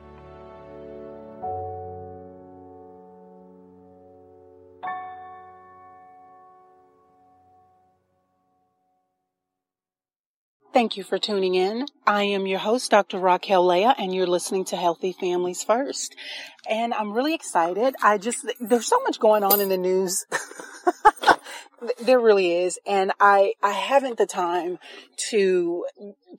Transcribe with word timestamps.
Thank 10.73 10.97
you 10.97 11.05
for 11.05 11.19
tuning 11.19 11.55
in. 11.55 11.87
I 12.05 12.25
am 12.25 12.49
your 12.49 12.59
host, 12.59 12.91
Dr. 12.91 13.21
Raquel 13.21 13.65
Leah, 13.65 13.95
and 13.97 14.13
you're 14.13 14.27
listening 14.27 14.65
to 14.67 14.77
Healthy 14.77 15.13
Families 15.13 15.63
First. 15.63 16.17
And 16.69 16.93
I'm 16.93 17.13
really 17.13 17.33
excited. 17.33 17.95
I 18.03 18.19
just, 18.19 18.45
there's 18.59 18.87
so 18.87 19.01
much 19.03 19.21
going 19.21 19.45
on 19.45 19.61
in 19.61 19.69
the 19.69 19.77
news. 19.77 20.27
there 22.03 22.19
really 22.19 22.57
is. 22.57 22.81
And 22.89 23.13
I, 23.21 23.53
I 23.63 23.71
haven't 23.71 24.19
the 24.19 24.27
time 24.27 24.79
to 25.31 25.87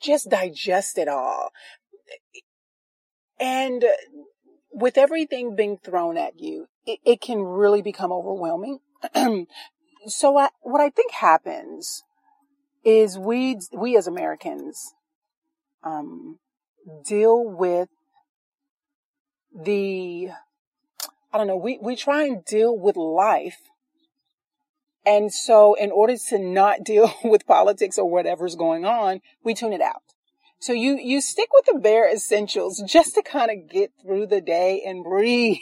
just 0.01 0.29
digest 0.29 0.97
it 0.97 1.07
all. 1.07 1.53
And 3.39 3.85
with 4.71 4.97
everything 4.97 5.55
being 5.55 5.77
thrown 5.77 6.17
at 6.17 6.39
you, 6.39 6.67
it, 6.85 6.99
it 7.05 7.21
can 7.21 7.41
really 7.41 7.81
become 7.81 8.11
overwhelming. 8.11 8.79
so 10.07 10.37
I, 10.37 10.49
what 10.61 10.81
I 10.81 10.89
think 10.89 11.11
happens 11.11 12.03
is 12.83 13.17
we 13.17 13.59
we 13.73 13.97
as 13.97 14.07
Americans 14.07 14.93
um, 15.83 16.39
deal 17.03 17.43
with 17.43 17.89
the 19.53 20.29
I 21.33 21.37
don't 21.37 21.47
know 21.47 21.57
we 21.57 21.79
we 21.81 21.95
try 21.95 22.23
and 22.23 22.45
deal 22.45 22.77
with 22.77 22.95
life 22.95 23.57
and 25.05 25.33
so 25.33 25.73
in 25.75 25.91
order 25.91 26.15
to 26.29 26.39
not 26.39 26.83
deal 26.85 27.13
with 27.23 27.47
politics 27.47 27.97
or 27.97 28.09
whatever's 28.09 28.55
going 28.55 28.85
on 28.85 29.21
we 29.43 29.53
tune 29.53 29.73
it 29.73 29.81
out 29.81 30.04
so 30.65 30.73
you 30.73 30.97
you 30.97 31.21
stick 31.21 31.49
with 31.53 31.65
the 31.65 31.79
bare 31.79 32.11
essentials 32.11 32.83
just 32.87 33.13
to 33.13 33.21
kind 33.21 33.51
of 33.51 33.69
get 33.69 33.91
through 34.01 34.25
the 34.25 34.41
day 34.41 34.81
and 34.83 35.03
breathe 35.03 35.57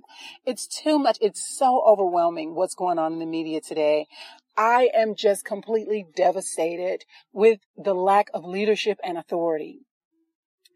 it's 0.44 0.66
too 0.66 0.98
much 0.98 1.16
it's 1.20 1.40
so 1.56 1.80
overwhelming 1.86 2.56
what's 2.56 2.74
going 2.74 2.98
on 2.98 3.12
in 3.12 3.18
the 3.20 3.26
media 3.26 3.60
today 3.60 4.06
I 4.56 4.90
am 4.92 5.14
just 5.14 5.44
completely 5.44 6.04
devastated 6.16 7.04
with 7.32 7.60
the 7.76 7.94
lack 7.94 8.26
of 8.34 8.44
leadership 8.44 8.98
and 9.04 9.16
authority. 9.16 9.86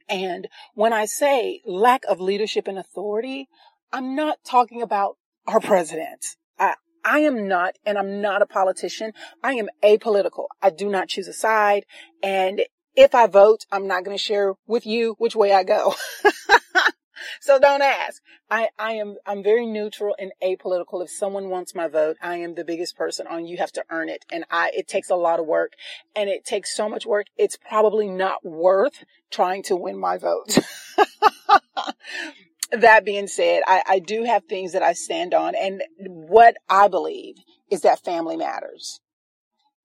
And 0.08 0.46
when 0.74 0.92
I 0.92 1.06
say 1.06 1.62
lack 1.66 2.04
of 2.08 2.20
leadership 2.20 2.68
and 2.68 2.78
authority, 2.78 3.48
I'm 3.92 4.14
not 4.14 4.38
talking 4.44 4.82
about 4.82 5.16
our 5.48 5.58
president. 5.58 6.36
I, 6.60 6.74
I 7.04 7.20
am 7.20 7.48
not, 7.48 7.74
and 7.84 7.98
I'm 7.98 8.20
not 8.20 8.40
a 8.40 8.46
politician. 8.46 9.14
I 9.42 9.54
am 9.54 9.68
apolitical. 9.82 10.46
I 10.62 10.70
do 10.70 10.88
not 10.88 11.08
choose 11.08 11.26
a 11.26 11.32
side. 11.32 11.84
And 12.22 12.62
if 12.94 13.14
I 13.14 13.26
vote, 13.26 13.64
I'm 13.70 13.86
not 13.86 14.04
going 14.04 14.16
to 14.16 14.22
share 14.22 14.54
with 14.66 14.86
you 14.86 15.14
which 15.18 15.34
way 15.34 15.52
I 15.52 15.64
go. 15.64 15.94
so 17.40 17.58
don't 17.58 17.82
ask. 17.82 18.22
I, 18.50 18.68
I 18.78 18.92
am, 18.92 19.16
I'm 19.26 19.42
very 19.42 19.66
neutral 19.66 20.14
and 20.18 20.32
apolitical. 20.42 21.02
If 21.02 21.10
someone 21.10 21.48
wants 21.48 21.74
my 21.74 21.88
vote, 21.88 22.16
I 22.22 22.36
am 22.36 22.54
the 22.54 22.64
biggest 22.64 22.96
person 22.96 23.26
on 23.26 23.46
you 23.46 23.56
have 23.58 23.72
to 23.72 23.84
earn 23.90 24.08
it. 24.08 24.24
And 24.30 24.44
I, 24.50 24.70
it 24.74 24.88
takes 24.88 25.10
a 25.10 25.16
lot 25.16 25.40
of 25.40 25.46
work 25.46 25.72
and 26.14 26.28
it 26.28 26.44
takes 26.44 26.76
so 26.76 26.88
much 26.88 27.06
work. 27.06 27.26
It's 27.36 27.56
probably 27.56 28.08
not 28.08 28.44
worth 28.44 29.04
trying 29.30 29.62
to 29.64 29.76
win 29.76 29.98
my 29.98 30.18
vote. 30.18 30.58
that 32.72 33.04
being 33.04 33.26
said, 33.26 33.62
I, 33.66 33.82
I 33.88 33.98
do 34.00 34.24
have 34.24 34.44
things 34.44 34.72
that 34.72 34.82
I 34.82 34.92
stand 34.92 35.32
on 35.34 35.54
and 35.54 35.82
what 35.98 36.56
I 36.68 36.88
believe 36.88 37.36
is 37.70 37.80
that 37.82 38.04
family 38.04 38.36
matters. 38.36 39.00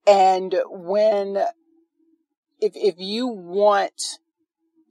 And 0.05 0.55
when, 0.69 1.37
if, 2.59 2.73
if 2.75 2.95
you 2.97 3.27
want 3.27 4.19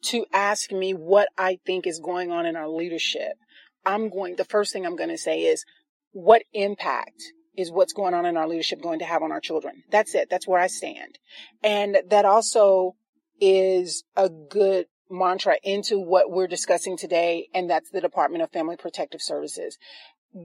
to 0.04 0.26
ask 0.32 0.70
me 0.70 0.92
what 0.92 1.28
I 1.36 1.58
think 1.66 1.86
is 1.86 1.98
going 1.98 2.30
on 2.30 2.46
in 2.46 2.56
our 2.56 2.68
leadership, 2.68 3.36
I'm 3.84 4.08
going, 4.08 4.36
the 4.36 4.44
first 4.44 4.72
thing 4.72 4.86
I'm 4.86 4.96
going 4.96 5.10
to 5.10 5.18
say 5.18 5.42
is 5.42 5.64
what 6.12 6.42
impact 6.52 7.22
is 7.56 7.70
what's 7.70 7.92
going 7.92 8.14
on 8.14 8.26
in 8.26 8.36
our 8.36 8.46
leadership 8.46 8.82
going 8.82 8.98
to 8.98 9.04
have 9.04 9.22
on 9.22 9.32
our 9.32 9.40
children? 9.40 9.82
That's 9.90 10.14
it. 10.14 10.28
That's 10.30 10.46
where 10.46 10.60
I 10.60 10.66
stand. 10.66 11.18
And 11.62 11.98
that 12.08 12.24
also 12.24 12.96
is 13.40 14.04
a 14.16 14.28
good 14.28 14.86
mantra 15.10 15.56
into 15.62 15.98
what 15.98 16.30
we're 16.30 16.46
discussing 16.46 16.96
today. 16.96 17.48
And 17.54 17.70
that's 17.70 17.90
the 17.90 18.00
Department 18.00 18.42
of 18.42 18.50
Family 18.50 18.76
Protective 18.76 19.22
Services. 19.22 19.78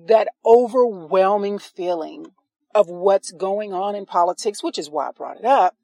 That 0.08 0.30
overwhelming 0.46 1.60
feeling 1.60 2.28
of 2.74 2.88
what's 2.88 3.32
going 3.32 3.74
on 3.74 3.96
in 3.96 4.06
politics, 4.06 4.64
which 4.64 4.80
is 4.80 4.90
why 4.90 5.10
I 5.10 5.12
brought 5.12 5.38
it 5.38 5.46
up, 5.46 5.76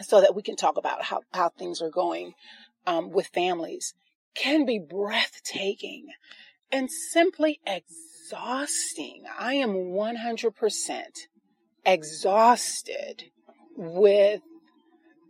so 0.00 0.20
that 0.20 0.34
we 0.34 0.42
can 0.42 0.56
talk 0.56 0.76
about 0.76 1.02
how, 1.02 1.20
how 1.32 1.48
things 1.48 1.80
are 1.80 1.90
going 1.90 2.34
um, 2.86 3.10
with 3.10 3.26
families 3.28 3.94
can 4.34 4.66
be 4.66 4.78
breathtaking 4.78 6.08
and 6.70 6.90
simply 6.90 7.60
exhausting. 7.66 9.24
I 9.38 9.54
am 9.54 9.70
100% 9.70 11.02
exhausted 11.84 13.24
with 13.76 14.42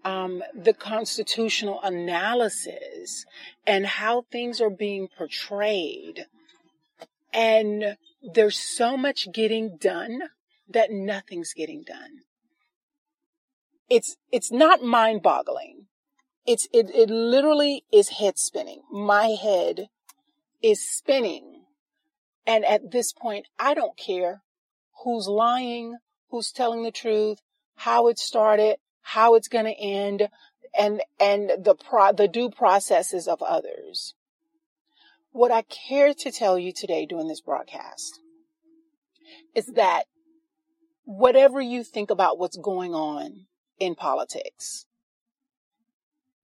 um, 0.05 0.43
the 0.55 0.73
constitutional 0.73 1.81
analysis 1.83 3.25
and 3.67 3.87
how 3.87 4.25
things 4.31 4.61
are 4.61 4.71
being 4.71 5.09
portrayed. 5.17 6.27
And 7.33 7.97
there's 8.23 8.59
so 8.59 8.97
much 8.97 9.29
getting 9.33 9.77
done 9.79 10.23
that 10.69 10.91
nothing's 10.91 11.53
getting 11.53 11.83
done. 11.83 12.21
It's, 13.89 14.17
it's 14.33 14.51
not 14.51 14.83
mind 14.83 15.23
boggling 15.23 15.87
it's, 16.47 16.69
it, 16.73 16.91
it 16.95 17.11
literally 17.11 17.85
is 17.93 18.09
head 18.11 18.39
spinning. 18.39 18.83
My 18.91 19.37
head 19.41 19.89
is 20.63 20.89
spinning. 20.89 21.65
And 22.47 22.65
at 22.65 22.93
this 22.93 23.13
point, 23.13 23.47
I 23.59 23.75
don't 23.75 23.97
care 23.97 24.43
who's 25.03 25.27
lying, 25.27 25.97
who's 26.31 26.53
telling 26.53 26.85
the 26.85 26.93
truth, 26.93 27.39
how 27.75 28.07
it 28.07 28.19
started, 28.19 28.77
how 29.03 29.35
it's 29.35 29.49
going 29.49 29.65
to 29.65 29.79
end, 29.79 30.29
and, 30.79 31.03
and 31.19 31.51
the 31.59 31.75
pro, 31.75 32.13
the 32.13 32.29
due 32.29 32.51
processes 32.51 33.27
of 33.27 33.43
others. 33.43 34.15
What 35.33 35.51
I 35.51 35.63
care 35.63 36.15
to 36.15 36.31
tell 36.31 36.59
you 36.59 36.73
today 36.73 37.07
during 37.07 37.29
this 37.29 37.41
broadcast 37.41 38.21
is 39.55 39.67
that 39.75 40.05
whatever 41.05 41.61
you 41.61 41.83
think 41.83 42.11
about 42.11 42.39
what's 42.39 42.57
going 42.57 42.95
on 42.95 43.47
in 43.79 43.95
politics, 43.95 44.87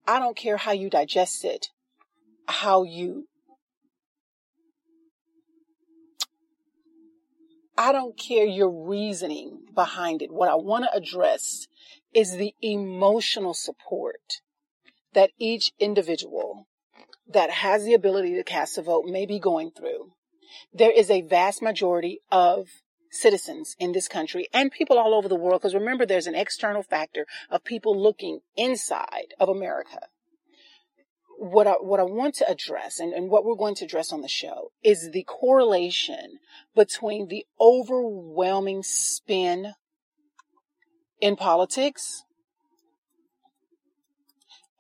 I 0.06 0.18
don't 0.18 0.36
care 0.36 0.56
how 0.56 0.72
you 0.72 0.90
digest 0.90 1.44
it, 1.44 1.68
how 2.46 2.82
you, 2.82 3.28
I 7.78 7.92
don't 7.92 8.18
care 8.18 8.44
your 8.44 8.70
reasoning 8.70 9.60
behind 9.74 10.22
it. 10.22 10.32
What 10.32 10.48
I 10.48 10.56
want 10.56 10.84
to 10.84 10.96
address 10.96 11.66
is 12.12 12.36
the 12.36 12.54
emotional 12.60 13.54
support 13.54 14.40
that 15.14 15.30
each 15.38 15.72
individual 15.78 16.66
that 17.28 17.50
has 17.50 17.84
the 17.84 17.94
ability 17.94 18.34
to 18.34 18.44
cast 18.44 18.78
a 18.78 18.82
vote 18.82 19.04
may 19.06 19.26
be 19.26 19.38
going 19.38 19.70
through. 19.70 20.12
There 20.72 20.90
is 20.90 21.10
a 21.10 21.22
vast 21.22 21.62
majority 21.62 22.20
of 22.30 22.68
citizens 23.12 23.76
in 23.78 23.92
this 23.92 24.08
country 24.08 24.48
and 24.52 24.72
people 24.72 24.98
all 24.98 25.14
over 25.14 25.28
the 25.28 25.36
world. 25.36 25.60
Because 25.60 25.74
remember, 25.74 26.04
there's 26.04 26.26
an 26.26 26.34
external 26.34 26.82
factor 26.82 27.26
of 27.50 27.62
people 27.62 27.96
looking 27.96 28.40
inside 28.56 29.34
of 29.38 29.48
America. 29.48 30.08
what 31.38 31.66
I, 31.66 31.72
what 31.72 32.00
I 32.00 32.04
want 32.04 32.36
to 32.36 32.48
address 32.48 33.00
and, 33.00 33.12
and 33.12 33.28
what 33.28 33.44
we're 33.44 33.56
going 33.56 33.74
to 33.76 33.84
address 33.84 34.12
on 34.12 34.22
the 34.22 34.28
show 34.28 34.70
is 34.82 35.10
the 35.10 35.24
correlation 35.24 36.38
between 36.74 37.28
the 37.28 37.44
overwhelming 37.60 38.82
spin 38.84 39.74
in 41.20 41.36
politics 41.36 42.22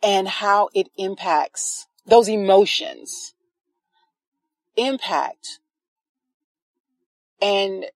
and 0.02 0.28
how 0.28 0.68
it 0.74 0.88
impacts 0.96 1.86
those 2.06 2.28
emotions 2.28 3.34
impact 4.76 5.58
and 7.40 7.86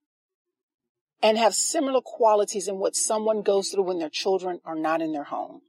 and 1.23 1.39
have 1.39 1.55
similar 1.55 2.01
qualities 2.01 2.69
in 2.69 2.79
what 2.79 2.95
someone 2.95 3.43
goes 3.43 3.71
through 3.71 3.85
when 3.85 3.99
their 3.99 4.11
children 4.11 4.61
are 4.65 4.77
not 4.77 5.01
in 5.01 5.13
their 5.13 5.25
home. 5.25 5.61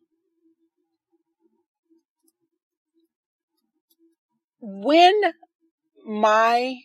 When 4.60 5.14
my 6.06 6.76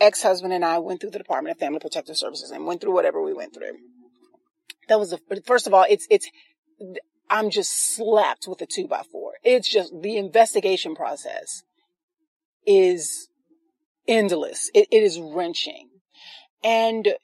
ex-husband 0.00 0.52
and 0.52 0.64
I 0.64 0.78
went 0.78 1.00
through 1.00 1.10
the 1.10 1.18
Department 1.18 1.54
of 1.54 1.60
Family 1.60 1.78
Protective 1.78 2.16
Services 2.16 2.50
and 2.50 2.66
went 2.66 2.80
through 2.80 2.94
whatever 2.94 3.22
we 3.22 3.32
went 3.32 3.54
through, 3.54 3.76
that 4.88 4.98
was 4.98 5.10
the 5.10 5.42
first 5.46 5.66
of 5.66 5.74
all, 5.74 5.86
it's 5.88 6.06
it's 6.10 6.28
I'm 7.28 7.50
just 7.50 7.94
slapped 7.94 8.48
with 8.48 8.60
a 8.60 8.66
two 8.66 8.88
by 8.88 9.02
four. 9.10 9.34
It's 9.44 9.70
just 9.70 9.92
the 10.02 10.16
investigation 10.16 10.94
process 10.94 11.62
is 12.66 13.28
endless. 14.06 14.70
it, 14.74 14.88
it 14.90 15.02
is 15.02 15.18
wrenching. 15.18 15.88
And 16.62 17.14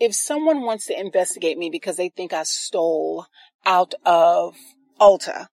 if 0.00 0.14
someone 0.14 0.62
wants 0.62 0.86
to 0.86 0.98
investigate 0.98 1.58
me 1.58 1.70
because 1.70 1.96
they 1.96 2.08
think 2.08 2.32
I 2.32 2.44
stole 2.44 3.26
out 3.66 3.94
of 4.04 4.56
Ulta, 5.00 5.46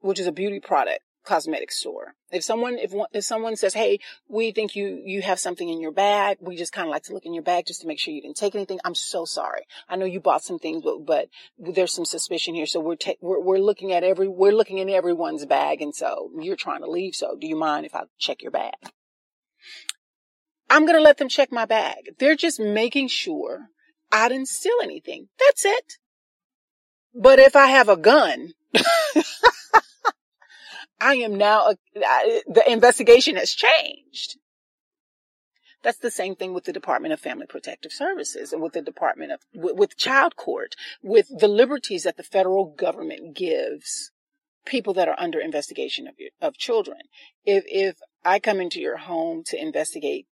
which 0.00 0.20
is 0.20 0.26
a 0.26 0.32
beauty 0.32 0.60
product 0.60 1.00
cosmetic 1.24 1.70
store. 1.70 2.14
If 2.30 2.42
someone, 2.42 2.78
if 2.78 2.92
if 3.12 3.24
someone 3.24 3.56
says, 3.56 3.74
"Hey, 3.74 4.00
we 4.28 4.52
think 4.52 4.74
you 4.74 5.00
you 5.04 5.22
have 5.22 5.38
something 5.38 5.68
in 5.68 5.80
your 5.80 5.92
bag," 5.92 6.38
we 6.40 6.56
just 6.56 6.72
kind 6.72 6.88
of 6.88 6.92
like 6.92 7.04
to 7.04 7.12
look 7.12 7.26
in 7.26 7.34
your 7.34 7.42
bag 7.42 7.66
just 7.66 7.82
to 7.82 7.86
make 7.86 7.98
sure 7.98 8.12
you 8.12 8.22
didn't 8.22 8.36
take 8.36 8.54
anything. 8.54 8.80
I'm 8.84 8.94
so 8.94 9.24
sorry. 9.24 9.62
I 9.88 9.96
know 9.96 10.04
you 10.04 10.20
bought 10.20 10.42
some 10.42 10.58
things, 10.58 10.82
but 10.82 11.04
but 11.04 11.28
there's 11.58 11.94
some 11.94 12.04
suspicion 12.04 12.54
here, 12.54 12.66
so 12.66 12.80
we're 12.80 12.96
ta- 12.96 13.20
we're 13.20 13.40
we're 13.40 13.58
looking 13.58 13.92
at 13.92 14.04
every 14.04 14.28
we're 14.28 14.52
looking 14.52 14.78
in 14.78 14.90
everyone's 14.90 15.46
bag, 15.46 15.82
and 15.82 15.94
so 15.94 16.30
you're 16.40 16.56
trying 16.56 16.80
to 16.80 16.90
leave. 16.90 17.14
So 17.14 17.36
do 17.38 17.46
you 17.46 17.56
mind 17.56 17.86
if 17.86 17.94
I 17.94 18.04
check 18.18 18.42
your 18.42 18.52
bag? 18.52 18.74
I'm 20.72 20.86
going 20.86 20.96
to 20.96 21.02
let 21.02 21.18
them 21.18 21.28
check 21.28 21.52
my 21.52 21.66
bag. 21.66 22.14
They're 22.18 22.34
just 22.34 22.58
making 22.58 23.08
sure 23.08 23.68
I 24.10 24.30
didn't 24.30 24.48
steal 24.48 24.78
anything. 24.82 25.28
That's 25.38 25.66
it. 25.66 25.98
But 27.14 27.38
if 27.38 27.54
I 27.54 27.66
have 27.66 27.90
a 27.90 27.96
gun, 27.98 28.54
I 30.98 31.16
am 31.16 31.36
now, 31.36 31.66
uh, 31.66 31.74
a, 31.94 32.42
the 32.46 32.64
investigation 32.66 33.36
has 33.36 33.52
changed. 33.52 34.38
That's 35.82 35.98
the 35.98 36.10
same 36.10 36.36
thing 36.36 36.54
with 36.54 36.64
the 36.64 36.72
Department 36.72 37.12
of 37.12 37.20
Family 37.20 37.44
Protective 37.46 37.92
Services 37.92 38.54
and 38.54 38.62
with 38.62 38.72
the 38.72 38.80
Department 38.80 39.32
of, 39.32 39.40
with, 39.52 39.76
with 39.76 39.98
child 39.98 40.36
court, 40.36 40.74
with 41.02 41.26
the 41.38 41.48
liberties 41.48 42.04
that 42.04 42.16
the 42.16 42.22
federal 42.22 42.64
government 42.64 43.36
gives 43.36 44.10
people 44.64 44.94
that 44.94 45.08
are 45.08 45.16
under 45.18 45.38
investigation 45.38 46.08
of, 46.08 46.14
of 46.40 46.56
children. 46.56 47.00
If, 47.44 47.64
if 47.66 47.96
I 48.24 48.38
come 48.38 48.58
into 48.58 48.80
your 48.80 48.96
home 48.96 49.42
to 49.48 49.60
investigate 49.60 50.28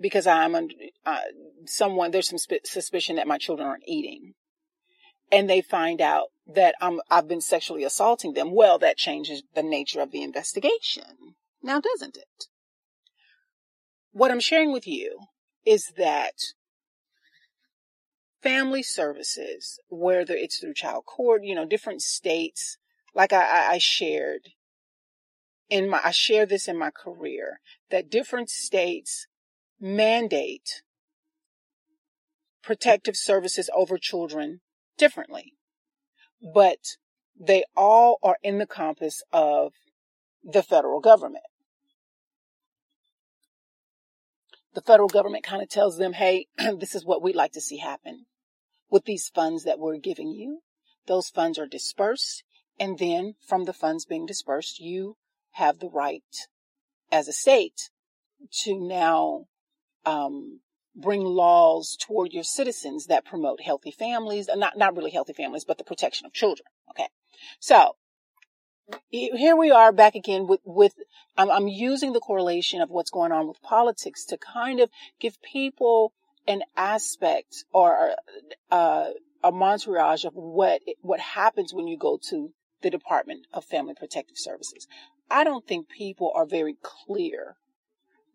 because 0.00 0.26
I'm 0.26 0.54
uh, 0.54 1.18
someone, 1.66 2.10
there's 2.10 2.28
some 2.28 2.38
sp- 2.38 2.64
suspicion 2.64 3.16
that 3.16 3.28
my 3.28 3.38
children 3.38 3.68
aren't 3.68 3.88
eating. 3.88 4.34
And 5.32 5.50
they 5.50 5.60
find 5.60 6.00
out 6.00 6.28
that 6.46 6.74
I'm, 6.80 7.00
I've 7.10 7.26
been 7.26 7.40
sexually 7.40 7.82
assaulting 7.82 8.34
them. 8.34 8.54
Well, 8.54 8.78
that 8.78 8.96
changes 8.96 9.42
the 9.54 9.62
nature 9.62 10.00
of 10.00 10.12
the 10.12 10.22
investigation. 10.22 11.34
Now, 11.62 11.80
doesn't 11.80 12.16
it? 12.16 12.46
What 14.12 14.30
I'm 14.30 14.40
sharing 14.40 14.72
with 14.72 14.86
you 14.86 15.18
is 15.64 15.92
that 15.96 16.34
family 18.40 18.82
services, 18.82 19.80
whether 19.88 20.34
it's 20.34 20.58
through 20.58 20.74
child 20.74 21.04
court, 21.04 21.42
you 21.42 21.54
know, 21.54 21.66
different 21.66 22.02
states, 22.02 22.78
like 23.14 23.32
I, 23.32 23.72
I 23.72 23.78
shared 23.78 24.50
in 25.68 25.90
my, 25.90 26.00
I 26.04 26.12
share 26.12 26.46
this 26.46 26.68
in 26.68 26.78
my 26.78 26.90
career, 26.90 27.60
that 27.90 28.08
different 28.10 28.48
states 28.48 29.26
mandate 29.80 30.82
protective 32.62 33.16
services 33.16 33.70
over 33.74 33.98
children 33.98 34.60
differently. 34.98 35.54
But 36.54 36.96
they 37.38 37.64
all 37.76 38.18
are 38.22 38.38
in 38.42 38.58
the 38.58 38.66
compass 38.66 39.22
of 39.32 39.72
the 40.42 40.62
federal 40.62 41.00
government. 41.00 41.44
The 44.74 44.82
federal 44.82 45.08
government 45.08 45.44
kind 45.44 45.62
of 45.62 45.68
tells 45.68 45.96
them, 45.96 46.14
hey, 46.14 46.48
this 46.78 46.94
is 46.94 47.04
what 47.04 47.22
we'd 47.22 47.36
like 47.36 47.52
to 47.52 47.60
see 47.60 47.78
happen 47.78 48.26
with 48.90 49.04
these 49.04 49.30
funds 49.34 49.64
that 49.64 49.78
we're 49.78 49.96
giving 49.96 50.30
you. 50.32 50.60
Those 51.06 51.28
funds 51.28 51.58
are 51.58 51.66
dispersed. 51.66 52.44
And 52.78 52.98
then 52.98 53.34
from 53.46 53.64
the 53.64 53.72
funds 53.72 54.04
being 54.04 54.26
dispersed, 54.26 54.78
you 54.80 55.16
have 55.52 55.78
the 55.78 55.88
right 55.88 56.22
as 57.10 57.26
a 57.28 57.32
state 57.32 57.90
to 58.64 58.78
now 58.78 59.46
um, 60.06 60.60
bring 60.94 61.22
laws 61.22 61.96
toward 62.00 62.32
your 62.32 62.44
citizens 62.44 63.06
that 63.06 63.24
promote 63.24 63.60
healthy 63.60 63.90
families, 63.90 64.48
not, 64.54 64.78
not 64.78 64.96
really 64.96 65.10
healthy 65.10 65.34
families, 65.34 65.64
but 65.64 65.76
the 65.76 65.84
protection 65.84 66.24
of 66.24 66.32
children. 66.32 66.66
Okay. 66.90 67.08
So 67.60 67.96
here 69.10 69.56
we 69.56 69.70
are 69.70 69.92
back 69.92 70.14
again 70.14 70.46
with, 70.46 70.60
with, 70.64 70.94
I'm, 71.36 71.50
I'm 71.50 71.68
using 71.68 72.12
the 72.12 72.20
correlation 72.20 72.80
of 72.80 72.88
what's 72.88 73.10
going 73.10 73.32
on 73.32 73.46
with 73.48 73.60
politics 73.60 74.24
to 74.26 74.38
kind 74.38 74.80
of 74.80 74.88
give 75.20 75.42
people 75.42 76.12
an 76.46 76.62
aspect 76.76 77.64
or 77.72 78.14
uh, 78.70 79.08
a 79.42 79.52
montage 79.52 80.24
of 80.24 80.34
what, 80.34 80.80
what 81.00 81.20
happens 81.20 81.74
when 81.74 81.88
you 81.88 81.98
go 81.98 82.18
to 82.30 82.52
the 82.82 82.90
Department 82.90 83.46
of 83.52 83.64
Family 83.64 83.94
Protective 83.94 84.38
Services. 84.38 84.86
I 85.30 85.42
don't 85.44 85.66
think 85.66 85.88
people 85.88 86.32
are 86.34 86.46
very 86.46 86.76
clear 86.82 87.56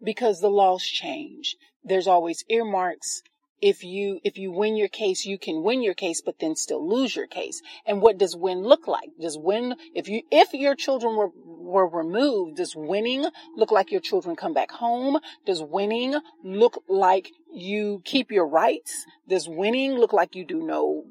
because 0.03 0.39
the 0.39 0.49
laws 0.49 0.83
change. 0.83 1.55
There's 1.83 2.07
always 2.07 2.43
earmarks. 2.49 3.23
If 3.61 3.83
you, 3.83 4.19
if 4.23 4.39
you 4.39 4.51
win 4.51 4.75
your 4.75 4.87
case, 4.87 5.25
you 5.25 5.37
can 5.37 5.61
win 5.61 5.83
your 5.83 5.93
case, 5.93 6.21
but 6.21 6.39
then 6.39 6.55
still 6.55 6.87
lose 6.87 7.15
your 7.15 7.27
case. 7.27 7.61
And 7.85 8.01
what 8.01 8.17
does 8.17 8.35
win 8.35 8.63
look 8.63 8.87
like? 8.87 9.09
Does 9.19 9.37
win, 9.37 9.75
if 9.93 10.09
you, 10.09 10.23
if 10.31 10.51
your 10.53 10.75
children 10.75 11.15
were, 11.15 11.29
were 11.45 11.87
removed, 11.87 12.57
does 12.57 12.75
winning 12.75 13.27
look 13.55 13.71
like 13.71 13.91
your 13.91 14.01
children 14.01 14.35
come 14.35 14.53
back 14.53 14.71
home? 14.71 15.19
Does 15.45 15.61
winning 15.61 16.15
look 16.43 16.83
like 16.89 17.29
you 17.53 18.01
keep 18.03 18.31
your 18.31 18.47
rights? 18.47 19.05
Does 19.27 19.47
winning 19.47 19.93
look 19.93 20.11
like 20.11 20.35
you 20.35 20.43
do 20.43 20.65
no 20.65 21.05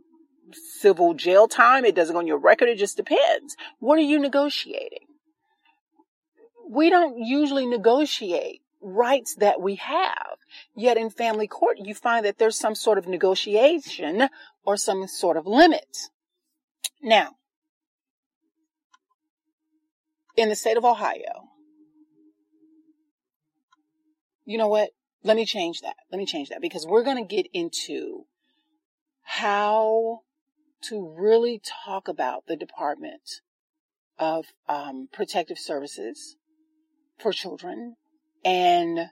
civil 0.52 1.14
jail 1.14 1.46
time? 1.46 1.84
It 1.84 1.94
doesn't 1.94 2.14
go 2.14 2.18
on 2.18 2.26
your 2.26 2.38
record. 2.38 2.68
It 2.68 2.78
just 2.78 2.96
depends. 2.96 3.56
What 3.78 3.96
are 3.98 4.02
you 4.02 4.18
negotiating? 4.18 5.06
We 6.68 6.90
don't 6.90 7.16
usually 7.18 7.66
negotiate 7.66 8.60
rights 8.80 9.34
that 9.36 9.60
we 9.60 9.76
have. 9.76 10.38
Yet 10.74 10.96
in 10.96 11.10
family 11.10 11.46
court, 11.46 11.78
you 11.78 11.94
find 11.94 12.24
that 12.24 12.38
there's 12.38 12.58
some 12.58 12.74
sort 12.74 12.98
of 12.98 13.06
negotiation 13.06 14.28
or 14.64 14.76
some 14.76 15.06
sort 15.06 15.36
of 15.36 15.46
limit. 15.46 15.96
Now, 17.02 17.36
in 20.36 20.48
the 20.48 20.56
state 20.56 20.76
of 20.76 20.84
Ohio, 20.84 21.50
you 24.44 24.58
know 24.58 24.68
what? 24.68 24.90
Let 25.22 25.36
me 25.36 25.44
change 25.44 25.82
that. 25.82 25.96
Let 26.10 26.18
me 26.18 26.26
change 26.26 26.48
that 26.48 26.62
because 26.62 26.86
we're 26.86 27.04
going 27.04 27.22
to 27.22 27.34
get 27.34 27.46
into 27.52 28.24
how 29.22 30.20
to 30.84 31.14
really 31.16 31.60
talk 31.84 32.08
about 32.08 32.46
the 32.46 32.56
Department 32.56 33.42
of 34.18 34.46
um, 34.68 35.08
Protective 35.12 35.58
Services 35.58 36.36
for 37.18 37.32
Children 37.32 37.96
and 38.44 39.10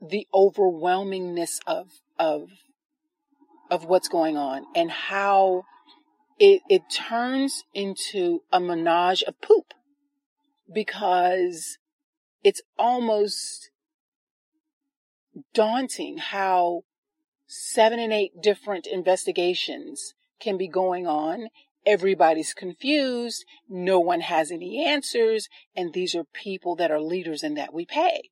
the 0.00 0.26
overwhelmingness 0.34 1.60
of 1.66 1.88
of 2.18 2.48
of 3.70 3.84
what's 3.84 4.08
going 4.08 4.36
on 4.36 4.64
and 4.74 4.90
how 4.90 5.64
it 6.38 6.60
it 6.68 6.82
turns 6.90 7.64
into 7.74 8.42
a 8.52 8.60
menage 8.60 9.22
of 9.22 9.40
poop 9.40 9.72
because 10.72 11.78
it's 12.42 12.62
almost 12.78 13.70
daunting 15.54 16.18
how 16.18 16.82
seven 17.46 17.98
and 17.98 18.12
eight 18.12 18.32
different 18.42 18.86
investigations 18.86 20.14
can 20.40 20.56
be 20.56 20.68
going 20.68 21.06
on 21.06 21.48
Everybody's 21.84 22.54
confused. 22.54 23.44
No 23.68 23.98
one 23.98 24.20
has 24.20 24.50
any 24.50 24.86
answers. 24.86 25.48
And 25.74 25.92
these 25.92 26.14
are 26.14 26.24
people 26.24 26.76
that 26.76 26.90
are 26.90 27.00
leaders 27.00 27.42
and 27.42 27.56
that 27.56 27.74
we 27.74 27.84
pay. 27.84 28.30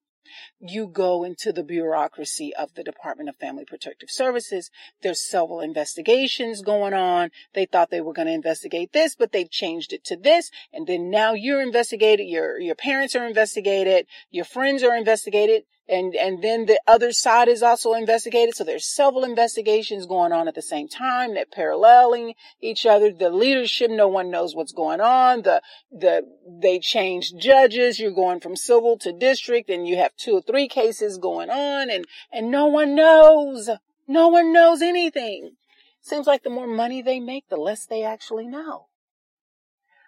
You 0.61 0.87
go 0.87 1.25
into 1.25 1.53
the 1.53 1.65
bureaucracy 1.65 2.53
of 2.55 2.75
the 2.75 2.85
Department 2.85 3.29
of 3.29 3.37
Family 3.37 3.65
Protective 3.65 4.11
Services. 4.11 4.71
There's 5.03 5.29
several 5.29 5.61
investigations 5.61 6.63
going 6.63 6.95
on. 6.95 7.31
They 7.55 7.67
thought 7.67 7.91
they 7.91 8.01
were 8.01 8.13
going 8.13 8.29
to 8.29 8.35
investigate 8.35 8.93
this, 8.93 9.17
but 9.17 9.33
they've 9.33 9.51
changed 9.51 9.93
it 9.93 10.05
to 10.05 10.17
this. 10.17 10.51
And 10.73 10.87
then 10.87 11.11
now 11.11 11.33
you're 11.33 11.63
investigated. 11.63 12.27
Your, 12.29 12.61
your 12.61 12.77
parents 12.77 13.17
are 13.17 13.27
investigated. 13.27 14.07
Your 14.31 14.45
friends 14.45 14.83
are 14.83 14.97
investigated 14.97 15.65
and 15.91 16.15
and 16.15 16.43
then 16.43 16.67
the 16.67 16.81
other 16.87 17.13
side 17.13 17.49
is 17.49 17.63
also 17.63 17.95
investigated. 17.95 18.55
So 18.55 18.65
there's 18.65 18.87
several 18.87 19.25
investigations 19.25 20.07
going 20.07 20.33
on 20.33 20.47
at 20.47 20.55
the 20.55 20.63
same 20.63 20.89
time 20.89 21.35
that 21.35 21.51
paralleling 21.51 22.35
each 22.61 22.87
other. 22.87 23.13
The 23.13 23.31
leadership 23.31 23.91
no 23.91 24.07
one 24.07 24.31
knows 24.31 24.55
what's 24.55 24.73
going 24.73 25.01
on. 25.01 25.43
The 25.43 25.61
the 25.91 26.23
they 26.49 26.79
change 26.79 27.35
judges. 27.37 27.99
You're 27.99 28.13
going 28.13 28.41
from 28.41 28.57
civil 28.57 28.97
to 28.99 29.13
district 29.13 29.69
and 29.69 29.87
you 29.87 29.97
have 29.97 30.17
two 30.17 30.35
or 30.35 30.43
three 30.43 30.69
cases 30.69 31.19
going 31.19 31.51
on 31.51 31.91
and 31.91 32.07
and 32.33 32.51
no 32.51 32.67
one 32.67 32.95
knows. 32.95 33.69
No 34.07 34.29
one 34.29 34.53
knows 34.53 34.83
anything. 34.83 35.57
Seems 36.01 36.27
like 36.27 36.43
the 36.43 36.51
more 36.51 36.67
money 36.67 37.03
they 37.03 37.21
make 37.21 37.49
the 37.49 37.57
less 37.57 37.85
they 37.85 38.05
actually 38.05 38.47
know. 38.47 38.87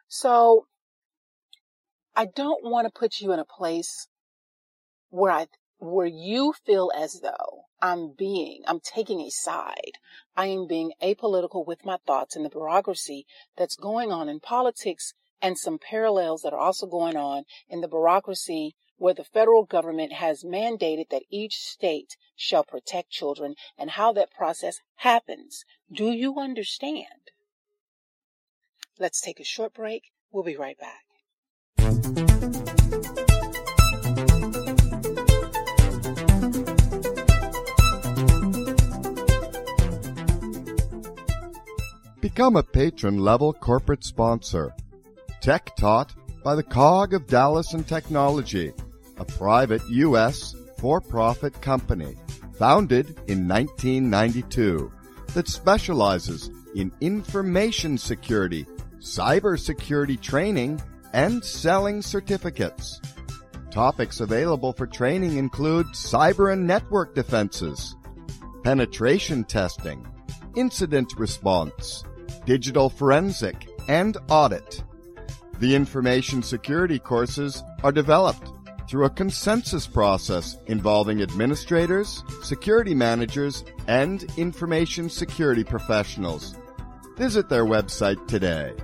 So 0.09 0.67
I 2.15 2.27
don't 2.27 2.65
want 2.65 2.87
to 2.87 2.99
put 2.99 3.21
you 3.21 3.33
in 3.33 3.39
a 3.39 3.45
place 3.45 4.09
where 5.11 5.33
I 5.33 5.47
where 5.83 6.07
you 6.07 6.55
feel 6.65 6.93
as 6.97 7.21
though 7.23 7.65
I'm 7.81 8.13
being, 8.17 8.63
I'm 8.69 8.79
taking 8.79 9.21
a 9.21 9.31
side. 9.31 9.99
I 10.37 10.47
am 10.47 10.69
being 10.69 10.93
apolitical 11.03 11.67
with 11.67 11.85
my 11.85 11.97
thoughts 12.07 12.37
in 12.37 12.45
the 12.45 12.49
bureaucracy 12.49 13.27
that's 13.57 13.75
going 13.75 14.13
on 14.13 14.29
in 14.29 14.39
politics 14.39 15.13
and 15.41 15.59
some 15.59 15.81
parallels 15.81 16.43
that 16.43 16.53
are 16.53 16.61
also 16.61 16.87
going 16.87 17.17
on 17.17 17.43
in 17.69 17.81
the 17.81 17.89
bureaucracy 17.89 18.77
where 18.97 19.13
the 19.13 19.25
federal 19.25 19.65
government 19.65 20.13
has 20.13 20.45
mandated 20.45 21.09
that 21.11 21.25
each 21.31 21.57
state 21.57 22.17
shall 22.37 22.63
protect 22.63 23.11
children 23.11 23.57
and 23.77 23.91
how 23.91 24.13
that 24.13 24.31
process 24.31 24.79
happens. 24.99 25.65
Do 25.93 26.13
you 26.13 26.39
understand? 26.39 27.33
Let's 29.01 29.21
take 29.21 29.41
a 29.41 29.45
short 29.45 29.75
break. 29.75 30.13
We'll 30.31 30.45
be 30.45 30.57
right 30.57 30.79
back. 30.79 31.03
Become 42.23 42.55
a 42.55 42.63
patron 42.63 43.19
level 43.19 43.53
corporate 43.53 44.05
sponsor. 44.05 44.73
Tech 45.41 45.75
taught 45.75 46.15
by 46.45 46.55
the 46.55 46.63
COG 46.63 47.15
of 47.15 47.27
Dallas 47.27 47.75
and 47.75 47.85
Technology, 47.85 48.73
a 49.17 49.25
private 49.25 49.83
U.S. 49.91 50.55
for 50.79 51.01
profit 51.01 51.61
company 51.61 52.15
founded 52.57 53.09
in 53.27 53.49
1992 53.49 54.93
that 55.35 55.49
specializes 55.49 56.49
in 56.77 56.93
information 57.01 57.99
security, 57.99 58.67
cybersecurity 59.01 60.21
training, 60.21 60.81
and 61.13 61.45
selling 61.45 62.01
certificates. 62.01 63.01
Topics 63.73 64.21
available 64.21 64.73
for 64.73 64.87
training 64.87 65.39
include 65.39 65.87
cyber 65.89 66.53
and 66.53 66.69
network 66.69 67.17
defenses, 67.17 67.97
penetration 68.63 69.43
testing, 69.43 70.07
incident 70.55 71.15
response, 71.19 72.05
digital 72.45 72.91
forensic, 72.91 73.69
and 73.89 74.17
audit. 74.29 74.83
The 75.59 75.75
information 75.75 76.43
security 76.43 76.99
courses 76.99 77.63
are 77.83 77.93
developed 77.93 78.51
through 78.89 79.05
a 79.05 79.11
consensus 79.11 79.87
process 79.87 80.57
involving 80.67 81.23
administrators, 81.23 82.23
security 82.43 82.95
managers, 82.95 83.65
and 83.87 84.25
information 84.37 85.09
security 85.09 85.65
professionals. 85.65 86.57
Visit 87.17 87.49
their 87.49 87.65
website 87.65 88.27
today. 88.27 88.75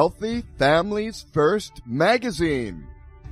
Healthy 0.00 0.44
Families 0.56 1.26
First 1.30 1.82
magazine 1.84 2.86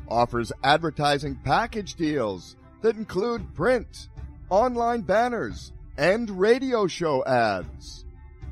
offers 0.07 0.53
advertising 0.63 1.35
package 1.37 1.95
deals 1.95 2.57
that 2.83 2.95
include 2.95 3.55
print, 3.55 4.11
online 4.51 5.01
banners, 5.01 5.73
and 5.97 6.29
radio 6.29 6.87
show 6.87 7.25
ads. 7.25 8.05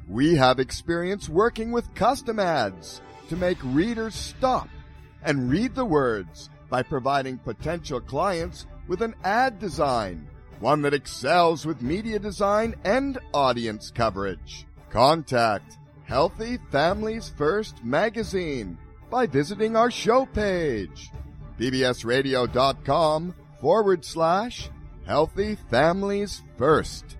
We 0.08 0.34
have 0.34 0.58
experience 0.58 1.28
working 1.28 1.72
with 1.72 1.94
custom 1.94 2.40
ads 2.40 3.02
to 3.28 3.36
make 3.36 3.58
readers 3.62 4.14
stop 4.14 4.70
and 5.22 5.50
read 5.50 5.74
the 5.74 5.84
words 5.84 6.48
by 6.70 6.82
providing 6.84 7.36
potential 7.36 8.00
clients 8.00 8.66
with 8.88 9.02
an 9.02 9.14
ad 9.24 9.58
design, 9.58 10.26
one 10.60 10.80
that 10.80 10.94
excels 10.94 11.66
with 11.66 11.82
media 11.82 12.18
design 12.18 12.76
and 12.82 13.18
audience 13.34 13.90
coverage. 13.90 14.64
Contact 14.88 15.76
Healthy 16.06 16.58
Families 16.70 17.32
First 17.36 17.82
magazine 17.82 18.78
by 19.10 19.26
visiting 19.26 19.74
our 19.74 19.90
show 19.90 20.24
page, 20.24 21.10
bbsradio.com 21.58 23.34
forward 23.60 24.04
slash 24.04 24.70
Healthy 25.04 25.56
Families 25.68 26.44
First. 26.56 27.16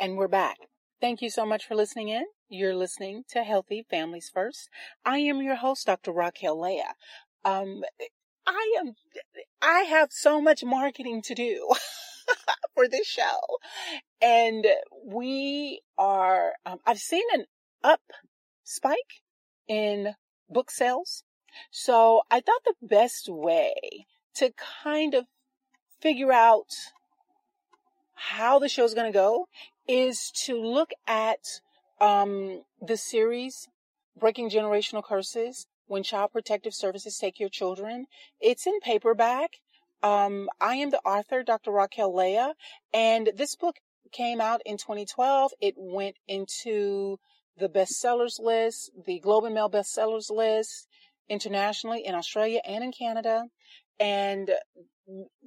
And 0.00 0.16
we're 0.16 0.26
back. 0.26 0.56
Thank 1.02 1.20
you 1.20 1.28
so 1.28 1.44
much 1.44 1.66
for 1.66 1.74
listening 1.74 2.08
in. 2.08 2.24
You're 2.48 2.74
listening 2.74 3.24
to 3.28 3.44
Healthy 3.44 3.84
Families 3.90 4.30
First. 4.32 4.70
I 5.04 5.18
am 5.18 5.42
your 5.42 5.56
host, 5.56 5.86
Dr. 5.86 6.12
Raquel 6.12 6.58
Leah. 6.58 6.94
Um, 7.44 7.82
I 8.46 8.76
am, 8.78 8.94
I 9.60 9.80
have 9.80 10.08
so 10.12 10.40
much 10.40 10.64
marketing 10.64 11.22
to 11.22 11.34
do 11.34 11.72
for 12.74 12.88
this 12.88 13.06
show. 13.06 13.38
And 14.20 14.66
we 15.04 15.82
are, 15.98 16.52
um, 16.66 16.78
I've 16.86 16.98
seen 16.98 17.24
an 17.34 17.44
up 17.82 18.00
spike 18.64 19.22
in 19.68 20.14
book 20.48 20.70
sales. 20.70 21.24
So 21.70 22.22
I 22.30 22.40
thought 22.40 22.64
the 22.64 22.86
best 22.86 23.28
way 23.28 24.06
to 24.36 24.52
kind 24.82 25.14
of 25.14 25.26
figure 26.00 26.32
out 26.32 26.68
how 28.14 28.58
the 28.58 28.68
show's 28.68 28.94
going 28.94 29.12
to 29.12 29.16
go 29.16 29.48
is 29.86 30.30
to 30.30 30.60
look 30.60 30.90
at 31.06 31.60
um, 32.00 32.62
the 32.80 32.96
series 32.96 33.68
Breaking 34.18 34.50
Generational 34.50 35.04
Curses 35.04 35.66
when 35.92 36.02
Child 36.02 36.32
Protective 36.32 36.72
Services 36.72 37.18
Take 37.18 37.38
Your 37.38 37.50
Children. 37.50 38.06
It's 38.40 38.66
in 38.66 38.80
paperback. 38.80 39.58
Um, 40.02 40.48
I 40.58 40.76
am 40.76 40.88
the 40.88 41.02
author, 41.04 41.42
Dr. 41.42 41.70
Raquel 41.70 42.16
Leah, 42.16 42.54
and 42.94 43.30
this 43.36 43.56
book 43.56 43.76
came 44.10 44.40
out 44.40 44.62
in 44.64 44.78
2012. 44.78 45.52
It 45.60 45.74
went 45.76 46.16
into 46.26 47.18
the 47.58 47.68
bestsellers 47.68 48.40
list, 48.40 48.90
the 49.04 49.20
Globe 49.20 49.44
and 49.44 49.54
Mail 49.54 49.68
bestsellers 49.68 50.30
list 50.30 50.88
internationally 51.28 52.06
in 52.06 52.14
Australia 52.14 52.62
and 52.64 52.82
in 52.82 52.90
Canada. 52.90 53.44
And 54.00 54.50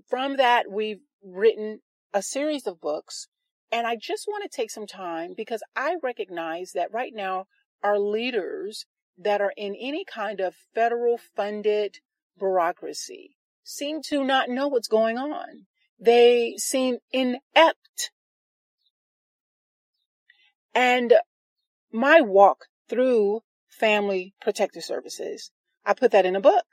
from 0.07 0.37
that, 0.37 0.69
we've 0.69 1.01
written 1.23 1.79
a 2.13 2.21
series 2.21 2.67
of 2.67 2.79
books. 2.79 3.29
And 3.71 3.87
I 3.87 3.95
just 3.95 4.27
want 4.27 4.43
to 4.43 4.55
take 4.55 4.69
some 4.69 4.85
time 4.85 5.33
because 5.35 5.63
I 5.75 5.95
recognize 6.03 6.73
that 6.75 6.93
right 6.93 7.13
now 7.15 7.45
our 7.83 7.97
leaders 7.97 8.85
that 9.17 9.41
are 9.41 9.53
in 9.55 9.75
any 9.75 10.03
kind 10.05 10.39
of 10.39 10.55
federal 10.73 11.17
funded 11.17 11.99
bureaucracy 12.37 13.35
seem 13.63 14.01
to 14.03 14.23
not 14.23 14.49
know 14.49 14.67
what's 14.67 14.87
going 14.87 15.17
on. 15.17 15.65
They 15.99 16.55
seem 16.57 16.97
inept. 17.11 18.11
And 20.73 21.13
my 21.91 22.21
walk 22.21 22.65
through 22.89 23.41
family 23.67 24.33
protective 24.41 24.83
services, 24.83 25.51
I 25.85 25.93
put 25.93 26.11
that 26.11 26.25
in 26.25 26.35
a 26.35 26.41
book 26.41 26.65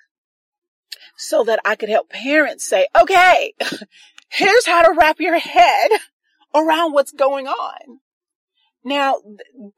so 1.17 1.45
that 1.45 1.61
I 1.65 1.77
could 1.77 1.89
help 1.89 2.11
parents 2.11 2.67
say, 2.67 2.87
okay, 3.01 3.55
here's 4.29 4.67
how 4.67 4.83
to 4.83 4.95
wrap 4.99 5.21
your 5.21 5.39
head 5.39 5.91
around 6.55 6.93
what's 6.93 7.13
going 7.13 7.47
on. 7.47 8.01
Now, 8.85 9.17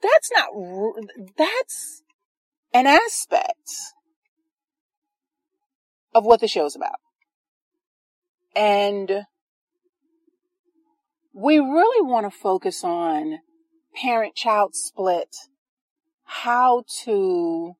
that's 0.02 0.30
not, 0.32 0.48
that's 1.36 2.02
an 2.74 2.88
aspect 2.88 3.70
of 6.12 6.24
what 6.24 6.40
the 6.40 6.48
show's 6.48 6.74
about. 6.74 6.98
And 8.54 9.26
we 11.32 11.58
really 11.58 12.06
want 12.06 12.30
to 12.30 12.36
focus 12.36 12.84
on 12.84 13.38
parent 13.94 14.34
child 14.34 14.74
split, 14.74 15.34
how 16.24 16.84
to 17.04 17.76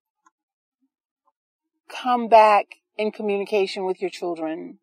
come 1.89 2.29
back 2.29 2.77
in 2.97 3.11
communication 3.11 3.85
with 3.85 4.01
your 4.01 4.11
children, 4.11 4.79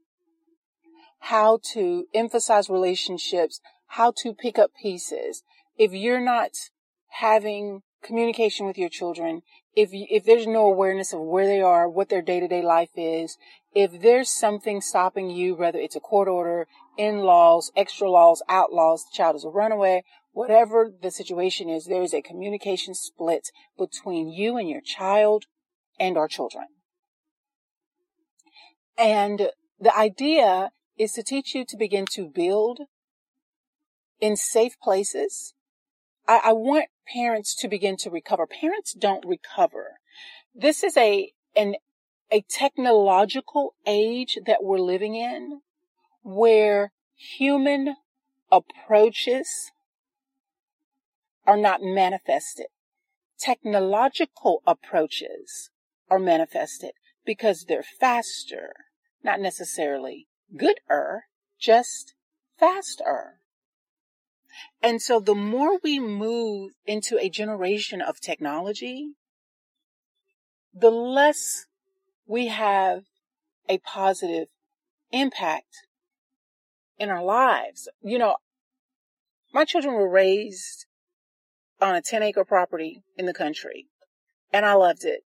how 1.19 1.59
to 1.73 2.05
emphasize 2.13 2.69
relationships, 2.69 3.61
how 3.87 4.11
to 4.17 4.33
pick 4.33 4.59
up 4.59 4.71
pieces. 4.81 5.43
If 5.77 5.93
you're 5.93 6.21
not 6.21 6.51
having 7.09 7.81
communication 8.01 8.65
with 8.65 8.77
your 8.77 8.89
children, 8.89 9.41
if 9.75 9.89
if 9.93 10.25
there's 10.25 10.47
no 10.47 10.65
awareness 10.65 11.13
of 11.13 11.21
where 11.21 11.45
they 11.45 11.61
are, 11.61 11.89
what 11.89 12.09
their 12.09 12.21
day-to-day 12.21 12.61
life 12.61 12.91
is, 12.95 13.37
if 13.73 14.01
there's 14.01 14.29
something 14.29 14.81
stopping 14.81 15.29
you, 15.29 15.55
whether 15.55 15.79
it's 15.79 15.95
a 15.95 16.01
court 16.01 16.27
order, 16.27 16.67
in-laws, 16.97 17.71
extra 17.75 18.09
laws, 18.09 18.43
outlaws, 18.49 19.03
the 19.05 19.15
child 19.15 19.35
is 19.35 19.45
a 19.45 19.49
runaway, 19.49 20.03
whatever 20.33 20.91
the 21.01 21.11
situation 21.11 21.69
is, 21.69 21.85
there 21.85 22.01
is 22.01 22.13
a 22.13 22.21
communication 22.21 22.93
split 22.93 23.49
between 23.77 24.29
you 24.29 24.57
and 24.57 24.69
your 24.69 24.81
child 24.81 25.45
and 25.99 26.17
our 26.17 26.27
children. 26.27 26.65
And 28.97 29.51
the 29.79 29.97
idea 29.97 30.71
is 30.97 31.13
to 31.13 31.23
teach 31.23 31.55
you 31.55 31.65
to 31.65 31.77
begin 31.77 32.05
to 32.11 32.27
build 32.27 32.81
in 34.19 34.35
safe 34.35 34.79
places. 34.81 35.53
I, 36.27 36.41
I 36.45 36.53
want 36.53 36.85
parents 37.13 37.55
to 37.57 37.67
begin 37.67 37.97
to 37.97 38.09
recover. 38.09 38.47
Parents 38.47 38.93
don't 38.93 39.25
recover. 39.25 39.99
This 40.53 40.83
is 40.83 40.97
a, 40.97 41.31
an, 41.55 41.75
a 42.31 42.43
technological 42.49 43.73
age 43.85 44.37
that 44.45 44.63
we're 44.63 44.79
living 44.79 45.15
in 45.15 45.61
where 46.23 46.91
human 47.15 47.95
approaches 48.51 49.71
are 51.45 51.57
not 51.57 51.81
manifested. 51.81 52.67
Technological 53.39 54.61
approaches 54.67 55.71
are 56.09 56.19
manifested 56.19 56.91
because 57.25 57.65
they're 57.67 57.83
faster, 57.99 58.73
not 59.23 59.39
necessarily 59.39 60.27
gooder, 60.55 61.23
just 61.59 62.13
faster. 62.57 63.40
And 64.83 65.01
so 65.01 65.19
the 65.19 65.35
more 65.35 65.79
we 65.83 65.99
move 65.99 66.71
into 66.85 67.17
a 67.19 67.29
generation 67.29 68.01
of 68.01 68.19
technology, 68.19 69.11
the 70.73 70.89
less 70.89 71.65
we 72.25 72.47
have 72.47 73.03
a 73.69 73.77
positive 73.79 74.47
impact 75.11 75.87
in 76.97 77.09
our 77.09 77.23
lives. 77.23 77.89
You 78.01 78.17
know, 78.17 78.37
my 79.53 79.65
children 79.65 79.93
were 79.93 80.09
raised 80.09 80.85
on 81.79 81.95
a 81.95 82.01
10 82.01 82.23
acre 82.23 82.45
property 82.45 83.03
in 83.17 83.25
the 83.25 83.33
country 83.33 83.87
and 84.53 84.65
I 84.65 84.73
loved 84.73 85.03
it. 85.03 85.21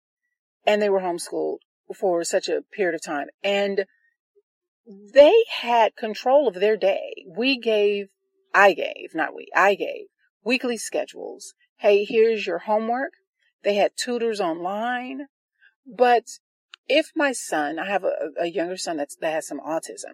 And 0.66 0.82
they 0.82 0.90
were 0.90 1.02
homeschooled 1.02 1.60
for 1.96 2.24
such 2.24 2.50
a 2.50 2.64
period 2.74 2.96
of 2.96 3.04
time 3.04 3.28
and 3.44 3.86
they 5.14 5.34
had 5.62 5.96
control 5.96 6.48
of 6.48 6.56
their 6.56 6.78
day. 6.78 7.26
We 7.28 7.60
gave 7.60 8.08
I 8.56 8.74
gave, 8.74 9.14
not 9.14 9.36
we, 9.36 9.50
I 9.54 9.76
gave 9.76 10.06
weekly 10.42 10.78
schedules. 10.78 11.54
Hey, 11.76 12.06
here's 12.06 12.48
your 12.48 12.60
homework. 12.60 13.12
They 13.64 13.76
had 13.76 13.98
tutors 13.98 14.40
online. 14.40 15.28
But 15.86 16.40
if 16.88 17.12
my 17.18 17.34
son, 17.34 17.78
I 17.78 17.88
have 17.88 18.06
a, 18.06 18.32
a 18.40 18.48
younger 18.48 18.78
son 18.78 18.96
that 18.98 19.10
has 19.22 19.46
some 19.46 19.60
autism, 19.60 20.14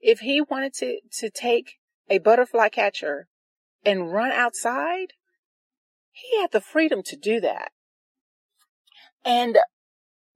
if 0.00 0.18
he 0.18 0.40
wanted 0.40 0.74
to, 0.74 0.98
to 1.18 1.30
take 1.30 1.74
a 2.10 2.18
butterfly 2.18 2.70
catcher 2.70 3.28
and 3.84 4.12
run 4.12 4.32
outside, 4.32 5.12
he 6.10 6.40
had 6.40 6.50
the 6.50 6.60
freedom 6.60 7.04
to 7.04 7.16
do 7.16 7.40
that. 7.40 7.70
And 9.24 9.58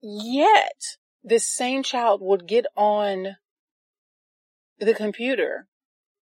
yet 0.00 0.98
this 1.24 1.48
same 1.48 1.82
child 1.82 2.20
would 2.22 2.46
get 2.46 2.66
on 2.76 3.36
the 4.78 4.94
computer 4.94 5.66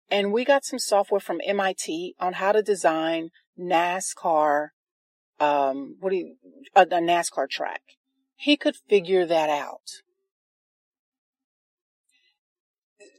and 0.09 0.31
we 0.31 0.45
got 0.45 0.65
some 0.65 0.79
software 0.79 1.19
from 1.19 1.41
MIT 1.43 2.15
on 2.19 2.33
how 2.33 2.51
to 2.51 2.61
design 2.61 3.29
NASCAR, 3.59 4.69
um, 5.39 5.97
what 5.99 6.11
do 6.11 6.17
you, 6.17 6.35
a, 6.75 6.81
a 6.81 6.85
NASCAR 6.85 7.49
track. 7.49 7.81
He 8.35 8.57
could 8.57 8.75
figure 8.75 9.25
that 9.25 9.49
out. 9.49 10.01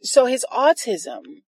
So 0.03 0.27
his 0.27 0.47
autism 0.53 1.43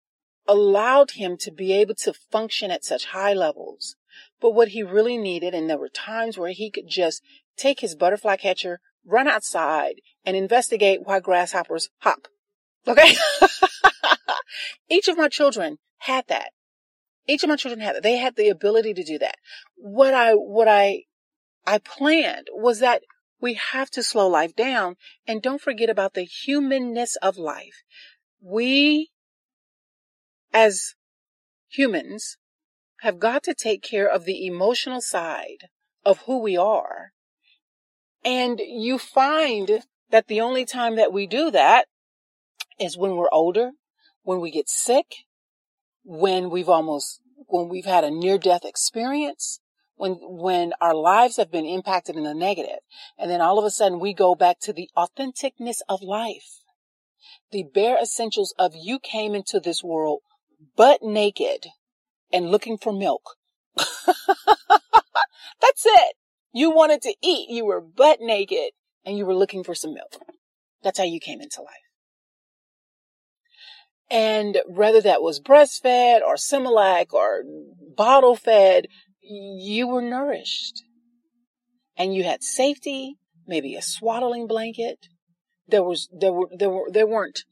allowed 0.48 1.12
him 1.12 1.38
to 1.38 1.52
be 1.52 1.74
able 1.74 1.96
to 1.96 2.14
function 2.14 2.72
at 2.72 2.86
such 2.86 3.08
high 3.08 3.34
levels. 3.34 3.96
But 4.40 4.52
what 4.52 4.70
he 4.70 4.84
really 4.84 5.18
needed, 5.18 5.54
and 5.54 5.70
there 5.70 5.78
were 5.78 5.90
times 5.90 6.38
where 6.38 6.52
he 6.52 6.70
could 6.70 6.88
just 6.88 7.22
take 7.58 7.80
his 7.80 7.96
butterfly 7.96 8.38
catcher, 8.38 8.80
run 9.06 9.28
outside, 9.28 9.96
and 10.26 10.38
investigate 10.38 11.02
why 11.04 11.20
grasshoppers 11.20 11.90
hop. 12.00 12.28
Okay? 12.88 13.16
Each 14.90 15.08
of 15.08 15.18
my 15.18 15.28
children 15.28 15.78
had 16.00 16.26
that. 16.28 16.52
Each 17.28 17.44
of 17.44 17.50
my 17.50 17.56
children 17.56 17.82
had 17.82 17.96
that. 17.96 18.04
They 18.04 18.18
had 18.18 18.36
the 18.36 18.50
ability 18.50 18.94
to 18.94 19.04
do 19.04 19.18
that. 19.20 19.36
What 19.76 20.14
I, 20.14 20.34
what 20.34 20.68
I, 20.68 21.04
I 21.66 21.80
planned 21.80 22.48
was 22.54 22.80
that 22.80 23.02
we 23.42 23.56
have 23.56 23.90
to 23.92 24.04
slow 24.04 24.28
life 24.28 24.56
down 24.56 24.96
and 25.28 25.42
don't 25.42 25.62
forget 25.62 25.90
about 25.90 26.14
the 26.14 26.24
humanness 26.24 27.16
of 27.22 27.38
life. 27.38 27.84
We, 28.42 29.10
as 30.54 30.96
humans, 31.68 32.38
have 33.02 33.20
got 33.20 33.44
to 33.44 33.54
take 33.54 33.82
care 33.82 34.08
of 34.08 34.26
the 34.26 34.46
emotional 34.46 35.02
side 35.02 35.70
of 36.04 36.20
who 36.26 36.40
we 36.40 36.56
are. 36.56 37.12
And 38.24 38.60
you 38.60 38.98
find 38.98 39.84
that 40.10 40.28
the 40.28 40.42
only 40.42 40.66
time 40.66 40.96
that 40.96 41.14
we 41.14 41.28
do 41.28 41.52
that 41.52 41.88
is 42.80 42.98
when 42.98 43.16
we're 43.16 43.30
older 43.32 43.72
when 44.26 44.42
we 44.42 44.52
get 44.52 44.68
sick, 44.68 45.26
when 46.04 46.50
we've 46.50 46.68
almost, 46.68 47.22
when 47.48 47.70
we've 47.70 47.86
had 47.86 48.04
a 48.04 48.12
near 48.12 48.38
death 48.38 48.66
experience, 48.66 49.60
when, 49.96 50.18
when 50.22 50.74
our 50.82 50.96
lives 50.96 51.38
have 51.38 51.52
been 51.52 51.66
impacted 51.66 52.16
in 52.16 52.24
the 52.24 52.34
negative, 52.34 52.80
and 53.18 53.30
then 53.30 53.40
all 53.40 53.60
of 53.60 53.66
a 53.66 53.70
sudden 53.70 54.00
we 54.00 54.14
go 54.14 54.36
back 54.36 54.60
to 54.60 54.74
the 54.74 54.90
authenticness 54.98 55.78
of 55.88 56.02
life. 56.02 56.62
The 57.52 57.64
bare 57.64 58.02
essentials 58.02 58.54
of 58.58 58.74
you 58.76 59.00
came 59.00 59.36
into 59.36 59.60
this 59.60 59.84
world 59.84 60.22
butt 60.76 61.04
naked 61.04 61.68
and 62.34 62.50
looking 62.50 62.78
for 62.78 62.92
milk. 62.92 63.36
That's 63.78 64.08
it. 65.86 66.16
You 66.52 66.72
wanted 66.72 67.02
to 67.04 67.14
eat. 67.22 67.50
You 67.50 67.66
were 67.66 67.82
butt 67.82 68.20
naked 68.22 68.72
and 69.06 69.18
you 69.18 69.26
were 69.26 69.36
looking 69.36 69.64
for 69.64 69.76
some 69.76 69.94
milk. 69.94 70.18
That's 70.84 70.98
how 70.98 71.06
you 71.06 71.20
came 71.20 71.42
into 71.42 71.62
life. 71.62 71.85
And 74.10 74.62
whether 74.68 75.02
that 75.02 75.22
was 75.22 75.40
breastfed 75.40 76.22
or 76.22 76.36
Similac 76.36 77.14
or 77.14 77.44
bottle 77.96 78.36
fed, 78.36 78.88
you 79.22 79.88
were 79.88 80.02
nourished. 80.02 80.84
And 81.98 82.14
you 82.14 82.24
had 82.24 82.44
safety, 82.44 83.16
maybe 83.48 83.76
a 83.76 83.82
swaddling 83.82 84.48
blanket. 84.48 85.08
There 85.68 85.84
was, 85.84 86.08
there 86.12 86.34
were, 86.34 86.50
there 86.56 86.70
were, 86.70 86.90
there 86.92 87.08
weren't 87.08 87.46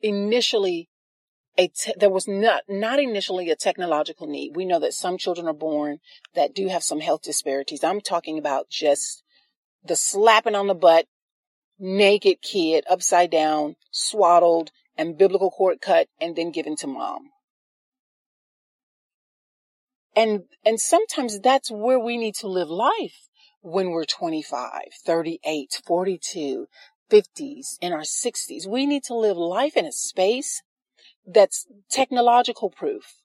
initially 0.00 0.88
a, 1.58 1.68
te- 1.68 1.94
there 1.96 2.10
was 2.10 2.26
not, 2.26 2.62
not 2.68 2.98
initially 2.98 3.50
a 3.50 3.56
technological 3.56 4.26
need. 4.26 4.56
We 4.56 4.64
know 4.64 4.80
that 4.80 4.94
some 4.94 5.18
children 5.18 5.46
are 5.46 5.54
born 5.54 5.98
that 6.34 6.54
do 6.54 6.68
have 6.68 6.82
some 6.82 7.00
health 7.00 7.22
disparities. 7.22 7.84
I'm 7.84 8.00
talking 8.00 8.38
about 8.38 8.68
just 8.68 9.22
the 9.84 9.96
slapping 9.96 10.54
on 10.54 10.66
the 10.66 10.74
butt, 10.74 11.06
naked 11.78 12.42
kid, 12.42 12.84
upside 12.90 13.30
down, 13.30 13.76
swaddled, 13.90 14.70
and 14.96 15.10
umbilical 15.10 15.50
cord 15.50 15.80
cut 15.80 16.08
and 16.20 16.36
then 16.36 16.50
given 16.50 16.76
to 16.76 16.86
mom. 16.86 17.30
And, 20.14 20.44
and 20.64 20.80
sometimes 20.80 21.40
that's 21.40 21.70
where 21.70 21.98
we 21.98 22.16
need 22.16 22.34
to 22.36 22.48
live 22.48 22.70
life 22.70 23.28
when 23.60 23.90
we're 23.90 24.04
25, 24.04 24.82
38, 25.04 25.82
42, 25.86 26.66
50s, 27.10 27.76
in 27.80 27.92
our 27.92 28.00
60s. 28.00 28.66
We 28.66 28.86
need 28.86 29.04
to 29.04 29.14
live 29.14 29.36
life 29.36 29.76
in 29.76 29.84
a 29.84 29.92
space 29.92 30.62
that's 31.26 31.66
technological 31.90 32.70
proof, 32.70 33.16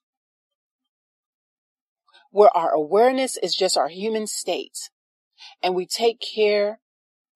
where 2.30 2.54
our 2.54 2.70
awareness 2.70 3.36
is 3.36 3.54
just 3.54 3.78
our 3.78 3.88
human 3.88 4.26
state 4.26 4.90
and 5.62 5.74
we 5.74 5.86
take 5.86 6.20
care 6.20 6.80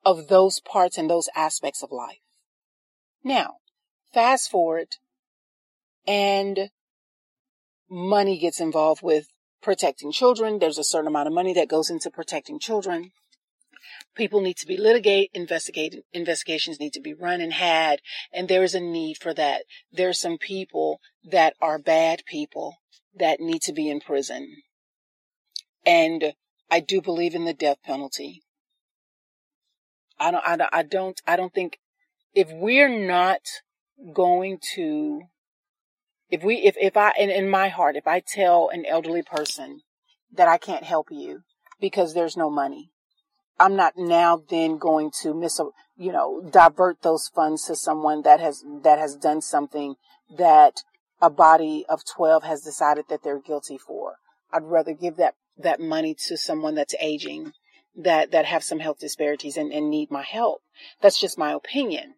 of 0.04 0.28
those 0.28 0.60
parts 0.60 0.98
and 0.98 1.10
those 1.10 1.28
aspects 1.34 1.82
of 1.82 1.90
life. 1.90 2.18
Now, 3.24 3.56
Fast 4.12 4.50
forward 4.50 4.88
and 6.06 6.70
money 7.90 8.38
gets 8.38 8.60
involved 8.60 9.02
with 9.02 9.28
protecting 9.62 10.12
children. 10.12 10.58
There's 10.58 10.78
a 10.78 10.84
certain 10.84 11.08
amount 11.08 11.28
of 11.28 11.34
money 11.34 11.52
that 11.54 11.68
goes 11.68 11.90
into 11.90 12.10
protecting 12.10 12.58
children. 12.58 13.10
People 14.14 14.40
need 14.40 14.56
to 14.58 14.66
be 14.66 14.76
litigated, 14.76 15.30
investigated, 15.34 16.02
investigations 16.12 16.80
need 16.80 16.92
to 16.94 17.00
be 17.00 17.14
run 17.14 17.40
and 17.40 17.52
had, 17.52 18.00
and 18.32 18.48
there 18.48 18.62
is 18.62 18.74
a 18.74 18.80
need 18.80 19.18
for 19.18 19.34
that. 19.34 19.62
There 19.92 20.08
are 20.08 20.14
some 20.14 20.38
people 20.38 21.00
that 21.30 21.54
are 21.60 21.78
bad 21.78 22.22
people 22.26 22.76
that 23.14 23.40
need 23.40 23.62
to 23.62 23.72
be 23.72 23.90
in 23.90 24.00
prison. 24.00 24.56
And 25.84 26.34
I 26.70 26.80
do 26.80 27.00
believe 27.00 27.34
in 27.34 27.44
the 27.44 27.54
death 27.54 27.78
penalty. 27.84 28.42
I 30.18 30.30
don't, 30.30 30.44
I, 30.44 30.68
I 30.72 30.82
don't, 30.82 31.20
I 31.26 31.36
don't 31.36 31.52
think 31.52 31.78
if 32.34 32.50
we're 32.50 32.88
not 32.88 33.40
going 34.12 34.58
to, 34.74 35.22
if 36.30 36.42
we, 36.42 36.56
if, 36.56 36.76
if 36.80 36.96
I, 36.96 37.12
in, 37.18 37.48
my 37.48 37.68
heart, 37.68 37.96
if 37.96 38.06
I 38.06 38.20
tell 38.20 38.68
an 38.72 38.84
elderly 38.86 39.22
person 39.22 39.80
that 40.32 40.48
I 40.48 40.58
can't 40.58 40.84
help 40.84 41.08
you 41.10 41.42
because 41.80 42.14
there's 42.14 42.36
no 42.36 42.50
money, 42.50 42.90
I'm 43.58 43.76
not 43.76 43.94
now 43.96 44.42
then 44.48 44.76
going 44.78 45.10
to 45.22 45.34
miss 45.34 45.58
a, 45.58 45.68
you 45.96 46.12
know, 46.12 46.42
divert 46.50 47.02
those 47.02 47.28
funds 47.28 47.64
to 47.66 47.76
someone 47.76 48.22
that 48.22 48.40
has, 48.40 48.64
that 48.82 48.98
has 48.98 49.16
done 49.16 49.40
something 49.40 49.94
that 50.36 50.82
a 51.20 51.30
body 51.30 51.84
of 51.88 52.04
12 52.04 52.42
has 52.42 52.62
decided 52.62 53.06
that 53.08 53.22
they're 53.22 53.40
guilty 53.40 53.78
for. 53.78 54.16
I'd 54.52 54.64
rather 54.64 54.92
give 54.92 55.16
that, 55.16 55.34
that 55.56 55.80
money 55.80 56.14
to 56.28 56.36
someone 56.36 56.74
that's 56.74 56.94
aging, 57.00 57.52
that, 57.96 58.30
that 58.32 58.44
have 58.44 58.62
some 58.62 58.80
health 58.80 58.98
disparities 59.00 59.56
and, 59.56 59.72
and 59.72 59.90
need 59.90 60.10
my 60.10 60.22
help. 60.22 60.60
That's 61.00 61.18
just 61.18 61.38
my 61.38 61.52
opinion. 61.52 62.14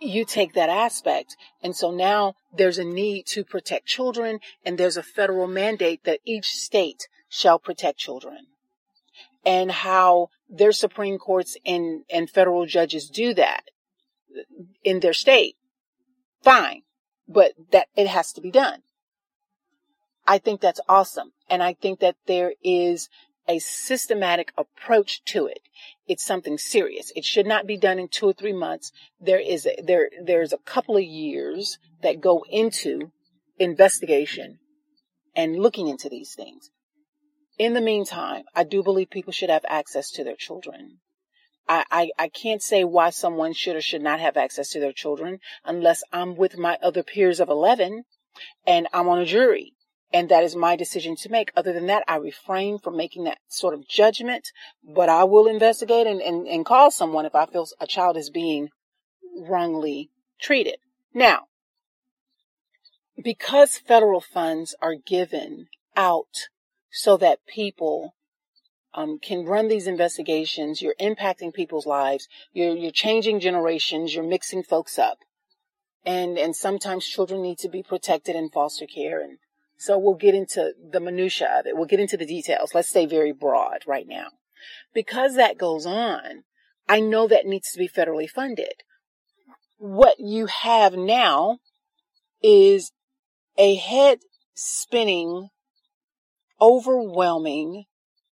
You 0.00 0.24
take 0.24 0.54
that 0.54 0.68
aspect. 0.68 1.36
And 1.62 1.74
so 1.74 1.90
now 1.90 2.34
there's 2.56 2.78
a 2.78 2.84
need 2.84 3.26
to 3.28 3.44
protect 3.44 3.86
children 3.86 4.40
and 4.64 4.78
there's 4.78 4.96
a 4.96 5.02
federal 5.02 5.46
mandate 5.46 6.04
that 6.04 6.20
each 6.24 6.50
state 6.50 7.08
shall 7.28 7.58
protect 7.58 7.98
children 7.98 8.46
and 9.44 9.70
how 9.70 10.28
their 10.48 10.72
Supreme 10.72 11.18
Courts 11.18 11.56
and, 11.64 12.04
and 12.10 12.30
federal 12.30 12.66
judges 12.66 13.08
do 13.08 13.34
that 13.34 13.64
in 14.84 15.00
their 15.00 15.12
state. 15.12 15.56
Fine. 16.42 16.82
But 17.26 17.52
that 17.72 17.88
it 17.96 18.06
has 18.06 18.32
to 18.34 18.40
be 18.40 18.50
done. 18.50 18.82
I 20.26 20.38
think 20.38 20.60
that's 20.60 20.80
awesome. 20.88 21.32
And 21.48 21.62
I 21.62 21.74
think 21.74 22.00
that 22.00 22.16
there 22.26 22.52
is 22.62 23.08
a 23.48 23.58
systematic 23.58 24.52
approach 24.56 25.24
to 25.24 25.46
it. 25.46 25.60
It's 26.08 26.24
something 26.24 26.58
serious. 26.58 27.12
It 27.14 27.24
should 27.24 27.46
not 27.46 27.66
be 27.66 27.76
done 27.76 27.98
in 27.98 28.08
two 28.08 28.26
or 28.26 28.32
three 28.32 28.54
months. 28.54 28.92
There 29.20 29.38
is 29.38 29.66
a, 29.66 29.80
there, 29.82 30.10
there's 30.24 30.52
a 30.52 30.58
couple 30.58 30.96
of 30.96 31.04
years 31.04 31.78
that 32.02 32.20
go 32.20 32.44
into 32.50 33.12
investigation 33.58 34.58
and 35.36 35.58
looking 35.58 35.88
into 35.88 36.08
these 36.08 36.34
things. 36.34 36.70
In 37.58 37.74
the 37.74 37.80
meantime, 37.80 38.44
I 38.54 38.64
do 38.64 38.82
believe 38.82 39.10
people 39.10 39.32
should 39.32 39.50
have 39.50 39.64
access 39.68 40.10
to 40.12 40.24
their 40.24 40.36
children. 40.36 40.98
I, 41.68 41.84
I, 41.90 42.10
I, 42.18 42.28
can't 42.28 42.62
say 42.62 42.82
why 42.82 43.10
someone 43.10 43.52
should 43.52 43.76
or 43.76 43.82
should 43.82 44.00
not 44.00 44.20
have 44.20 44.36
access 44.36 44.70
to 44.70 44.80
their 44.80 44.92
children 44.92 45.40
unless 45.64 46.02
I'm 46.12 46.34
with 46.34 46.56
my 46.56 46.78
other 46.82 47.02
peers 47.02 47.40
of 47.40 47.50
11 47.50 48.04
and 48.66 48.88
I'm 48.92 49.08
on 49.08 49.18
a 49.18 49.26
jury. 49.26 49.74
And 50.12 50.30
that 50.30 50.42
is 50.42 50.56
my 50.56 50.74
decision 50.74 51.16
to 51.16 51.28
make. 51.28 51.52
Other 51.54 51.72
than 51.72 51.86
that, 51.86 52.04
I 52.08 52.16
refrain 52.16 52.78
from 52.78 52.96
making 52.96 53.24
that 53.24 53.38
sort 53.48 53.74
of 53.74 53.86
judgment, 53.86 54.50
but 54.82 55.08
I 55.08 55.24
will 55.24 55.46
investigate 55.46 56.06
and, 56.06 56.22
and, 56.22 56.46
and 56.46 56.64
call 56.64 56.90
someone 56.90 57.26
if 57.26 57.34
I 57.34 57.46
feel 57.46 57.66
a 57.78 57.86
child 57.86 58.16
is 58.16 58.30
being 58.30 58.70
wrongly 59.38 60.10
treated. 60.40 60.78
Now, 61.12 61.48
because 63.22 63.76
federal 63.76 64.20
funds 64.20 64.74
are 64.80 64.94
given 64.94 65.68
out 65.96 66.48
so 66.90 67.16
that 67.16 67.46
people 67.46 68.14
um, 68.94 69.18
can 69.18 69.44
run 69.44 69.68
these 69.68 69.86
investigations. 69.86 70.80
You're 70.80 70.94
impacting 71.00 71.52
people's 71.52 71.86
lives. 71.86 72.28
You're, 72.52 72.76
you're 72.76 72.90
changing 72.90 73.40
generations. 73.40 74.14
You're 74.14 74.24
mixing 74.24 74.62
folks 74.62 74.98
up. 74.98 75.18
And, 76.04 76.38
and 76.38 76.56
sometimes 76.56 77.06
children 77.06 77.42
need 77.42 77.58
to 77.58 77.68
be 77.68 77.82
protected 77.82 78.34
in 78.34 78.48
foster 78.48 78.86
care. 78.86 79.20
And 79.20 79.38
so 79.78 79.96
we'll 79.98 80.14
get 80.14 80.34
into 80.34 80.72
the 80.90 81.00
minutia 81.00 81.48
of 81.58 81.66
it. 81.66 81.76
We'll 81.76 81.86
get 81.86 82.00
into 82.00 82.16
the 82.16 82.26
details. 82.26 82.74
Let's 82.74 82.90
stay 82.90 83.06
very 83.06 83.32
broad 83.32 83.84
right 83.86 84.06
now. 84.06 84.28
Because 84.92 85.36
that 85.36 85.56
goes 85.56 85.86
on, 85.86 86.44
I 86.88 87.00
know 87.00 87.28
that 87.28 87.46
needs 87.46 87.70
to 87.72 87.78
be 87.78 87.88
federally 87.88 88.28
funded. 88.28 88.82
What 89.78 90.16
you 90.18 90.46
have 90.46 90.94
now 90.94 91.58
is 92.42 92.92
a 93.56 93.76
head 93.76 94.18
spinning 94.54 95.48
overwhelming, 96.60 97.84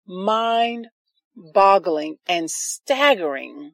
mind 0.07 0.89
boggling, 1.37 2.17
and 2.27 2.51
staggering 2.51 3.73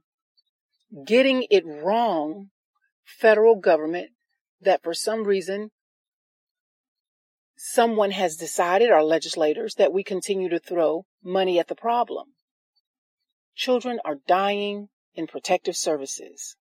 getting 1.06 1.46
it 1.50 1.64
wrong 1.66 2.50
federal 3.04 3.56
government 3.56 4.10
that 4.60 4.82
for 4.82 4.94
some 4.94 5.24
reason 5.24 5.70
someone 7.66 8.10
has 8.10 8.36
decided, 8.36 8.90
our 8.90 9.02
legislators, 9.02 9.76
that 9.76 9.90
we 9.90 10.04
continue 10.04 10.50
to 10.50 10.58
throw 10.58 11.06
money 11.22 11.58
at 11.58 11.66
the 11.66 11.74
problem. 11.74 12.26
Children 13.54 14.00
are 14.04 14.16
dying 14.26 14.88
in 15.14 15.26
protective 15.26 15.74
services. 15.74 16.56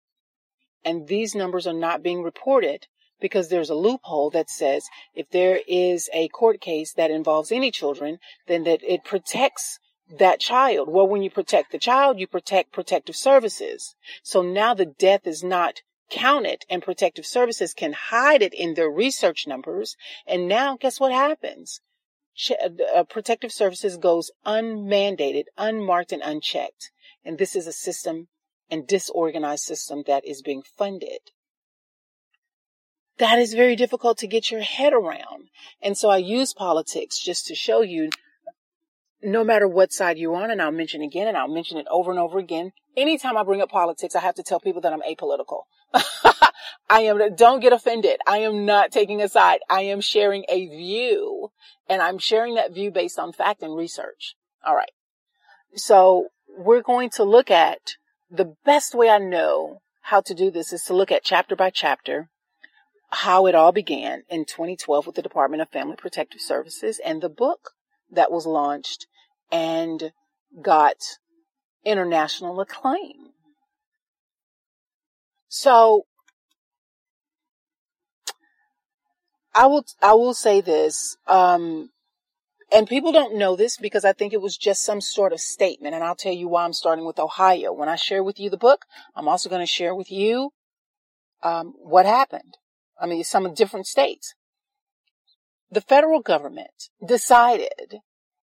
And 0.84 1.08
these 1.08 1.34
numbers 1.34 1.66
are 1.66 1.72
not 1.72 2.02
being 2.02 2.22
reported 2.22 2.86
because 3.18 3.48
there's 3.48 3.70
a 3.70 3.74
loophole 3.74 4.28
that 4.30 4.50
says 4.50 4.84
if 5.14 5.30
there 5.30 5.60
is 5.66 6.10
a 6.12 6.28
court 6.28 6.60
case 6.60 6.92
that 6.92 7.10
involves 7.10 7.50
any 7.50 7.70
children, 7.70 8.18
then 8.46 8.64
that 8.64 8.80
it 8.82 9.02
protects 9.02 9.78
that 10.18 10.38
child. 10.38 10.90
Well, 10.90 11.08
when 11.08 11.22
you 11.22 11.30
protect 11.30 11.72
the 11.72 11.78
child, 11.78 12.20
you 12.20 12.26
protect 12.26 12.72
protective 12.72 13.16
services. 13.16 13.94
So 14.22 14.42
now 14.42 14.74
the 14.74 14.86
death 14.86 15.26
is 15.26 15.42
not 15.42 15.80
counted 16.10 16.64
and 16.68 16.82
protective 16.82 17.26
services 17.26 17.72
can 17.74 17.92
hide 17.92 18.42
it 18.42 18.54
in 18.54 18.74
their 18.74 18.90
research 18.90 19.46
numbers. 19.46 19.96
And 20.26 20.48
now 20.48 20.76
guess 20.76 21.00
what 21.00 21.12
happens? 21.12 21.80
Uh, 22.50 23.04
protective 23.04 23.52
services 23.52 23.96
goes 23.96 24.30
unmandated, 24.44 25.46
unmarked 25.56 26.12
and 26.12 26.22
unchecked. 26.22 26.90
And 27.24 27.38
this 27.38 27.54
is 27.54 27.66
a 27.66 27.72
system 27.72 28.28
and 28.70 28.86
disorganized 28.86 29.64
system 29.64 30.04
that 30.06 30.26
is 30.26 30.42
being 30.42 30.62
funded 30.76 31.30
that 33.20 33.38
is 33.38 33.52
very 33.52 33.76
difficult 33.76 34.18
to 34.18 34.26
get 34.26 34.50
your 34.50 34.62
head 34.62 34.92
around. 34.92 35.50
And 35.80 35.96
so 35.96 36.08
I 36.08 36.16
use 36.16 36.54
politics 36.54 37.18
just 37.18 37.46
to 37.46 37.54
show 37.54 37.82
you 37.82 38.08
no 39.22 39.44
matter 39.44 39.68
what 39.68 39.92
side 39.92 40.16
you're 40.16 40.34
on, 40.34 40.50
and 40.50 40.60
I'll 40.60 40.72
mention 40.72 41.02
again, 41.02 41.28
and 41.28 41.36
I'll 41.36 41.46
mention 41.46 41.76
it 41.76 41.86
over 41.90 42.10
and 42.10 42.18
over 42.18 42.38
again. 42.38 42.72
Anytime 42.96 43.36
I 43.36 43.44
bring 43.44 43.60
up 43.60 43.68
politics, 43.68 44.16
I 44.16 44.20
have 44.20 44.34
to 44.36 44.42
tell 44.42 44.58
people 44.58 44.80
that 44.80 44.92
I'm 44.94 45.02
apolitical. 45.02 45.64
I 46.90 47.02
am, 47.02 47.34
don't 47.36 47.60
get 47.60 47.72
offended. 47.72 48.18
I 48.26 48.38
am 48.38 48.64
not 48.66 48.90
taking 48.90 49.22
a 49.22 49.28
side. 49.28 49.60
I 49.68 49.82
am 49.82 50.00
sharing 50.00 50.44
a 50.48 50.66
view, 50.66 51.50
and 51.88 52.02
I'm 52.02 52.18
sharing 52.18 52.54
that 52.54 52.74
view 52.74 52.90
based 52.90 53.18
on 53.18 53.32
fact 53.32 53.62
and 53.62 53.76
research. 53.76 54.34
All 54.64 54.74
right. 54.74 54.90
So 55.74 56.28
we're 56.48 56.82
going 56.82 57.10
to 57.10 57.24
look 57.24 57.50
at 57.50 57.96
the 58.30 58.56
best 58.64 58.94
way 58.94 59.08
I 59.08 59.18
know 59.18 59.82
how 60.02 60.20
to 60.22 60.34
do 60.34 60.50
this 60.50 60.72
is 60.72 60.82
to 60.84 60.94
look 60.94 61.12
at 61.12 61.24
chapter 61.24 61.54
by 61.54 61.70
chapter 61.70 62.28
how 63.10 63.46
it 63.46 63.54
all 63.54 63.72
began 63.72 64.22
in 64.28 64.44
2012 64.44 65.06
with 65.06 65.16
the 65.16 65.22
Department 65.22 65.62
of 65.62 65.68
Family 65.68 65.96
Protective 65.96 66.40
Services 66.40 67.00
and 67.04 67.20
the 67.20 67.28
book 67.28 67.70
that 68.10 68.30
was 68.30 68.46
launched 68.46 69.06
and 69.50 70.12
got 70.62 70.96
international 71.84 72.60
acclaim. 72.60 73.30
So 75.50 76.06
I 79.52 79.66
will 79.66 79.84
I 80.00 80.14
will 80.14 80.32
say 80.32 80.60
this, 80.60 81.16
um, 81.26 81.90
and 82.72 82.86
people 82.88 83.10
don't 83.10 83.36
know 83.36 83.56
this 83.56 83.76
because 83.76 84.04
I 84.04 84.12
think 84.12 84.32
it 84.32 84.40
was 84.40 84.56
just 84.56 84.84
some 84.84 85.00
sort 85.00 85.32
of 85.32 85.40
statement, 85.40 85.92
and 85.96 86.04
I'll 86.04 86.14
tell 86.14 86.32
you 86.32 86.46
why 86.46 86.64
I'm 86.64 86.72
starting 86.72 87.04
with 87.04 87.18
Ohio. 87.18 87.72
When 87.72 87.88
I 87.88 87.96
share 87.96 88.22
with 88.22 88.38
you 88.38 88.48
the 88.48 88.56
book, 88.56 88.84
I'm 89.16 89.26
also 89.26 89.48
going 89.50 89.60
to 89.60 89.66
share 89.66 89.92
with 89.92 90.12
you 90.12 90.52
um, 91.42 91.74
what 91.78 92.06
happened. 92.06 92.56
I 93.00 93.06
mean, 93.06 93.24
some 93.24 93.52
different 93.52 93.88
states. 93.88 94.34
The 95.68 95.80
federal 95.80 96.20
government 96.20 96.90
decided 97.04 98.02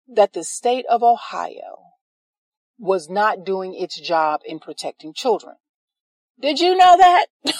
that 0.09 0.33
the 0.33 0.43
state 0.43 0.85
of 0.89 1.03
Ohio 1.03 1.93
was 2.77 3.09
not 3.09 3.45
doing 3.45 3.73
its 3.73 3.97
job 3.97 4.41
in 4.45 4.59
protecting 4.59 5.13
children. 5.13 5.55
Did 6.39 6.59
you 6.59 6.75
know 6.75 6.95
that? 6.97 7.25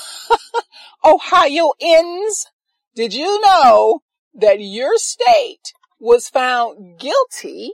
Ohioans, 1.05 2.47
did 2.95 3.13
you 3.13 3.41
know 3.41 4.01
that 4.35 4.59
your 4.59 4.97
state 4.97 5.73
was 5.99 6.29
found 6.29 6.99
guilty 6.99 7.71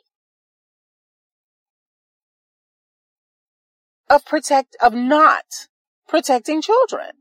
of 4.09 4.25
protect, 4.25 4.77
of 4.81 4.93
not 4.93 5.67
protecting 6.07 6.61
children? 6.61 7.11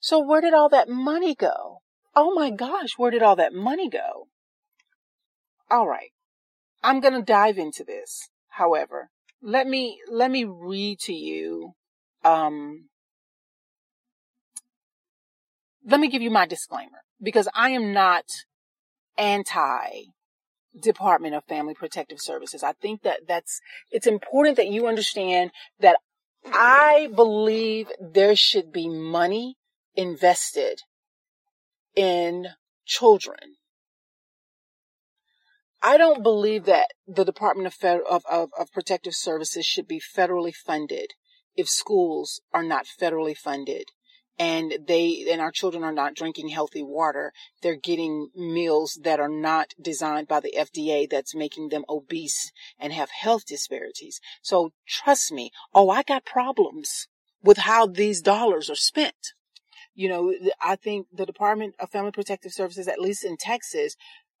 So 0.00 0.18
where 0.18 0.40
did 0.40 0.52
all 0.52 0.68
that 0.68 0.88
money 0.88 1.34
go? 1.34 1.78
Oh 2.14 2.34
my 2.34 2.50
gosh, 2.50 2.98
where 2.98 3.10
did 3.10 3.22
all 3.22 3.36
that 3.36 3.54
money 3.54 3.88
go? 3.88 4.28
All 5.70 5.86
right. 5.86 6.10
I'm 6.82 7.00
going 7.00 7.14
to 7.14 7.22
dive 7.22 7.58
into 7.58 7.84
this. 7.84 8.28
However, 8.50 9.10
let 9.42 9.66
me 9.66 9.98
let 10.10 10.30
me 10.30 10.44
read 10.44 10.98
to 11.00 11.12
you 11.12 11.74
um 12.26 12.88
let 15.86 16.00
me 16.00 16.08
give 16.08 16.22
you 16.22 16.30
my 16.30 16.46
disclaimer 16.46 16.98
because 17.22 17.48
I 17.54 17.70
am 17.70 17.92
not 17.92 18.24
anti 19.16 20.06
Department 20.78 21.34
of 21.34 21.44
Family 21.44 21.74
Protective 21.74 22.20
Services. 22.20 22.62
I 22.62 22.72
think 22.72 23.02
that 23.02 23.20
that's 23.26 23.60
it's 23.90 24.06
important 24.06 24.56
that 24.56 24.68
you 24.68 24.86
understand 24.86 25.52
that 25.80 25.96
I 26.44 27.08
believe 27.14 27.90
there 28.00 28.36
should 28.36 28.72
be 28.72 28.88
money 28.88 29.56
invested 29.94 30.82
in 31.94 32.48
children. 32.84 33.56
I 35.82 35.96
don't 35.98 36.22
believe 36.22 36.64
that 36.64 36.88
the 37.06 37.24
Department 37.24 37.66
of, 37.66 37.74
Fed- 37.74 38.00
of, 38.08 38.24
of, 38.30 38.50
of 38.58 38.72
Protective 38.72 39.14
Services 39.14 39.64
should 39.64 39.86
be 39.86 40.00
federally 40.00 40.54
funded 40.54 41.12
if 41.56 41.68
schools 41.68 42.40
are 42.52 42.62
not 42.62 42.86
federally 42.86 43.36
funded 43.36 43.86
and 44.38 44.74
they 44.86 45.26
and 45.30 45.40
our 45.40 45.50
children 45.50 45.82
are 45.82 45.92
not 45.92 46.14
drinking 46.14 46.48
healthy 46.48 46.82
water 46.82 47.32
they're 47.62 47.76
getting 47.76 48.28
meals 48.34 49.00
that 49.02 49.18
are 49.18 49.28
not 49.28 49.72
designed 49.80 50.28
by 50.28 50.40
the 50.40 50.52
FDA 50.56 51.08
that's 51.08 51.34
making 51.34 51.70
them 51.70 51.84
obese 51.88 52.52
and 52.78 52.92
have 52.92 53.10
health 53.10 53.46
disparities 53.46 54.20
so 54.42 54.72
trust 54.86 55.32
me 55.32 55.50
oh 55.74 55.88
i 55.90 56.02
got 56.02 56.24
problems 56.24 57.08
with 57.42 57.58
how 57.58 57.86
these 57.86 58.20
dollars 58.20 58.68
are 58.68 58.74
spent 58.74 59.32
you 59.94 60.08
know 60.08 60.34
i 60.60 60.76
think 60.76 61.06
the 61.12 61.24
department 61.24 61.74
of 61.80 61.90
family 61.90 62.10
protective 62.10 62.52
services 62.52 62.88
at 62.88 63.00
least 63.00 63.24
in 63.24 63.36
texas 63.38 63.96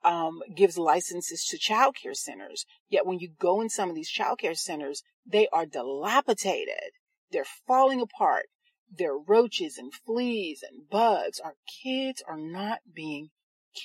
um, 0.06 0.40
gives 0.54 0.78
licenses 0.78 1.44
to 1.46 1.58
child 1.58 1.96
care 2.00 2.14
centers. 2.14 2.64
Yet 2.88 3.04
when 3.04 3.18
you 3.18 3.30
go 3.40 3.60
in 3.60 3.68
some 3.68 3.88
of 3.90 3.96
these 3.96 4.08
child 4.08 4.38
care 4.38 4.54
centers, 4.54 5.02
they 5.26 5.48
are 5.52 5.66
dilapidated. 5.66 6.92
They're 7.30 7.44
falling 7.44 8.00
apart. 8.00 8.46
There 8.90 9.12
are 9.14 9.18
roaches 9.18 9.78
and 9.78 9.92
fleas 9.92 10.62
and 10.62 10.88
bugs. 10.88 11.40
Our 11.40 11.56
kids 11.82 12.22
are 12.26 12.38
not 12.38 12.80
being 12.94 13.30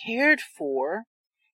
cared 0.06 0.42
for 0.42 1.06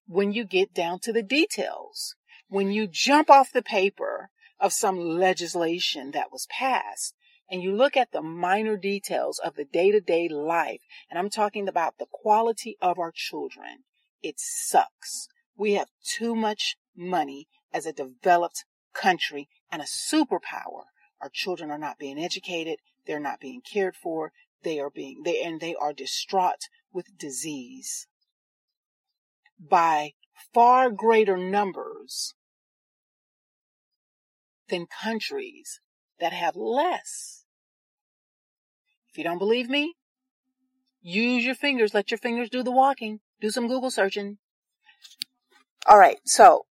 when 0.06 0.32
you 0.32 0.44
get 0.44 0.74
down 0.74 1.00
to 1.00 1.12
the 1.12 1.22
details. 1.22 2.14
When 2.48 2.70
you 2.70 2.86
jump 2.86 3.30
off 3.30 3.52
the 3.52 3.62
paper 3.62 4.30
of 4.60 4.72
some 4.72 4.98
legislation 4.98 6.10
that 6.12 6.32
was 6.32 6.46
passed 6.50 7.14
and 7.50 7.62
you 7.62 7.74
look 7.74 7.96
at 7.96 8.12
the 8.12 8.22
minor 8.22 8.76
details 8.76 9.38
of 9.38 9.54
the 9.54 9.64
day 9.64 9.90
to 9.90 10.00
day 10.00 10.28
life, 10.28 10.80
and 11.08 11.18
I'm 11.18 11.30
talking 11.30 11.68
about 11.68 11.98
the 11.98 12.06
quality 12.10 12.76
of 12.80 12.98
our 12.98 13.12
children, 13.14 13.84
it 14.22 14.34
sucks. 14.38 15.28
We 15.56 15.74
have 15.74 15.88
too 16.04 16.34
much 16.34 16.76
money 16.96 17.48
as 17.72 17.86
a 17.86 17.92
developed 17.92 18.64
country 18.92 19.48
and 19.70 19.80
a 19.80 19.86
superpower. 19.86 20.84
Our 21.20 21.30
children 21.32 21.70
are 21.70 21.78
not 21.78 21.98
being 21.98 22.18
educated. 22.18 22.78
They're 23.06 23.20
not 23.20 23.40
being 23.40 23.60
cared 23.60 23.96
for. 23.96 24.32
They 24.62 24.80
are 24.80 24.90
being, 24.90 25.22
they, 25.24 25.42
and 25.42 25.60
they 25.60 25.74
are 25.74 25.92
distraught 25.92 26.68
with 26.92 27.18
disease 27.18 28.06
by 29.58 30.12
far 30.52 30.90
greater 30.90 31.36
numbers 31.36 32.34
than 34.68 34.86
countries 34.86 35.80
that 36.20 36.32
have 36.32 36.56
less. 36.56 37.44
If 39.10 39.18
you 39.18 39.24
don't 39.24 39.38
believe 39.38 39.68
me, 39.68 39.94
use 41.00 41.44
your 41.44 41.54
fingers. 41.54 41.94
Let 41.94 42.10
your 42.10 42.18
fingers 42.18 42.50
do 42.50 42.62
the 42.62 42.70
walking. 42.70 43.20
Do 43.40 43.50
some 43.50 43.68
Google 43.68 43.90
searching. 43.90 44.38
All 45.86 45.98
right. 45.98 46.18
So 46.24 46.66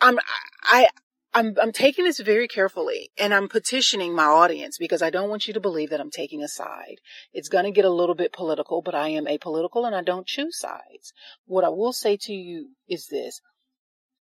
I'm, 0.00 0.18
I, 0.62 0.88
I'm, 1.34 1.56
I'm 1.60 1.72
taking 1.72 2.04
this 2.04 2.20
very 2.20 2.46
carefully 2.46 3.10
and 3.18 3.34
I'm 3.34 3.48
petitioning 3.48 4.14
my 4.14 4.24
audience 4.24 4.78
because 4.78 5.02
I 5.02 5.10
don't 5.10 5.28
want 5.28 5.48
you 5.48 5.54
to 5.54 5.60
believe 5.60 5.90
that 5.90 6.00
I'm 6.00 6.10
taking 6.10 6.42
a 6.42 6.48
side. 6.48 7.00
It's 7.32 7.48
going 7.48 7.64
to 7.64 7.72
get 7.72 7.84
a 7.84 7.90
little 7.90 8.14
bit 8.14 8.32
political, 8.32 8.82
but 8.82 8.94
I 8.94 9.08
am 9.08 9.26
apolitical 9.26 9.84
and 9.84 9.96
I 9.96 10.02
don't 10.02 10.28
choose 10.28 10.56
sides. 10.56 11.12
What 11.46 11.64
I 11.64 11.70
will 11.70 11.92
say 11.92 12.16
to 12.22 12.32
you 12.32 12.70
is 12.88 13.08
this. 13.08 13.40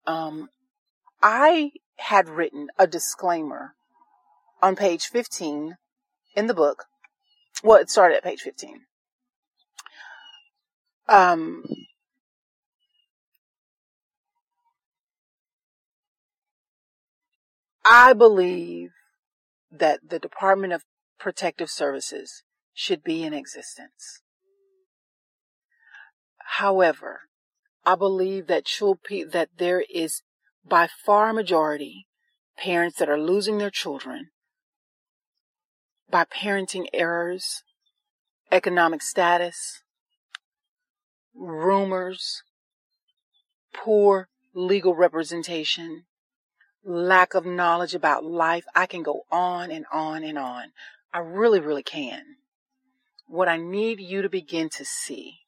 Um, 0.05 0.49
I 1.21 1.71
had 1.97 2.29
written 2.29 2.67
a 2.77 2.85
disclaimer 2.85 3.73
on 4.61 4.75
page 4.75 5.07
15 5.07 5.77
in 6.35 6.47
the 6.47 6.53
book. 6.53 6.85
Well, 7.63 7.81
it 7.81 7.89
started 7.89 8.17
at 8.17 8.23
page 8.23 8.41
15. 8.41 8.81
Um, 11.07 11.63
I 17.85 18.13
believe 18.13 18.91
that 19.71 19.99
the 20.07 20.19
Department 20.19 20.73
of 20.73 20.83
Protective 21.19 21.69
Services 21.69 22.43
should 22.73 23.03
be 23.03 23.23
in 23.23 23.33
existence. 23.33 24.21
However, 26.57 27.21
I 27.85 27.95
believe 27.95 28.47
that 28.47 28.67
that 29.31 29.49
there 29.57 29.83
is 29.89 30.21
by 30.65 30.87
far 31.05 31.33
majority 31.33 32.07
parents 32.57 32.97
that 32.99 33.09
are 33.09 33.19
losing 33.19 33.57
their 33.57 33.69
children 33.69 34.29
by 36.09 36.25
parenting 36.25 36.87
errors, 36.93 37.63
economic 38.51 39.01
status, 39.01 39.83
rumors, 41.35 42.43
poor 43.73 44.27
legal 44.53 44.95
representation, 44.95 46.05
lack 46.83 47.33
of 47.33 47.45
knowledge 47.45 47.93
about 47.93 48.23
life. 48.23 48.65
I 48.75 48.85
can 48.85 49.03
go 49.03 49.23
on 49.31 49.71
and 49.71 49.85
on 49.91 50.23
and 50.23 50.37
on. 50.37 50.71
I 51.13 51.19
really, 51.19 51.59
really 51.59 51.83
can. 51.83 52.37
What 53.27 53.47
I 53.47 53.57
need 53.57 53.99
you 53.99 54.21
to 54.21 54.29
begin 54.29 54.69
to 54.69 54.85
see 54.85 55.39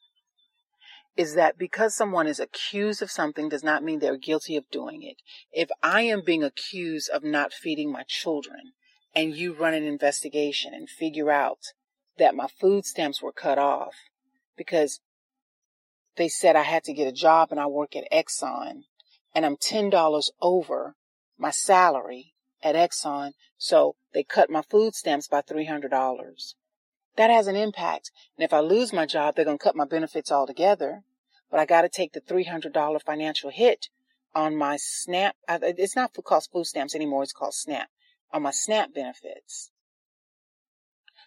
is 1.18 1.36
that 1.36 1.58
because 1.58 1.96
someone 1.96 2.28
is 2.28 2.40
accused 2.40 3.02
of 3.02 3.12
something 3.12 3.50
does 3.50 3.64
not 3.64 3.84
mean 3.84 4.00
they're 4.00 4.18
guilty 4.18 4.56
of 4.56 4.70
doing 4.72 5.04
it. 5.04 5.18
If 5.52 5.70
I 5.84 6.02
am 6.04 6.24
being 6.24 6.44
accused 6.44 7.10
of 7.10 7.24
not 7.24 7.54
feeding 7.54 7.92
my 7.92 8.04
children 8.08 8.74
and 9.14 9.36
you 9.36 9.54
run 9.54 9.74
an 9.74 9.84
investigation 9.84 10.74
and 10.74 10.90
figure 10.90 11.30
out 11.30 11.60
that 12.18 12.36
my 12.36 12.48
food 12.48 12.86
stamps 12.86 13.22
were 13.22 13.34
cut 13.34 13.58
off 13.58 13.96
because 14.56 15.02
they 16.16 16.30
said 16.30 16.56
I 16.56 16.64
had 16.64 16.84
to 16.86 16.94
get 16.94 17.08
a 17.08 17.12
job 17.12 17.50
and 17.52 17.60
I 17.60 17.66
work 17.66 17.96
at 17.96 18.10
Exxon 18.12 18.84
and 19.34 19.46
I'm 19.46 19.58
$10 19.58 20.30
over 20.42 20.96
my 21.42 21.52
salary 21.52 22.34
at 22.64 22.76
Exxon, 22.76 23.32
so 23.58 23.96
they 24.14 24.24
cut 24.24 24.50
my 24.50 24.62
food 24.62 24.94
stamps 24.94 25.28
by 25.28 25.42
$300. 25.42 26.54
That 27.18 27.30
has 27.32 27.48
an 27.48 27.56
impact. 27.56 28.12
And 28.38 28.46
if 28.46 28.54
I 28.54 28.60
lose 28.60 28.94
my 28.94 29.08
job, 29.08 29.36
they're 29.36 29.46
going 29.46 29.58
to 29.58 29.64
cut 29.64 29.76
my 29.76 29.86
benefits 29.86 30.32
altogether. 30.32 31.02
But 31.50 31.60
I 31.60 31.66
got 31.66 31.82
to 31.82 31.90
take 31.90 32.14
the 32.14 32.22
$300 32.22 33.02
financial 33.04 33.50
hit 33.50 33.90
on 34.34 34.56
my 34.56 34.78
SNAP. 34.78 35.36
It's 35.50 35.96
not 35.96 36.14
called 36.24 36.48
food 36.54 36.66
stamps 36.66 36.96
anymore. 36.96 37.24
It's 37.24 37.34
called 37.34 37.56
SNAP 37.56 37.90
on 38.32 38.44
my 38.44 38.52
SNAP 38.52 38.94
benefits. 38.94 39.71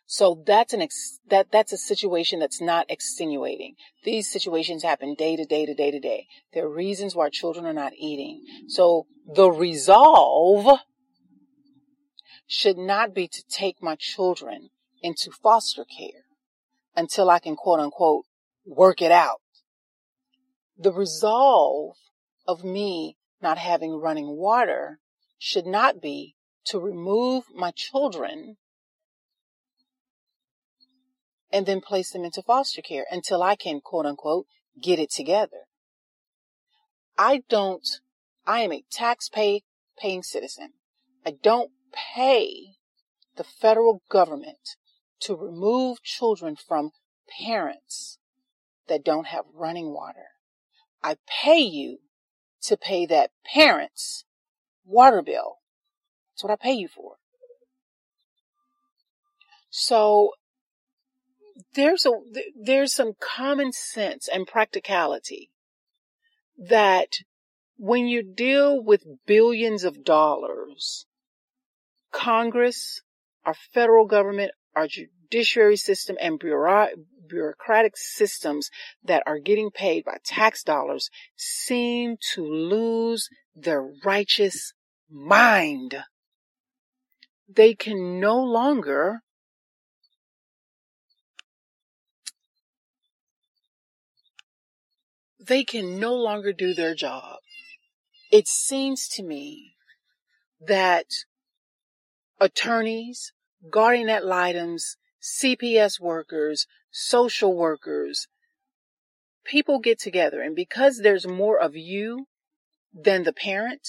So 0.07 0.43
that's 0.47 0.73
an 0.73 0.83
ex- 0.83 1.19
that 1.29 1.51
that's 1.51 1.73
a 1.73 1.79
situation 1.79 2.39
that's 2.39 2.61
not 2.61 2.91
extenuating. 2.91 3.75
These 4.05 4.31
situations 4.31 4.83
happen 4.83 5.15
day 5.15 5.37
to 5.37 5.45
day 5.45 5.65
to 5.65 5.75
day 5.75 5.91
to 5.91 5.99
day. 5.99 6.27
There 6.53 6.67
are 6.67 6.73
reasons 6.73 7.15
why 7.15 7.31
children 7.31 7.65
are 7.65 7.73
not 7.73 7.95
eating. 7.99 8.45
So 8.69 9.07
the 9.27 9.51
resolve 9.51 10.81
should 12.47 12.77
not 12.77 13.15
be 13.15 13.27
to 13.29 13.43
take 13.49 13.83
my 13.83 13.97
children 13.97 14.69
into 15.03 15.31
foster 15.31 15.85
care 15.85 16.25
until 16.95 17.31
I 17.31 17.39
can 17.39 17.57
quote 17.57 17.81
unquote 17.81 18.27
work 18.67 19.01
it 19.01 19.11
out. 19.11 19.41
The 20.77 20.93
resolve 20.93 21.97
of 22.47 22.63
me 22.63 23.17
not 23.41 23.59
having 23.59 23.93
running 23.95 24.37
water 24.37 24.99
should 25.39 25.67
not 25.67 26.01
be 26.01 26.35
to 26.67 26.79
remove 26.79 27.45
my 27.55 27.71
children 27.71 28.57
and 31.55 31.67
then 31.67 31.81
place 31.81 32.11
them 32.11 32.25
into 32.25 32.43
foster 32.43 32.83
care 32.83 33.07
until 33.13 33.41
I 33.41 33.55
can 33.55 33.81
quote 33.81 34.07
unquote 34.07 34.47
get 34.83 34.99
it 34.99 35.13
together. 35.13 35.69
I 37.17 37.45
don't, 37.49 37.87
I 38.45 38.63
am 38.63 38.73
a 38.73 38.83
tax 38.91 39.29
pay, 39.29 39.63
paying 39.97 40.25
citizen. 40.25 40.73
I 41.25 41.37
don't 41.41 41.71
pay 41.93 42.75
the 43.37 43.45
federal 43.45 44.03
government 44.11 44.77
to 45.21 45.37
remove 45.37 46.03
children 46.03 46.57
from 46.57 46.91
parents 47.41 48.19
that 48.89 49.05
don't 49.05 49.29
have 49.29 49.45
running 49.55 49.95
water. 49.95 50.27
I 51.05 51.19
pay 51.29 51.61
you 51.61 51.99
to 52.63 52.77
pay 52.77 53.07
that 53.07 53.31
parent's 53.45 54.25
water 54.85 55.23
bill. 55.23 55.59
That's 56.33 56.43
what 56.43 56.53
I 56.53 56.57
pay 56.57 56.73
you 56.73 56.89
for. 56.89 57.15
So 59.71 60.33
there's 61.75 62.07
a 62.07 62.11
there's 62.61 62.95
some 62.95 63.13
common 63.21 63.73
sense 63.73 64.29
and 64.29 64.47
practicality 64.47 65.51
that 66.57 67.09
When 67.77 68.07
you 68.07 68.23
deal 68.23 68.81
with 68.83 69.05
billions 69.27 69.83
of 69.83 70.05
dollars, 70.05 71.07
Congress, 72.13 73.03
our 73.45 73.55
federal 73.55 74.07
government, 74.07 74.53
our 74.77 74.87
judiciary 74.87 75.77
system, 75.77 76.17
and 76.21 76.39
bureaucratic 76.39 77.97
systems 77.97 78.71
that 79.03 79.25
are 79.27 79.41
getting 79.41 79.71
paid 79.73 80.05
by 80.05 80.19
tax 80.25 80.63
dollars 80.63 81.11
seem 81.37 82.17
to 82.35 82.47
lose 82.47 83.29
their 83.57 83.83
righteous 84.05 84.73
mind. 85.11 85.97
They 87.49 87.75
can 87.75 88.21
no 88.21 88.39
longer 88.39 89.21
they 95.47 95.65
can 95.65 95.99
no 95.99 96.15
longer 96.15 96.53
do 96.53 96.75
their 96.75 96.95
job. 96.95 97.39
It 98.31 98.49
seems 98.49 99.09
to 99.09 99.23
me 99.23 99.77
that 100.61 101.07
attorneys, 102.41 103.33
guardian 103.71 104.09
ad 104.09 104.25
litems, 104.25 104.97
CPS 105.23 106.01
workers, 106.01 106.67
social 106.91 107.57
workers, 107.57 108.29
people 109.45 109.79
get 109.79 109.99
together 109.99 110.41
and 110.41 110.57
because 110.57 110.99
there's 110.99 111.27
more 111.27 111.59
of 111.59 111.77
you 111.77 112.27
than 112.93 113.25
the 113.25 113.33
parent, 113.33 113.89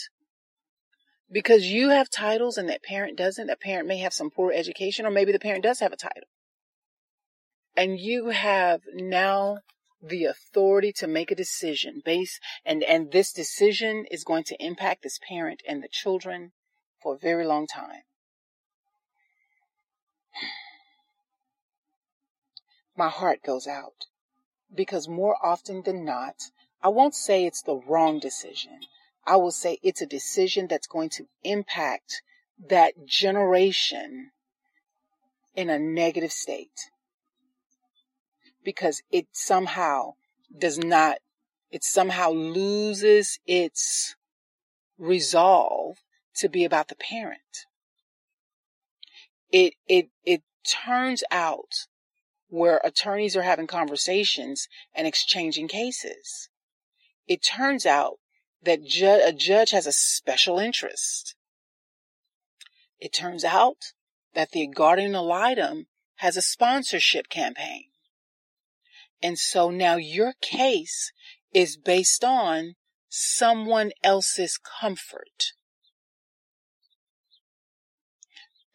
because 1.31 1.65
you 1.65 1.89
have 1.89 2.09
titles 2.09 2.57
and 2.57 2.69
that 2.69 2.83
parent 2.83 3.17
doesn't, 3.17 3.47
that 3.47 3.61
parent 3.61 3.87
may 3.87 3.97
have 3.97 4.13
some 4.13 4.29
poor 4.29 4.51
education 4.51 5.05
or 5.05 5.11
maybe 5.11 5.31
the 5.31 5.39
parent 5.39 5.63
does 5.63 5.79
have 5.79 5.93
a 5.93 5.97
title. 5.97 6.29
And 7.77 7.99
you 7.99 8.29
have 8.29 8.81
now 8.93 9.59
the 10.07 10.25
authority 10.25 10.91
to 10.93 11.07
make 11.07 11.31
a 11.31 11.35
decision 11.35 12.01
based 12.03 12.39
and, 12.65 12.83
and 12.83 13.11
this 13.11 13.31
decision 13.33 14.05
is 14.11 14.23
going 14.23 14.43
to 14.43 14.63
impact 14.63 15.03
this 15.03 15.19
parent 15.27 15.61
and 15.67 15.83
the 15.83 15.87
children 15.87 16.51
for 17.01 17.15
a 17.15 17.19
very 17.19 17.45
long 17.45 17.67
time. 17.67 18.03
My 22.97 23.09
heart 23.09 23.43
goes 23.43 23.67
out 23.67 24.05
because 24.73 25.07
more 25.07 25.37
often 25.43 25.81
than 25.83 26.05
not, 26.05 26.35
I 26.81 26.89
won't 26.89 27.15
say 27.15 27.45
it's 27.45 27.61
the 27.61 27.75
wrong 27.75 28.19
decision. 28.19 28.79
I 29.25 29.37
will 29.37 29.51
say 29.51 29.79
it's 29.81 30.01
a 30.01 30.05
decision 30.05 30.67
that's 30.67 30.87
going 30.87 31.09
to 31.09 31.27
impact 31.43 32.21
that 32.69 33.05
generation 33.05 34.31
in 35.55 35.69
a 35.69 35.79
negative 35.79 36.31
state 36.31 36.91
because 38.65 39.01
it 39.11 39.27
somehow 39.31 40.15
does 40.57 40.77
not, 40.77 41.19
it 41.71 41.83
somehow 41.83 42.31
loses 42.31 43.39
its 43.45 44.15
resolve 44.97 45.97
to 46.35 46.49
be 46.49 46.65
about 46.65 46.89
the 46.89 46.95
parent. 46.95 47.65
It, 49.51 49.75
it, 49.87 50.09
it 50.25 50.41
turns 50.67 51.23
out 51.31 51.87
where 52.49 52.81
attorneys 52.83 53.37
are 53.37 53.43
having 53.43 53.67
conversations 53.67 54.67
and 54.93 55.07
exchanging 55.07 55.67
cases. 55.67 56.49
It 57.27 57.43
turns 57.43 57.85
out 57.85 58.15
that 58.63 58.83
ju- 58.83 59.21
a 59.23 59.31
judge 59.31 59.71
has 59.71 59.87
a 59.87 59.91
special 59.91 60.57
interest. 60.59 61.35
It 62.99 63.13
turns 63.13 63.43
out 63.43 63.93
that 64.33 64.51
the 64.51 64.67
guardian 64.67 65.15
ad 65.15 65.21
litem 65.21 65.87
has 66.17 66.37
a 66.37 66.41
sponsorship 66.41 67.29
campaign. 67.29 67.85
And 69.25 69.39
so 69.39 69.71
now 69.71 69.95
your 69.95 70.33
case 70.39 71.11
is 71.51 71.77
based 71.77 72.23
on 72.23 72.75
someone 73.09 73.91
else's 74.03 74.59
comfort. 74.59 75.53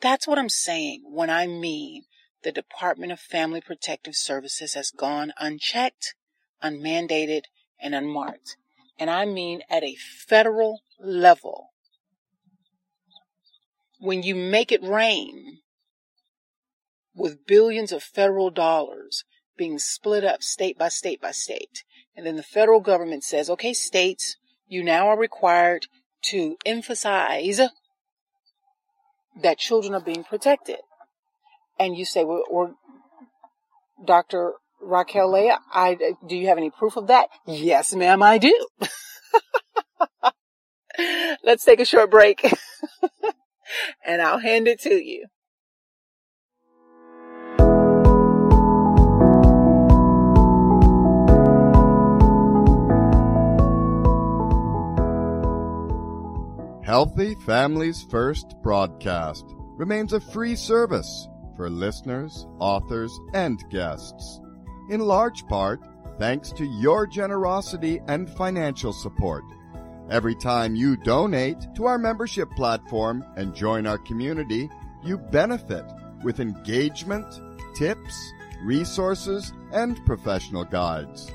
That's 0.01 0.27
what 0.27 0.41
I'm 0.41 0.49
saying 0.49 1.05
when 1.07 1.31
I 1.31 1.47
mean 1.47 2.03
the 2.43 2.51
Department 2.51 3.13
of 3.13 3.21
Family 3.21 3.61
Protective 3.61 4.17
Services 4.17 4.75
has 4.75 4.91
gone 4.91 5.33
unchecked, 5.39 6.17
unmandated, 6.61 7.47
and 7.81 7.95
unmarked. 7.95 8.57
And 8.99 9.09
I 9.09 9.27
mean 9.27 9.63
at 9.71 9.85
a 9.85 9.95
federal 9.95 10.81
level. 10.99 11.69
When 14.01 14.25
you 14.25 14.35
make 14.35 14.73
it 14.73 14.83
rain 14.83 15.61
with 17.15 17.47
billions 17.47 17.93
of 17.93 18.03
federal 18.03 18.51
dollars 18.51 19.23
being 19.61 19.79
split 19.79 20.25
up 20.25 20.43
state 20.43 20.79
by 20.79 20.89
state 20.89 21.21
by 21.21 21.33
state. 21.33 21.85
And 22.17 22.25
then 22.25 22.37
the 22.37 22.43
federal 22.43 22.81
government 22.81 23.25
says, 23.25 23.51
okay, 23.51 23.75
states, 23.75 24.39
you 24.67 24.83
now 24.83 25.09
are 25.09 25.19
required 25.19 25.87
to 26.23 26.57
emphasize 26.65 27.61
that 29.43 29.59
children 29.59 29.95
are 29.95 30.01
being 30.01 30.25
protected. 30.25 30.79
And 31.79 31.95
you 31.95 32.07
say, 32.07 32.25
well, 32.25 32.43
or 32.51 32.73
Dr. 34.03 34.55
Raquel 34.81 35.31
Leah, 35.31 35.59
I, 35.71 36.15
do 36.27 36.35
you 36.35 36.49
have 36.49 36.57
any 36.57 36.71
proof 36.71 36.97
of 36.97 37.09
that? 37.09 37.29
Yes, 37.47 37.95
ma'am, 37.95 38.23
I 38.23 38.39
do. 38.39 38.67
Let's 41.45 41.67
take 41.67 41.81
a 41.81 41.85
short 41.85 42.11
break 42.11 42.51
and 44.07 44.23
I'll 44.23 44.39
hand 44.39 44.69
it 44.69 44.81
to 44.81 44.95
you. 44.95 45.27
Healthy 56.91 57.37
Families 57.47 58.05
First 58.11 58.57
broadcast 58.65 59.45
remains 59.77 60.13
a 60.13 60.19
free 60.19 60.57
service 60.57 61.29
for 61.55 61.71
listeners, 61.71 62.49
authors, 62.59 63.17
and 63.33 63.63
guests. 63.71 64.41
In 64.89 64.99
large 64.99 65.47
part, 65.47 65.79
thanks 66.19 66.51
to 66.51 66.65
your 66.65 67.07
generosity 67.07 68.01
and 68.09 68.29
financial 68.29 68.93
support. 68.93 69.45
Every 70.11 70.35
time 70.35 70.75
you 70.75 70.97
donate 70.97 71.65
to 71.77 71.85
our 71.85 71.97
membership 71.97 72.51
platform 72.57 73.25
and 73.37 73.55
join 73.55 73.87
our 73.87 73.99
community, 73.99 74.69
you 75.05 75.17
benefit 75.17 75.85
with 76.25 76.41
engagement, 76.41 77.41
tips, 77.77 78.33
resources, 78.65 79.53
and 79.71 80.05
professional 80.07 80.65
guides. 80.65 81.31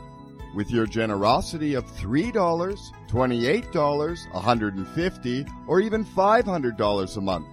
With 0.56 0.72
your 0.72 0.86
generosity 0.86 1.74
of 1.74 1.86
$3, 1.86 2.32
$28, 2.32 4.34
150, 4.34 5.46
or 5.68 5.82
even 5.82 6.06
$500 6.06 7.18
a 7.18 7.22
month, 7.22 7.48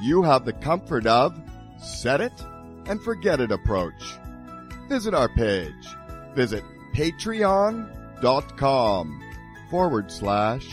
you 0.00 0.22
have 0.22 0.46
the 0.46 0.54
comfort 0.54 1.06
of 1.06 1.38
set 1.78 2.22
it 2.22 2.32
and 2.86 2.98
forget 3.02 3.40
it 3.40 3.52
approach. 3.52 4.02
Visit 4.88 5.12
our 5.12 5.28
page. 5.28 5.86
Visit 6.34 6.64
patreon.com 6.94 7.90
forward 9.70 10.10
slash 10.10 10.66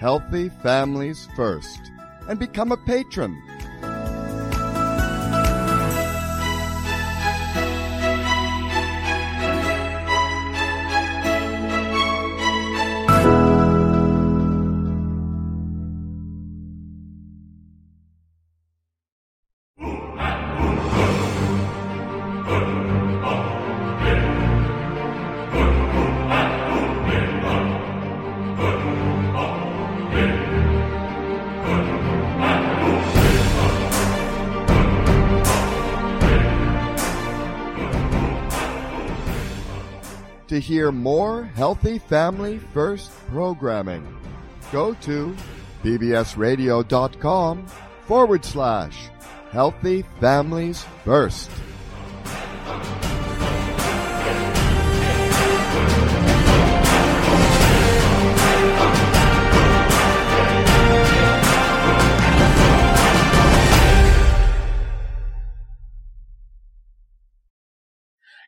healthy 0.00 0.48
families 0.48 1.28
first 1.36 1.92
and 2.28 2.40
become 2.40 2.72
a 2.72 2.76
patron. 2.76 3.40
Hear 40.84 40.92
more 40.92 41.44
Healthy 41.44 41.98
Family 41.98 42.58
First 42.58 43.10
programming, 43.28 44.06
go 44.70 44.92
to 44.92 45.34
bbsradio.com 45.82 47.66
forward 48.02 48.44
slash 48.44 49.08
Healthy 49.50 50.02
Families 50.20 50.84
First. 51.02 51.50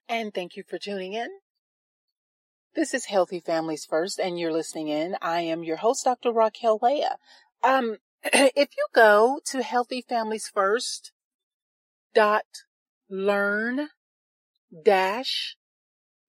And 0.09 0.34
thank 0.34 0.57
you 0.57 0.64
for 0.68 0.78
tuning 0.78 1.14
in. 1.14 1.28
This 2.76 2.92
is 2.92 3.06
Healthy 3.06 3.40
Families 3.40 3.86
First, 3.86 4.20
and 4.20 4.38
you're 4.38 4.52
listening 4.52 4.88
in. 4.88 5.16
I 5.22 5.40
am 5.40 5.64
your 5.64 5.78
host, 5.78 6.04
Dr. 6.04 6.30
Raquel 6.30 6.78
Leah. 6.82 7.16
Um, 7.64 7.96
if 8.22 8.68
you 8.76 8.86
go 8.94 9.40
to 9.46 9.62
Healthy 9.62 10.04
Families 10.06 10.50
First 10.52 11.10
dot 12.14 12.44
learn 13.08 13.88
dash 14.84 15.56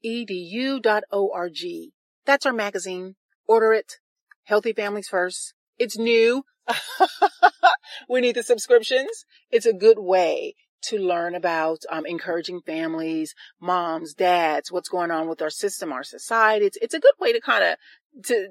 edu 0.05 0.81
dot 0.81 1.03
org, 1.11 1.57
that's 2.25 2.45
our 2.45 2.53
magazine. 2.53 3.17
Order 3.45 3.73
it. 3.73 3.95
Healthy 4.45 4.71
Families 4.71 5.09
First. 5.09 5.53
It's 5.77 5.97
new. 5.97 6.45
we 8.09 8.21
need 8.21 8.35
the 8.35 8.43
subscriptions. 8.43 9.25
It's 9.51 9.65
a 9.65 9.73
good 9.73 9.99
way 9.99 10.55
to 10.83 10.97
learn 10.97 11.35
about 11.35 11.79
um, 11.89 12.05
encouraging 12.05 12.61
families, 12.61 13.33
moms, 13.59 14.13
dads, 14.13 14.71
what's 14.71 14.89
going 14.89 15.11
on 15.11 15.27
with 15.27 15.41
our 15.41 15.49
system, 15.49 15.91
our 15.91 16.03
society. 16.03 16.65
It's 16.65 16.77
it's 16.81 16.93
a 16.93 16.99
good 16.99 17.13
way 17.19 17.33
to 17.33 17.41
kind 17.41 17.63
of 17.63 18.23
to 18.25 18.49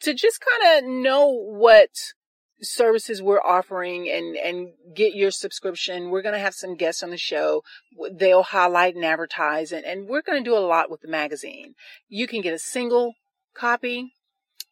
to 0.00 0.14
just 0.14 0.40
kind 0.40 0.78
of 0.78 0.90
know 0.90 1.28
what 1.28 1.90
services 2.60 3.20
we're 3.20 3.40
offering 3.40 4.08
and 4.08 4.36
and 4.36 4.68
get 4.94 5.14
your 5.14 5.30
subscription. 5.30 6.10
We're 6.10 6.22
going 6.22 6.34
to 6.34 6.40
have 6.40 6.54
some 6.54 6.76
guests 6.76 7.02
on 7.02 7.10
the 7.10 7.16
show. 7.18 7.62
They'll 8.12 8.44
highlight 8.44 8.94
and 8.94 9.04
advertise 9.04 9.72
and, 9.72 9.84
and 9.84 10.08
we're 10.08 10.22
going 10.22 10.42
to 10.42 10.48
do 10.48 10.56
a 10.56 10.60
lot 10.60 10.90
with 10.90 11.00
the 11.00 11.08
magazine. 11.08 11.74
You 12.08 12.26
can 12.26 12.40
get 12.40 12.54
a 12.54 12.58
single 12.58 13.14
copy 13.54 14.12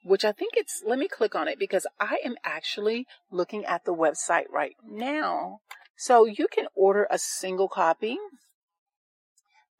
which 0.02 0.24
I 0.24 0.32
think 0.32 0.52
it's 0.56 0.82
let 0.86 0.98
me 0.98 1.08
click 1.08 1.34
on 1.34 1.48
it 1.48 1.58
because 1.58 1.86
I 1.98 2.18
am 2.24 2.36
actually 2.44 3.06
looking 3.30 3.64
at 3.64 3.84
the 3.84 3.94
website 3.94 4.48
right 4.50 4.74
now 4.88 5.60
so 6.00 6.24
you 6.24 6.48
can 6.50 6.64
order 6.74 7.06
a 7.10 7.18
single 7.18 7.68
copy. 7.68 8.16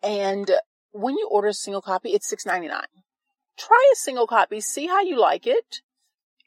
And 0.03 0.51
when 0.93 1.17
you 1.17 1.27
order 1.31 1.49
a 1.49 1.55
single 1.55 1.81
copy, 1.81 2.11
it's 2.11 2.31
$6.99. 2.31 2.83
Try 3.59 3.91
a 3.91 3.97
single 3.97 4.27
copy, 4.27 4.61
see 4.61 4.87
how 4.87 5.01
you 5.01 5.19
like 5.19 5.47
it. 5.47 5.81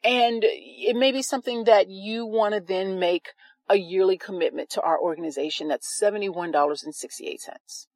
And 0.04 0.44
it 0.46 0.94
may 0.94 1.10
be 1.10 1.22
something 1.22 1.64
that 1.64 1.90
you 1.90 2.24
want 2.24 2.54
to 2.54 2.60
then 2.60 3.00
make 3.00 3.30
a 3.68 3.74
yearly 3.76 4.16
commitment 4.16 4.70
to 4.70 4.80
our 4.80 4.96
organization. 4.96 5.66
That's 5.66 6.00
$71.68. 6.00 7.86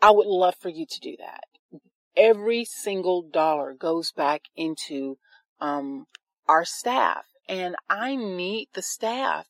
I 0.00 0.10
would 0.12 0.26
love 0.26 0.54
for 0.58 0.70
you 0.70 0.86
to 0.86 1.00
do 1.00 1.14
that. 1.18 1.44
Every 2.16 2.64
single 2.64 3.20
dollar 3.20 3.74
goes 3.74 4.12
back 4.12 4.44
into 4.56 5.18
um, 5.60 6.06
our 6.48 6.64
staff, 6.64 7.26
and 7.50 7.76
I 7.90 8.16
need 8.16 8.68
the 8.72 8.80
staff 8.80 9.46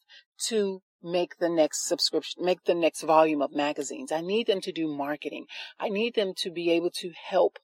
to 0.48 0.82
make 1.04 1.38
the 1.38 1.48
next 1.48 1.86
subscription, 1.86 2.44
make 2.44 2.64
the 2.64 2.74
next 2.74 3.02
volume 3.02 3.42
of 3.42 3.54
magazines. 3.54 4.10
I 4.10 4.20
need 4.20 4.46
them 4.46 4.60
to 4.62 4.72
do 4.72 4.88
marketing. 4.88 5.46
I 5.78 5.88
need 5.88 6.14
them 6.14 6.32
to 6.38 6.50
be 6.50 6.70
able 6.70 6.90
to 6.90 7.12
help 7.28 7.58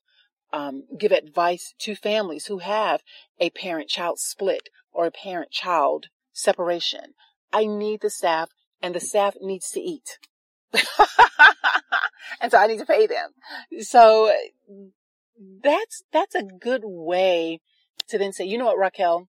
um, 0.53 0.83
give 0.97 1.11
advice 1.11 1.73
to 1.79 1.95
families 1.95 2.45
who 2.45 2.59
have 2.59 3.01
a 3.39 3.49
parent 3.49 3.89
child 3.89 4.19
split 4.19 4.69
or 4.91 5.05
a 5.05 5.11
parent 5.11 5.51
child 5.51 6.07
separation. 6.33 7.13
I 7.51 7.65
need 7.65 8.01
the 8.01 8.09
staff 8.09 8.49
and 8.81 8.95
the 8.95 8.99
staff 8.99 9.35
needs 9.41 9.69
to 9.71 9.79
eat. 9.79 10.19
and 12.41 12.51
so 12.51 12.57
I 12.57 12.67
need 12.67 12.79
to 12.79 12.85
pay 12.85 13.07
them. 13.07 13.31
So 13.81 14.33
that's, 15.63 16.03
that's 16.11 16.35
a 16.35 16.43
good 16.43 16.83
way 16.83 17.59
to 18.09 18.17
then 18.17 18.33
say, 18.33 18.45
you 18.45 18.57
know 18.57 18.65
what, 18.65 18.77
Raquel, 18.77 19.27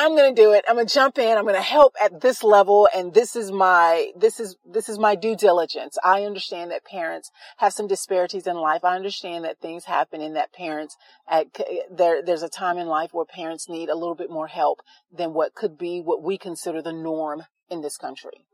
I'm 0.00 0.14
going 0.14 0.32
to 0.32 0.40
do 0.40 0.52
it. 0.52 0.64
I'm 0.68 0.76
going 0.76 0.86
to 0.86 0.94
jump 0.94 1.18
in. 1.18 1.36
I'm 1.36 1.42
going 1.42 1.56
to 1.56 1.60
help 1.60 1.96
at 2.00 2.20
this 2.20 2.44
level. 2.44 2.88
And 2.94 3.12
this 3.12 3.34
is 3.34 3.50
my, 3.50 4.12
this 4.16 4.38
is, 4.38 4.54
this 4.64 4.88
is 4.88 4.96
my 4.96 5.16
due 5.16 5.34
diligence. 5.34 5.98
I 6.04 6.22
understand 6.22 6.70
that 6.70 6.84
parents 6.84 7.32
have 7.56 7.72
some 7.72 7.88
disparities 7.88 8.46
in 8.46 8.56
life. 8.56 8.84
I 8.84 8.94
understand 8.94 9.44
that 9.44 9.58
things 9.58 9.86
happen 9.86 10.20
in 10.20 10.34
that 10.34 10.52
parents 10.52 10.96
at, 11.28 11.46
there, 11.90 12.22
there's 12.22 12.44
a 12.44 12.48
time 12.48 12.78
in 12.78 12.86
life 12.86 13.10
where 13.12 13.24
parents 13.24 13.68
need 13.68 13.88
a 13.88 13.96
little 13.96 14.14
bit 14.14 14.30
more 14.30 14.46
help 14.46 14.82
than 15.12 15.34
what 15.34 15.56
could 15.56 15.76
be 15.76 16.00
what 16.00 16.22
we 16.22 16.38
consider 16.38 16.80
the 16.80 16.92
norm 16.92 17.42
in 17.68 17.82
this 17.82 17.96
country. 17.96 18.46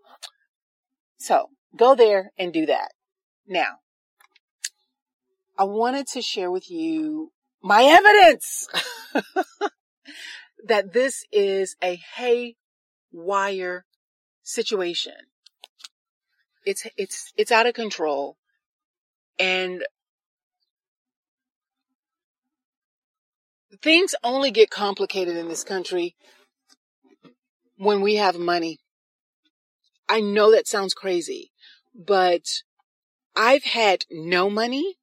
So 1.19 1.51
go 1.77 1.95
there 1.95 2.33
and 2.39 2.55
do 2.55 2.65
that. 2.67 2.93
Now, 3.47 3.81
I 5.59 5.65
wanted 5.65 6.07
to 6.09 6.23
share 6.23 6.51
with 6.51 6.71
you 6.71 7.33
my 7.63 7.83
evidence. 7.85 8.67
that 10.67 10.93
this 10.93 11.25
is 11.31 11.77
a 11.83 12.01
haywire 12.17 13.85
situation. 14.43 15.15
It's, 16.65 16.87
it's, 16.97 17.33
it's 17.37 17.53
out 17.53 17.67
of 17.67 17.75
control. 17.75 18.37
And 19.39 19.85
things 23.83 24.15
only 24.25 24.51
get 24.51 24.71
complicated 24.71 25.37
in 25.37 25.49
this 25.49 25.65
country 25.65 26.15
when 27.77 28.01
we 28.01 28.17
have 28.17 28.39
money. 28.39 28.79
I 30.09 30.21
know 30.21 30.53
that 30.53 30.69
sounds 30.69 30.95
crazy, 30.95 31.51
but 31.95 32.63
I've 33.37 33.65
had 33.65 34.05
no 34.11 34.49
money 34.49 34.97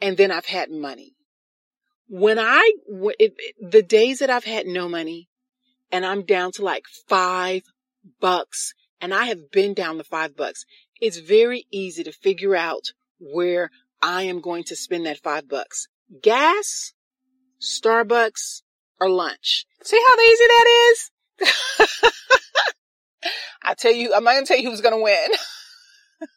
and 0.00 0.16
then 0.16 0.30
I've 0.30 0.46
had 0.46 0.70
money 0.70 1.15
when 2.08 2.38
I, 2.38 2.72
the 3.60 3.82
days 3.82 4.20
that 4.20 4.30
I've 4.30 4.44
had 4.44 4.66
no 4.66 4.88
money 4.88 5.28
and 5.90 6.06
I'm 6.06 6.22
down 6.22 6.52
to 6.52 6.62
like 6.62 6.84
five 7.08 7.62
bucks 8.20 8.74
and 9.00 9.12
I 9.12 9.24
have 9.26 9.50
been 9.50 9.74
down 9.74 9.98
to 9.98 10.04
five 10.04 10.36
bucks, 10.36 10.64
it's 11.00 11.18
very 11.18 11.66
easy 11.70 12.04
to 12.04 12.12
figure 12.12 12.54
out 12.54 12.92
where 13.18 13.70
I 14.02 14.22
am 14.22 14.40
going 14.40 14.64
to 14.64 14.76
spend 14.76 15.06
that 15.06 15.18
five 15.18 15.48
bucks. 15.48 15.88
Gas, 16.22 16.92
Starbucks, 17.60 18.62
or 19.00 19.08
lunch. 19.08 19.66
See 19.82 20.00
how 20.08 20.20
easy 20.22 20.44
that 20.46 20.66
is? 20.90 21.10
I 23.62 23.74
tell 23.74 23.92
you, 23.92 24.14
I'm 24.14 24.22
not 24.22 24.34
going 24.34 24.44
to 24.44 24.48
tell 24.48 24.60
you 24.60 24.70
who's 24.70 24.80
going 24.80 24.94
to 24.94 25.02
win. 25.02 25.30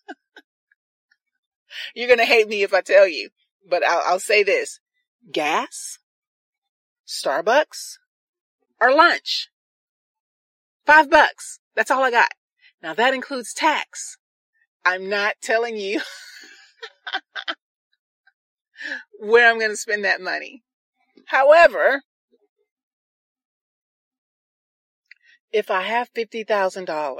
You're 1.95 2.07
going 2.07 2.19
to 2.19 2.25
hate 2.25 2.47
me 2.47 2.63
if 2.63 2.73
I 2.73 2.81
tell 2.81 3.07
you, 3.07 3.29
but 3.69 3.83
I'll, 3.85 4.01
I'll 4.05 4.19
say 4.19 4.43
this 4.43 4.79
gas, 5.31 5.99
Starbucks, 7.07 7.97
or 8.79 8.93
lunch. 8.93 9.49
Five 10.85 11.09
bucks. 11.09 11.59
That's 11.75 11.91
all 11.91 12.03
I 12.03 12.11
got. 12.11 12.31
Now 12.81 12.93
that 12.93 13.13
includes 13.13 13.53
tax. 13.53 14.17
I'm 14.85 15.09
not 15.09 15.35
telling 15.41 15.77
you 15.77 16.01
where 19.19 19.49
I'm 19.49 19.59
going 19.59 19.71
to 19.71 19.77
spend 19.77 20.05
that 20.05 20.21
money. 20.21 20.63
However, 21.27 22.03
if 25.51 25.69
I 25.69 25.81
have 25.81 26.13
$50,000, 26.13 27.17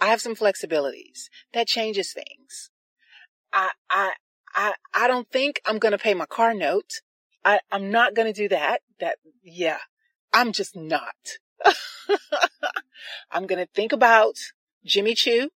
I 0.00 0.06
have 0.06 0.20
some 0.20 0.34
flexibilities. 0.34 1.28
That 1.52 1.66
changes 1.66 2.12
things. 2.12 2.70
I, 3.52 3.70
I, 3.90 4.12
I, 4.54 4.74
I 4.92 5.06
don't 5.06 5.28
think 5.30 5.60
I'm 5.64 5.78
going 5.78 5.92
to 5.92 5.98
pay 5.98 6.14
my 6.14 6.26
car 6.26 6.54
note. 6.54 7.00
I, 7.44 7.60
I'm 7.70 7.90
not 7.90 8.14
going 8.14 8.32
to 8.32 8.38
do 8.38 8.48
that. 8.48 8.80
That, 8.98 9.18
yeah, 9.42 9.78
I'm 10.32 10.52
just 10.52 10.76
not. 10.76 11.38
I'm 13.30 13.46
going 13.46 13.64
to 13.64 13.70
think 13.72 13.92
about 13.92 14.34
Jimmy 14.84 15.14
Choo. 15.14 15.50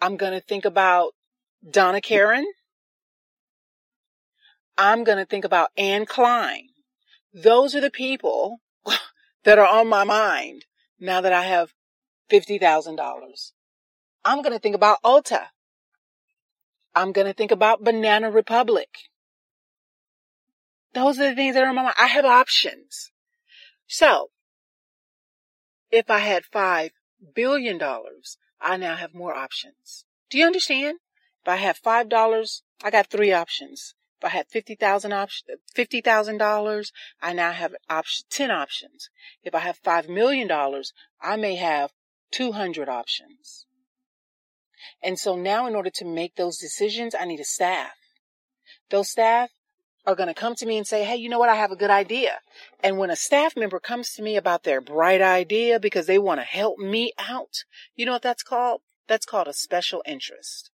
I'm 0.00 0.16
going 0.16 0.32
to 0.32 0.40
think 0.40 0.64
about 0.64 1.12
Donna 1.68 2.00
Karan. 2.00 2.46
I'm 4.78 5.04
going 5.04 5.18
to 5.18 5.24
think 5.24 5.44
about 5.44 5.70
Anne 5.76 6.04
Klein. 6.04 6.68
Those 7.32 7.74
are 7.74 7.80
the 7.80 7.90
people 7.90 8.60
that 9.44 9.58
are 9.58 9.66
on 9.66 9.88
my 9.88 10.04
mind 10.04 10.66
now 11.00 11.20
that 11.20 11.32
I 11.32 11.44
have 11.44 11.72
$50,000. 12.30 13.52
I'm 14.24 14.42
going 14.42 14.52
to 14.52 14.58
think 14.58 14.74
about 14.74 15.02
Ulta. 15.02 15.46
I'm 16.96 17.12
going 17.12 17.26
to 17.26 17.34
think 17.34 17.50
about 17.50 17.84
Banana 17.84 18.30
Republic. 18.30 18.88
Those 20.94 21.20
are 21.20 21.28
the 21.28 21.34
things 21.34 21.54
that 21.54 21.62
are 21.62 21.68
on 21.68 21.74
my 21.74 21.82
mind. 21.82 21.94
I 22.00 22.06
have 22.06 22.24
options. 22.24 23.12
So, 23.86 24.30
if 25.90 26.10
I 26.10 26.20
had 26.20 26.44
$5 26.50 26.90
billion, 27.34 27.78
I 28.62 28.76
now 28.78 28.96
have 28.96 29.12
more 29.12 29.34
options. 29.34 30.06
Do 30.30 30.38
you 30.38 30.46
understand? 30.46 30.96
If 31.42 31.48
I 31.48 31.56
have 31.56 31.78
$5, 31.82 32.62
I 32.82 32.90
got 32.90 33.08
three 33.08 33.30
options. 33.30 33.94
If 34.18 34.24
I 34.24 34.28
had 34.30 34.48
$50,000 34.48 35.12
options, 35.12 35.60
$50,000, 35.76 36.92
I 37.20 37.32
now 37.34 37.52
have 37.52 37.74
op- 37.90 38.06
10 38.30 38.50
options. 38.50 39.10
If 39.42 39.54
I 39.54 39.58
have 39.58 39.82
$5 39.82 40.08
million, 40.08 40.50
I 41.20 41.36
may 41.36 41.56
have 41.56 41.90
200 42.32 42.88
options. 42.88 43.66
And 45.02 45.18
so 45.18 45.36
now 45.36 45.66
in 45.66 45.74
order 45.74 45.90
to 45.90 46.04
make 46.04 46.36
those 46.36 46.58
decisions, 46.58 47.14
I 47.14 47.24
need 47.24 47.40
a 47.40 47.44
staff. 47.44 47.92
Those 48.90 49.10
staff 49.10 49.50
are 50.06 50.14
going 50.14 50.28
to 50.28 50.34
come 50.34 50.54
to 50.54 50.66
me 50.66 50.76
and 50.76 50.86
say, 50.86 51.04
Hey, 51.04 51.16
you 51.16 51.28
know 51.28 51.38
what? 51.38 51.48
I 51.48 51.56
have 51.56 51.72
a 51.72 51.76
good 51.76 51.90
idea. 51.90 52.38
And 52.82 52.98
when 52.98 53.10
a 53.10 53.16
staff 53.16 53.56
member 53.56 53.80
comes 53.80 54.12
to 54.12 54.22
me 54.22 54.36
about 54.36 54.62
their 54.62 54.80
bright 54.80 55.20
idea 55.20 55.80
because 55.80 56.06
they 56.06 56.18
want 56.18 56.40
to 56.40 56.44
help 56.44 56.78
me 56.78 57.12
out, 57.18 57.64
you 57.94 58.06
know 58.06 58.12
what 58.12 58.22
that's 58.22 58.42
called? 58.42 58.82
That's 59.08 59.26
called 59.26 59.48
a 59.48 59.52
special 59.52 60.02
interest. 60.06 60.70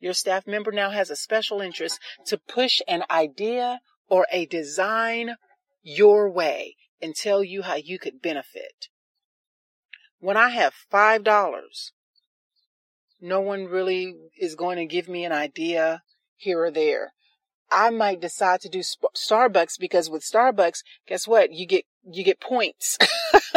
Your 0.00 0.12
staff 0.12 0.46
member 0.46 0.70
now 0.70 0.90
has 0.90 1.10
a 1.10 1.16
special 1.16 1.60
interest 1.60 1.98
to 2.26 2.36
push 2.36 2.82
an 2.86 3.04
idea 3.10 3.80
or 4.08 4.26
a 4.30 4.44
design 4.46 5.36
your 5.82 6.30
way 6.30 6.76
and 7.00 7.14
tell 7.14 7.42
you 7.42 7.62
how 7.62 7.76
you 7.76 7.98
could 7.98 8.20
benefit. 8.20 8.88
When 10.18 10.36
I 10.36 10.50
have 10.50 10.74
$5, 10.92 11.90
no 13.24 13.40
one 13.40 13.64
really 13.64 14.14
is 14.38 14.54
going 14.54 14.76
to 14.76 14.84
give 14.84 15.08
me 15.08 15.24
an 15.24 15.32
idea 15.32 16.02
here 16.36 16.62
or 16.62 16.70
there. 16.70 17.14
I 17.72 17.88
might 17.88 18.20
decide 18.20 18.60
to 18.60 18.68
do 18.68 18.80
Starbucks 18.80 19.78
because 19.80 20.10
with 20.10 20.22
Starbucks, 20.22 20.82
guess 21.08 21.26
what? 21.26 21.50
You 21.50 21.66
get, 21.66 21.86
you 22.04 22.22
get 22.22 22.38
points. 22.38 22.98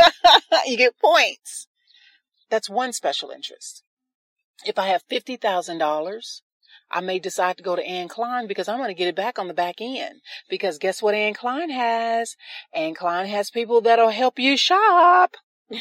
you 0.66 0.78
get 0.78 0.98
points. 0.98 1.68
That's 2.50 2.70
one 2.70 2.94
special 2.94 3.30
interest. 3.30 3.84
If 4.66 4.80
I 4.80 4.88
have 4.88 5.04
$50,000, 5.12 6.42
I 6.90 7.02
may 7.02 7.20
decide 7.20 7.58
to 7.58 7.64
go 7.64 7.76
to 7.76 7.86
Anne 7.86 8.08
Klein 8.08 8.48
because 8.48 8.70
I'm 8.70 8.78
going 8.78 8.88
to 8.88 8.94
get 8.94 9.10
it 9.10 9.16
back 9.18 9.38
on 9.38 9.50
the 9.50 9.54
back 9.54 9.82
end. 9.82 10.22
Because 10.50 10.78
guess 10.78 11.02
what 11.02 11.14
Anne 11.14 11.34
Klein 11.34 11.70
has? 11.70 12.38
Anne 12.74 12.96
Klein 12.96 13.28
has 13.28 13.52
people 13.52 13.82
that'll 13.82 14.10
help 14.12 14.40
you 14.40 14.56
shop. 14.56 15.36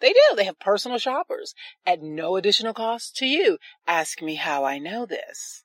they 0.00 0.12
do. 0.12 0.36
They 0.36 0.44
have 0.44 0.58
personal 0.58 0.98
shoppers 0.98 1.54
at 1.86 2.02
no 2.02 2.36
additional 2.36 2.74
cost 2.74 3.16
to 3.16 3.26
you. 3.26 3.58
Ask 3.86 4.22
me 4.22 4.36
how 4.36 4.64
I 4.64 4.78
know 4.78 5.06
this. 5.06 5.64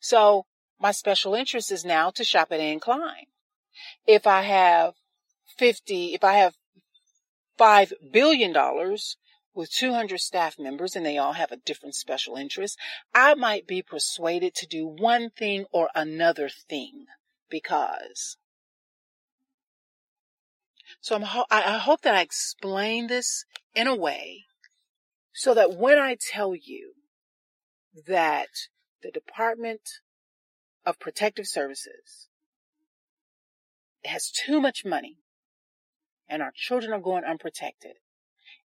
So 0.00 0.46
my 0.78 0.92
special 0.92 1.34
interest 1.34 1.70
is 1.70 1.84
now 1.84 2.10
to 2.10 2.24
shop 2.24 2.48
at 2.50 2.60
Anne 2.60 2.80
Klein. 2.80 3.26
If 4.06 4.26
I 4.26 4.42
have 4.42 4.94
50, 5.58 6.14
if 6.14 6.24
I 6.24 6.34
have 6.34 6.54
$5 7.58 7.92
billion 8.10 8.54
with 9.54 9.70
200 9.70 10.18
staff 10.18 10.58
members 10.58 10.96
and 10.96 11.04
they 11.04 11.18
all 11.18 11.34
have 11.34 11.52
a 11.52 11.56
different 11.58 11.94
special 11.94 12.36
interest, 12.36 12.78
I 13.14 13.34
might 13.34 13.66
be 13.66 13.82
persuaded 13.82 14.54
to 14.56 14.66
do 14.66 14.86
one 14.86 15.30
thing 15.30 15.66
or 15.70 15.90
another 15.94 16.48
thing 16.48 17.06
because. 17.50 18.36
So 21.00 21.14
I'm 21.16 21.22
ho- 21.22 21.46
I 21.50 21.78
hope 21.78 22.02
that 22.02 22.14
I 22.14 22.20
explain 22.20 23.06
this 23.06 23.44
in 23.74 23.86
a 23.86 23.96
way 23.96 24.44
so 25.32 25.54
that 25.54 25.72
when 25.72 25.98
I 25.98 26.16
tell 26.20 26.54
you 26.54 26.94
that 28.06 28.48
the 29.02 29.10
Department 29.10 29.80
of 30.84 30.98
Protective 30.98 31.46
Services 31.46 32.28
has 34.04 34.30
too 34.30 34.60
much 34.60 34.84
money 34.84 35.18
and 36.28 36.42
our 36.42 36.52
children 36.54 36.92
are 36.92 37.00
going 37.00 37.24
unprotected. 37.24 37.96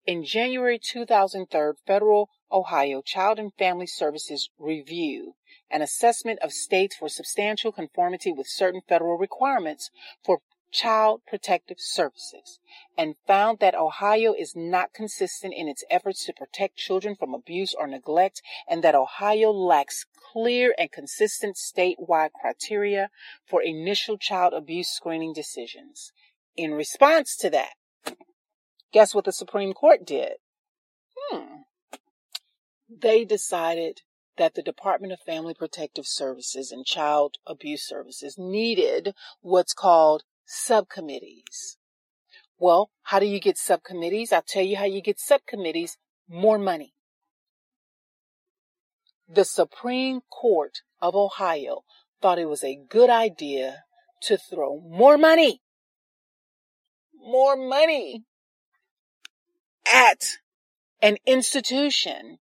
In 0.07 0.25
January 0.25 0.79
2003, 0.79 1.73
Federal 1.87 2.29
Ohio 2.53 3.01
Child 3.01 3.39
and 3.39 3.55
Family 3.55 3.87
Services 3.87 4.51
review 4.59 5.35
an 5.71 5.81
assessment 5.83 6.39
of 6.41 6.53
states 6.53 6.97
for 6.97 7.09
substantial 7.09 7.73
conformity 7.73 8.33
with 8.33 8.47
certain 8.47 8.83
federal 8.87 9.17
requirements 9.17 9.91
for 10.23 10.41
child 10.75 11.23
protective 11.27 11.79
services 11.79 12.59
and 12.99 13.15
found 13.27 13.61
that 13.61 13.77
Ohio 13.77 14.35
is 14.35 14.55
not 14.57 14.93
consistent 14.93 15.55
in 15.57 15.69
its 15.69 15.85
efforts 15.89 16.27
to 16.27 16.33
protect 16.33 16.77
children 16.77 17.15
from 17.15 17.33
abuse 17.33 17.75
or 17.79 17.87
neglect 17.87 18.43
and 18.69 18.83
that 18.83 18.95
Ohio 18.95 19.53
lacks 19.53 20.05
clear 20.33 20.75
and 20.77 20.91
consistent 20.91 21.57
statewide 21.57 22.31
criteria 22.33 23.09
for 23.49 23.63
initial 23.63 24.19
child 24.19 24.53
abuse 24.53 24.89
screening 24.89 25.33
decisions. 25.33 26.13
In 26.57 26.73
response 26.73 27.37
to 27.37 27.51
that, 27.51 27.75
guess 28.93 29.15
what 29.15 29.25
the 29.25 29.33
Supreme 29.33 29.73
Court 29.73 30.05
did? 30.05 30.33
Hmm. 31.31 31.63
They 32.89 33.25
decided 33.25 34.03
that 34.37 34.55
the 34.55 34.63
Department 34.63 35.13
of 35.13 35.21
Family 35.21 35.55
Protective 35.55 36.07
Services 36.07 36.73
and 36.73 36.85
Child 36.85 37.37
Abuse 37.47 37.87
Services 37.87 38.37
needed 38.37 39.15
what's 39.41 39.73
called 39.73 40.25
subcommittees. 40.45 41.79
Well, 42.59 42.91
how 43.03 43.19
do 43.19 43.27
you 43.27 43.41
get 43.41 43.59
subcommittees? 43.59 44.33
I'll 44.33 44.43
tell 44.43 44.63
you 44.63 44.77
how 44.77 44.85
you 44.85 45.03
get 45.03 45.19
subcommittees. 45.19 45.99
More 46.29 46.59
money. 46.59 46.95
The 49.29 49.45
Supreme 49.45 50.21
Court 50.31 50.81
of 51.01 51.15
Ohio 51.15 51.85
thought 52.21 52.39
it 52.39 52.49
was 52.49 52.65
a 52.65 52.79
good 52.89 53.11
idea 53.11 53.85
to 54.23 54.39
throw 54.39 54.81
more 54.81 55.19
money, 55.19 55.61
more 57.15 57.57
money 57.57 58.25
at 59.93 60.39
an 61.03 61.19
institution 61.27 62.39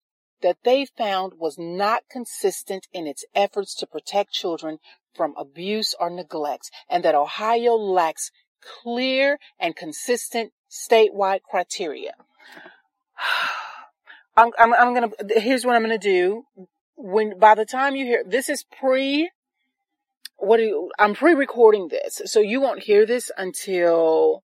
that 0.41 0.57
they 0.63 0.85
found 0.85 1.33
was 1.37 1.57
not 1.57 2.03
consistent 2.09 2.87
in 2.93 3.07
its 3.07 3.25
efforts 3.35 3.75
to 3.75 3.87
protect 3.87 4.31
children 4.31 4.77
from 5.17 5.33
abuse 5.37 5.95
or 5.99 6.09
neglect, 6.09 6.71
and 6.89 7.03
that 7.03 7.15
Ohio 7.15 7.73
lacks 7.73 8.31
clear 8.61 9.39
and 9.59 9.75
consistent 9.75 10.53
statewide 10.69 11.41
criteria. 11.41 12.13
I'm, 14.37 14.51
I'm, 14.59 14.73
I'm 14.73 14.93
gonna, 14.93 15.09
here's 15.35 15.65
what 15.65 15.75
I'm 15.75 15.81
gonna 15.81 15.97
do. 15.97 16.43
When, 16.95 17.39
by 17.39 17.55
the 17.55 17.65
time 17.65 17.95
you 17.95 18.05
hear, 18.05 18.23
this 18.25 18.49
is 18.49 18.63
pre, 18.63 19.31
what 20.37 20.57
do 20.57 20.63
you, 20.63 20.91
I'm 20.99 21.15
pre-recording 21.15 21.87
this, 21.89 22.21
so 22.25 22.39
you 22.39 22.61
won't 22.61 22.83
hear 22.83 23.05
this 23.05 23.31
until 23.37 24.43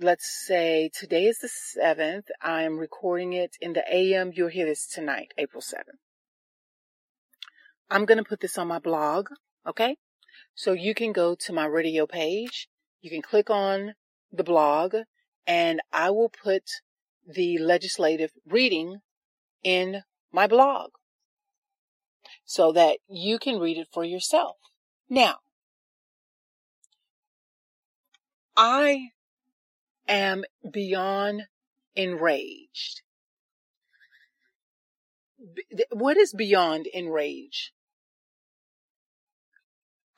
let's 0.00 0.28
say 0.46 0.90
today 0.92 1.26
is 1.26 1.38
the 1.38 1.48
7th. 1.48 2.24
I'm 2.42 2.78
recording 2.78 3.32
it 3.32 3.56
in 3.60 3.74
the 3.74 3.84
AM. 3.92 4.32
You'll 4.34 4.48
hear 4.48 4.66
this 4.66 4.86
tonight, 4.86 5.32
April 5.38 5.62
7th. 5.62 6.03
I'm 7.90 8.04
going 8.04 8.18
to 8.18 8.24
put 8.24 8.40
this 8.40 8.58
on 8.58 8.68
my 8.68 8.78
blog. 8.78 9.28
Okay. 9.66 9.96
So 10.54 10.72
you 10.72 10.94
can 10.94 11.12
go 11.12 11.34
to 11.34 11.52
my 11.52 11.66
radio 11.66 12.06
page. 12.06 12.68
You 13.00 13.10
can 13.10 13.22
click 13.22 13.50
on 13.50 13.94
the 14.32 14.44
blog 14.44 14.94
and 15.46 15.80
I 15.92 16.10
will 16.10 16.30
put 16.30 16.62
the 17.26 17.58
legislative 17.58 18.30
reading 18.46 18.98
in 19.62 20.02
my 20.32 20.46
blog 20.46 20.90
so 22.44 22.72
that 22.72 22.98
you 23.08 23.38
can 23.38 23.58
read 23.58 23.78
it 23.78 23.88
for 23.92 24.04
yourself. 24.04 24.56
Now, 25.08 25.36
I 28.56 29.08
am 30.06 30.44
beyond 30.70 31.42
enraged. 31.94 33.02
What 35.90 36.16
is 36.16 36.32
beyond 36.32 36.86
enraged? 36.86 37.70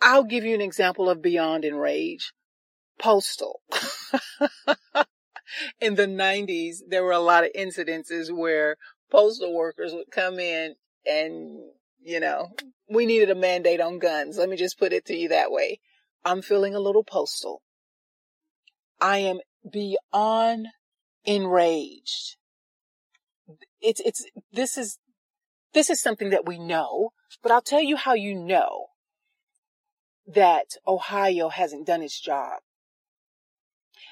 I'll 0.00 0.24
give 0.24 0.44
you 0.44 0.54
an 0.54 0.60
example 0.60 1.08
of 1.08 1.22
beyond 1.22 1.64
enrage. 1.64 2.32
Postal. 2.98 3.60
in 5.80 5.94
the 5.94 6.06
90s, 6.06 6.76
there 6.88 7.04
were 7.04 7.12
a 7.12 7.18
lot 7.18 7.44
of 7.44 7.50
incidences 7.56 8.34
where 8.34 8.76
postal 9.10 9.54
workers 9.54 9.92
would 9.92 10.10
come 10.10 10.38
in 10.38 10.74
and, 11.06 11.60
you 12.02 12.20
know, 12.20 12.48
we 12.88 13.06
needed 13.06 13.30
a 13.30 13.34
mandate 13.34 13.80
on 13.80 13.98
guns. 13.98 14.38
Let 14.38 14.48
me 14.48 14.56
just 14.56 14.78
put 14.78 14.92
it 14.92 15.04
to 15.06 15.16
you 15.16 15.28
that 15.28 15.50
way. 15.50 15.80
I'm 16.24 16.42
feeling 16.42 16.74
a 16.74 16.80
little 16.80 17.04
postal. 17.04 17.62
I 19.00 19.18
am 19.18 19.40
beyond 19.70 20.68
enraged. 21.24 22.36
It's, 23.80 24.00
it's, 24.00 24.24
this 24.52 24.76
is, 24.76 24.98
this 25.74 25.90
is 25.90 26.00
something 26.00 26.30
that 26.30 26.46
we 26.46 26.58
know, 26.58 27.10
but 27.42 27.52
I'll 27.52 27.60
tell 27.60 27.82
you 27.82 27.96
how 27.96 28.14
you 28.14 28.34
know 28.34 28.86
that 30.26 30.76
Ohio 30.86 31.48
hasn't 31.48 31.86
done 31.86 32.02
its 32.02 32.20
job 32.20 32.60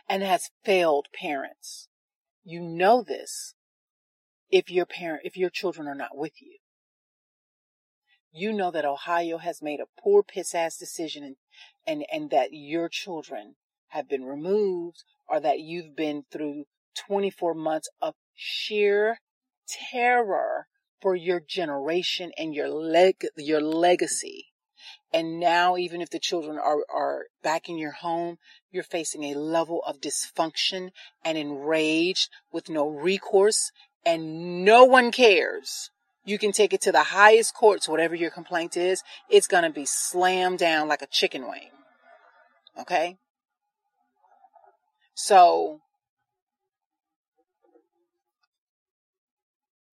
and 0.08 0.22
has 0.22 0.50
failed 0.64 1.06
parents. 1.12 1.88
You 2.44 2.60
know 2.60 3.02
this 3.02 3.54
if 4.50 4.70
your 4.70 4.86
parent, 4.86 5.22
if 5.24 5.36
your 5.36 5.50
children 5.50 5.88
are 5.88 5.94
not 5.94 6.16
with 6.16 6.40
you. 6.40 6.58
You 8.32 8.52
know 8.52 8.70
that 8.70 8.84
Ohio 8.84 9.38
has 9.38 9.62
made 9.62 9.80
a 9.80 10.00
poor 10.00 10.22
piss 10.22 10.54
ass 10.54 10.76
decision 10.76 11.24
and, 11.24 11.36
and, 11.86 12.04
and 12.12 12.30
that 12.30 12.48
your 12.52 12.88
children 12.88 13.54
have 13.88 14.08
been 14.08 14.24
removed 14.24 15.04
or 15.28 15.40
that 15.40 15.60
you've 15.60 15.96
been 15.96 16.24
through 16.30 16.64
24 17.06 17.54
months 17.54 17.88
of 18.02 18.14
sheer 18.34 19.18
terror 19.68 20.66
for 21.00 21.14
your 21.14 21.40
generation 21.40 22.32
and 22.36 22.54
your 22.54 22.68
leg, 22.68 23.24
your 23.36 23.60
legacy. 23.60 24.53
And 25.14 25.38
now, 25.38 25.76
even 25.76 26.00
if 26.00 26.10
the 26.10 26.18
children 26.18 26.58
are, 26.58 26.80
are 26.92 27.26
back 27.40 27.68
in 27.68 27.78
your 27.78 27.92
home, 27.92 28.38
you're 28.72 28.82
facing 28.82 29.22
a 29.22 29.38
level 29.38 29.80
of 29.86 30.00
dysfunction 30.00 30.90
and 31.24 31.38
enraged 31.38 32.30
with 32.50 32.68
no 32.68 32.88
recourse 32.88 33.70
and 34.04 34.64
no 34.64 34.82
one 34.82 35.12
cares. 35.12 35.90
You 36.24 36.36
can 36.36 36.50
take 36.50 36.72
it 36.72 36.80
to 36.80 36.90
the 36.90 37.04
highest 37.04 37.54
courts, 37.54 37.88
whatever 37.88 38.16
your 38.16 38.32
complaint 38.32 38.76
is. 38.76 39.04
It's 39.30 39.46
going 39.46 39.62
to 39.62 39.70
be 39.70 39.84
slammed 39.84 40.58
down 40.58 40.88
like 40.88 41.00
a 41.02 41.06
chicken 41.06 41.42
wing. 41.48 41.70
Okay. 42.80 43.18
So 45.14 45.78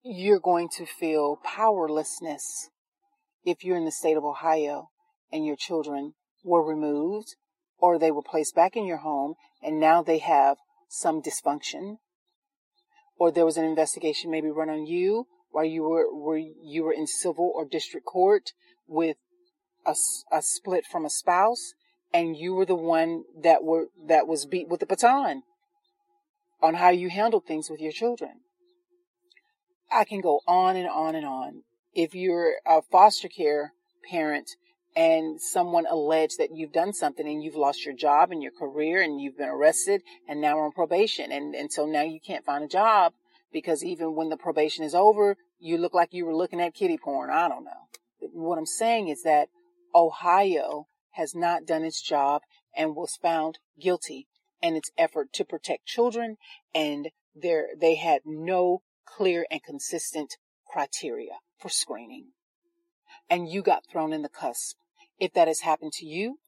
you're 0.03 0.39
going 0.39 0.69
to 0.77 0.87
feel 0.87 1.37
powerlessness 1.43 2.71
if 3.45 3.63
you're 3.63 3.77
in 3.77 3.85
the 3.85 3.91
state 3.91 4.17
of 4.17 4.25
Ohio 4.25 4.89
and 5.31 5.45
your 5.45 5.55
children 5.55 6.13
were 6.43 6.63
removed 6.63 7.35
or 7.77 7.97
they 7.97 8.11
were 8.11 8.21
placed 8.21 8.55
back 8.55 8.75
in 8.75 8.85
your 8.85 8.97
home 8.97 9.35
and 9.61 9.79
now 9.79 10.01
they 10.01 10.19
have 10.19 10.57
some 10.87 11.21
dysfunction 11.21 11.97
or 13.17 13.31
there 13.31 13.45
was 13.45 13.57
an 13.57 13.65
investigation 13.65 14.31
maybe 14.31 14.49
run 14.49 14.69
on 14.69 14.85
you 14.85 15.27
while 15.51 15.65
you 15.65 15.83
were, 15.83 16.13
were 16.13 16.37
you 16.37 16.83
were 16.83 16.93
in 16.93 17.07
civil 17.07 17.51
or 17.53 17.65
district 17.65 18.05
court 18.05 18.51
with 18.87 19.17
a, 19.85 19.95
a 20.31 20.41
split 20.41 20.85
from 20.85 21.05
a 21.05 21.09
spouse 21.09 21.73
and 22.13 22.35
you 22.35 22.53
were 22.53 22.65
the 22.65 22.75
one 22.75 23.23
that 23.41 23.63
were 23.63 23.87
that 24.07 24.27
was 24.27 24.45
beat 24.45 24.67
with 24.67 24.79
the 24.79 24.85
baton 24.85 25.43
on 26.61 26.75
how 26.75 26.89
you 26.89 27.09
handled 27.09 27.45
things 27.45 27.69
with 27.69 27.79
your 27.79 27.91
children. 27.91 28.41
I 29.91 30.05
can 30.05 30.21
go 30.21 30.41
on 30.47 30.75
and 30.75 30.87
on 30.87 31.15
and 31.15 31.25
on. 31.25 31.63
If 31.93 32.13
you're 32.13 32.53
a 32.65 32.81
foster 32.81 33.27
care 33.27 33.73
parent 34.09 34.51
and 34.95 35.39
someone 35.39 35.85
alleged 35.89 36.37
that 36.37 36.53
you've 36.53 36.73
done 36.73 36.93
something 36.93 37.27
and 37.27 37.43
you've 37.43 37.55
lost 37.55 37.85
your 37.85 37.95
job 37.95 38.31
and 38.31 38.43
your 38.43 38.51
career 38.51 39.01
and 39.01 39.21
you've 39.21 39.37
been 39.37 39.49
arrested 39.49 40.01
and 40.27 40.41
now 40.41 40.59
on 40.59 40.71
probation 40.71 41.31
and, 41.31 41.55
and 41.55 41.71
so 41.71 41.85
now 41.85 42.01
you 42.01 42.19
can't 42.19 42.45
find 42.45 42.63
a 42.63 42.67
job 42.67 43.13
because 43.53 43.83
even 43.83 44.15
when 44.15 44.29
the 44.29 44.37
probation 44.37 44.83
is 44.83 44.95
over, 44.95 45.37
you 45.59 45.77
look 45.77 45.93
like 45.93 46.13
you 46.13 46.25
were 46.25 46.35
looking 46.35 46.61
at 46.61 46.73
kitty 46.73 46.97
porn. 46.97 47.29
I 47.29 47.47
don't 47.47 47.63
know. 47.63 47.87
What 48.33 48.57
I'm 48.57 48.65
saying 48.65 49.07
is 49.07 49.23
that 49.23 49.49
Ohio 49.93 50.87
has 51.11 51.35
not 51.35 51.65
done 51.65 51.83
its 51.83 52.01
job 52.01 52.41
and 52.75 52.95
was 52.95 53.17
found 53.21 53.59
guilty 53.79 54.27
in 54.61 54.75
its 54.75 54.91
effort 54.97 55.33
to 55.33 55.45
protect 55.45 55.85
children 55.85 56.37
and 56.73 57.09
there 57.35 57.69
they 57.79 57.95
had 57.95 58.21
no 58.25 58.81
clear 59.05 59.45
and 59.49 59.63
consistent 59.63 60.37
criteria 60.65 61.39
for 61.57 61.69
screening. 61.69 62.27
And 63.29 63.49
you 63.49 63.61
got 63.61 63.85
thrown 63.85 64.13
in 64.13 64.21
the 64.21 64.29
cusp. 64.29 64.77
If 65.21 65.33
that 65.33 65.47
has 65.47 65.59
happened 65.59 65.93
to 65.93 66.05
you, 66.07 66.39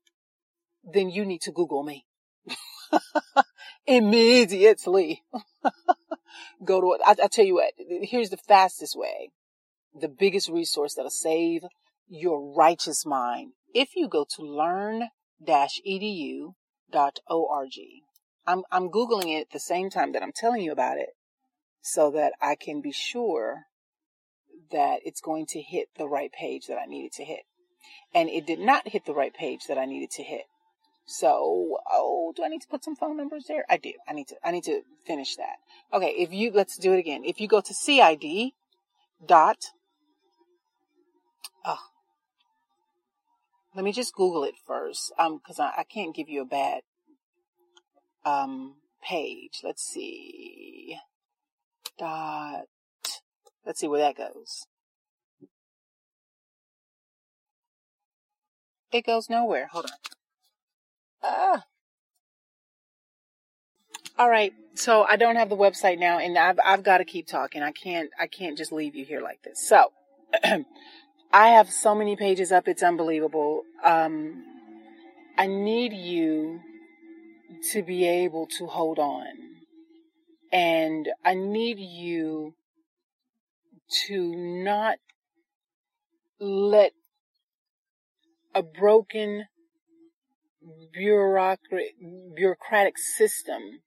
then 0.83 1.11
you 1.11 1.25
need 1.25 1.41
to 1.43 1.51
Google 1.51 1.83
me. 1.83 2.07
Immediately. 3.85 5.21
Go 6.65 6.81
to, 6.81 6.97
I, 7.05 7.11
I 7.23 7.27
tell 7.27 7.45
you 7.45 7.53
what, 7.53 7.73
here's 7.77 8.31
the 8.31 8.37
fastest 8.37 8.97
way. 8.97 9.29
The 9.93 10.07
biggest 10.07 10.49
resource 10.49 10.95
that'll 10.95 11.11
save 11.11 11.61
your 12.07 12.55
righteous 12.55 13.05
mind. 13.05 13.51
If 13.75 13.95
you 13.95 14.07
go 14.09 14.25
to 14.35 14.41
learn-edu.org, 14.41 14.99
I'm, 18.47 18.63
I'm 18.71 18.89
Googling 18.89 19.37
it 19.37 19.41
at 19.41 19.51
the 19.51 19.59
same 19.59 19.91
time 19.91 20.13
that 20.13 20.23
I'm 20.23 20.31
telling 20.33 20.63
you 20.63 20.71
about 20.71 20.97
it 20.97 21.09
so 21.81 22.09
that 22.09 22.33
I 22.41 22.55
can 22.55 22.81
be 22.81 22.91
sure 22.91 23.65
that 24.71 25.01
it's 25.05 25.21
going 25.21 25.45
to 25.49 25.61
hit 25.61 25.89
the 25.95 26.07
right 26.07 26.31
page 26.31 26.65
that 26.67 26.79
I 26.79 26.87
needed 26.87 27.11
to 27.13 27.23
hit. 27.23 27.43
And 28.13 28.29
it 28.29 28.45
did 28.45 28.59
not 28.59 28.87
hit 28.87 29.05
the 29.05 29.13
right 29.13 29.33
page 29.33 29.61
that 29.67 29.77
I 29.77 29.85
needed 29.85 30.11
to 30.11 30.23
hit. 30.23 30.43
So, 31.05 31.77
oh, 31.91 32.33
do 32.35 32.43
I 32.43 32.47
need 32.47 32.61
to 32.61 32.67
put 32.67 32.83
some 32.83 32.95
phone 32.95 33.17
numbers 33.17 33.45
there? 33.47 33.65
I 33.69 33.77
do. 33.77 33.93
I 34.07 34.13
need 34.13 34.27
to, 34.27 34.35
I 34.43 34.51
need 34.51 34.63
to 34.65 34.81
finish 35.05 35.35
that. 35.35 35.57
Okay. 35.91 36.13
If 36.17 36.31
you, 36.31 36.51
let's 36.53 36.77
do 36.77 36.93
it 36.93 36.99
again. 36.99 37.23
If 37.25 37.41
you 37.41 37.47
go 37.47 37.61
to 37.61 37.73
CID 37.73 38.51
dot, 39.25 39.57
oh, 41.65 41.79
let 43.75 43.83
me 43.83 43.91
just 43.91 44.13
Google 44.13 44.43
it 44.43 44.55
first. 44.65 45.11
Um, 45.17 45.39
cause 45.45 45.59
I, 45.59 45.71
I 45.79 45.83
can't 45.83 46.15
give 46.15 46.29
you 46.29 46.41
a 46.43 46.45
bad, 46.45 46.81
um, 48.25 48.75
page. 49.01 49.59
Let's 49.63 49.83
see. 49.83 50.97
Dot, 51.99 52.63
let's 53.65 53.79
see 53.79 53.87
where 53.87 53.99
that 53.99 54.17
goes. 54.17 54.67
It 58.93 59.05
goes 59.05 59.29
nowhere. 59.29 59.67
Hold 59.71 59.85
on. 59.85 59.97
Ah. 61.23 61.63
All 64.17 64.29
right. 64.29 64.53
So 64.75 65.03
I 65.03 65.15
don't 65.15 65.35
have 65.35 65.49
the 65.49 65.57
website 65.57 65.99
now 65.99 66.19
and 66.19 66.37
I've, 66.37 66.59
I've 66.63 66.83
got 66.83 66.99
to 66.99 67.05
keep 67.05 67.27
talking. 67.27 67.63
I 67.63 67.71
can't, 67.71 68.11
I 68.19 68.27
can't 68.27 68.57
just 68.57 68.71
leave 68.71 68.95
you 68.95 69.05
here 69.05 69.21
like 69.21 69.41
this. 69.43 69.67
So 69.67 69.91
I 71.33 71.47
have 71.49 71.69
so 71.71 71.95
many 71.95 72.15
pages 72.15 72.51
up. 72.51 72.67
It's 72.67 72.83
unbelievable. 72.83 73.63
Um, 73.83 74.43
I 75.37 75.47
need 75.47 75.93
you 75.93 76.61
to 77.71 77.81
be 77.81 78.07
able 78.07 78.47
to 78.57 78.67
hold 78.67 78.99
on 78.99 79.25
and 80.51 81.09
I 81.25 81.33
need 81.33 81.79
you 81.79 82.53
to 84.07 84.35
not 84.35 84.97
let 86.39 86.93
a 88.53 88.63
broken 88.63 89.45
bureaucratic, 90.93 91.95
bureaucratic 92.35 92.97
system 92.97 93.81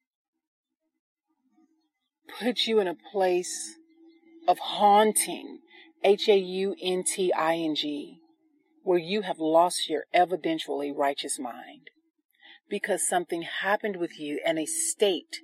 puts 2.38 2.66
you 2.66 2.80
in 2.80 2.88
a 2.88 2.94
place 2.94 3.76
of 4.48 4.58
haunting, 4.58 5.60
H 6.04 6.28
A 6.28 6.36
U 6.36 6.74
N 6.80 7.04
T 7.04 7.32
I 7.32 7.56
N 7.56 7.74
G, 7.74 8.20
where 8.82 8.98
you 8.98 9.22
have 9.22 9.38
lost 9.38 9.88
your 9.88 10.04
evidentially 10.14 10.92
righteous 10.94 11.38
mind 11.38 11.90
because 12.68 13.08
something 13.08 13.42
happened 13.42 13.96
with 13.96 14.18
you 14.18 14.40
and 14.44 14.58
a 14.58 14.66
state 14.66 15.40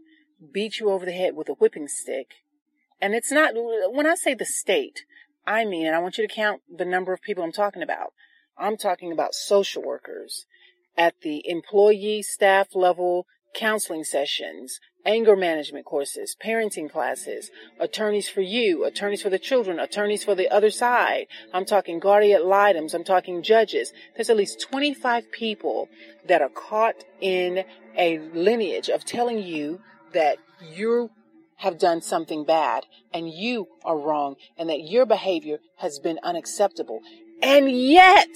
beat 0.52 0.80
you 0.80 0.90
over 0.90 1.06
the 1.06 1.12
head 1.12 1.34
with 1.36 1.48
a 1.48 1.54
whipping 1.54 1.88
stick. 1.88 2.34
And 3.00 3.14
it's 3.14 3.32
not, 3.32 3.52
when 3.54 4.06
I 4.06 4.14
say 4.14 4.34
the 4.34 4.44
state, 4.44 5.04
I 5.46 5.64
mean, 5.64 5.86
and 5.86 5.94
I 5.94 5.98
want 5.98 6.18
you 6.18 6.26
to 6.26 6.32
count 6.32 6.62
the 6.72 6.84
number 6.84 7.12
of 7.12 7.22
people 7.22 7.42
I'm 7.42 7.52
talking 7.52 7.82
about. 7.82 8.12
I'm 8.58 8.76
talking 8.76 9.12
about 9.12 9.34
social 9.34 9.82
workers 9.82 10.46
at 10.96 11.14
the 11.22 11.42
employee 11.48 12.22
staff 12.22 12.74
level 12.74 13.26
counseling 13.54 14.04
sessions, 14.04 14.80
anger 15.04 15.36
management 15.36 15.84
courses, 15.84 16.36
parenting 16.42 16.90
classes, 16.90 17.50
attorneys 17.78 18.28
for 18.28 18.40
you, 18.40 18.84
attorneys 18.84 19.22
for 19.22 19.30
the 19.30 19.38
children, 19.38 19.78
attorneys 19.78 20.24
for 20.24 20.34
the 20.34 20.48
other 20.48 20.70
side. 20.70 21.26
I'm 21.52 21.64
talking 21.64 21.98
guardian 21.98 22.40
ad 22.40 22.46
litems. 22.46 22.94
I'm 22.94 23.04
talking 23.04 23.42
judges. 23.42 23.92
There's 24.14 24.30
at 24.30 24.36
least 24.36 24.60
25 24.60 25.30
people 25.32 25.88
that 26.26 26.42
are 26.42 26.48
caught 26.48 27.04
in 27.20 27.64
a 27.96 28.18
lineage 28.32 28.88
of 28.88 29.04
telling 29.04 29.38
you 29.38 29.80
that 30.12 30.38
you 30.74 31.10
have 31.56 31.78
done 31.78 32.02
something 32.02 32.44
bad 32.44 32.84
and 33.12 33.30
you 33.30 33.66
are 33.84 33.98
wrong 33.98 34.34
and 34.58 34.68
that 34.68 34.80
your 34.80 35.06
behavior 35.06 35.58
has 35.78 35.98
been 36.00 36.18
unacceptable. 36.22 37.00
And 37.42 37.68
yet, 37.70 38.28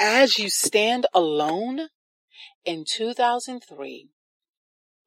as 0.00 0.38
you 0.38 0.48
stand 0.48 1.06
alone 1.12 1.88
in 2.64 2.84
2003, 2.86 4.08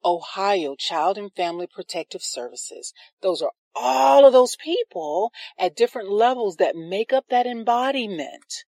Ohio 0.04 0.74
Child 0.76 1.16
and 1.16 1.32
Family 1.32 1.66
Protective 1.66 2.22
Services, 2.22 2.92
those 3.22 3.40
are 3.40 3.52
all 3.74 4.26
of 4.26 4.34
those 4.34 4.56
people 4.56 5.32
at 5.58 5.74
different 5.74 6.10
levels 6.10 6.56
that 6.56 6.76
make 6.76 7.14
up 7.14 7.24
that 7.30 7.46
embodiment 7.46 8.64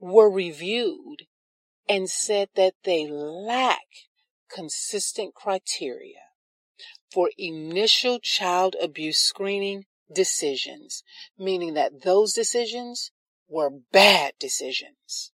were 0.00 0.30
reviewed 0.30 1.26
and 1.88 2.10
said 2.10 2.48
that 2.56 2.74
they 2.82 3.06
lack 3.06 3.86
consistent 4.52 5.34
criteria 5.34 6.18
for 7.12 7.30
initial 7.38 8.18
child 8.18 8.74
abuse 8.82 9.18
screening 9.18 9.84
decisions, 10.14 11.02
meaning 11.38 11.74
that 11.74 12.02
those 12.04 12.32
decisions 12.32 13.10
were 13.48 13.70
bad 13.92 14.32
decisions. 14.38 15.32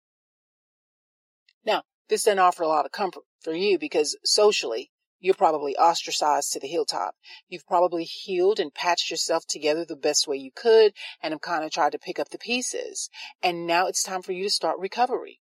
Now, 1.65 1.83
this 2.09 2.23
doesn't 2.23 2.39
offer 2.39 2.63
a 2.63 2.67
lot 2.67 2.85
of 2.85 2.91
comfort 2.91 3.23
for 3.41 3.53
you 3.53 3.79
because 3.79 4.17
socially, 4.23 4.91
you're 5.19 5.33
probably 5.33 5.75
ostracized 5.77 6.51
to 6.51 6.59
the 6.59 6.67
hilltop. 6.67 7.15
You've 7.47 7.65
probably 7.65 8.03
healed 8.03 8.59
and 8.59 8.73
patched 8.73 9.09
yourself 9.09 9.45
together 9.47 9.85
the 9.85 9.95
best 9.95 10.27
way 10.27 10.35
you 10.35 10.51
could 10.53 10.91
and 11.21 11.31
have 11.33 11.39
kind 11.39 11.63
of 11.63 11.71
tried 11.71 11.93
to 11.93 11.99
pick 11.99 12.19
up 12.19 12.29
the 12.29 12.37
pieces. 12.37 13.09
And 13.41 13.65
now 13.65 13.87
it's 13.87 14.03
time 14.03 14.21
for 14.21 14.33
you 14.33 14.43
to 14.43 14.49
start 14.49 14.77
recovery. 14.79 15.39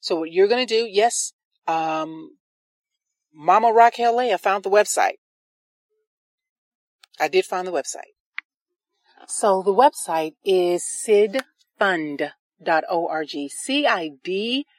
So 0.00 0.16
what 0.16 0.32
you're 0.32 0.48
going 0.48 0.66
to 0.66 0.74
do, 0.74 0.86
yes, 0.86 1.32
um, 1.66 2.36
Mama 3.32 3.72
Raquel 3.72 4.16
Leah 4.16 4.38
found 4.38 4.64
the 4.64 4.70
website. 4.70 5.16
I 7.18 7.28
did 7.28 7.46
find 7.46 7.66
the 7.66 7.72
website. 7.72 8.13
So 9.26 9.62
the 9.62 9.74
website 9.74 10.34
is 10.44 10.84
cidfund.org. 11.06 12.30
C-I-D-F-U-N-D 13.50 14.70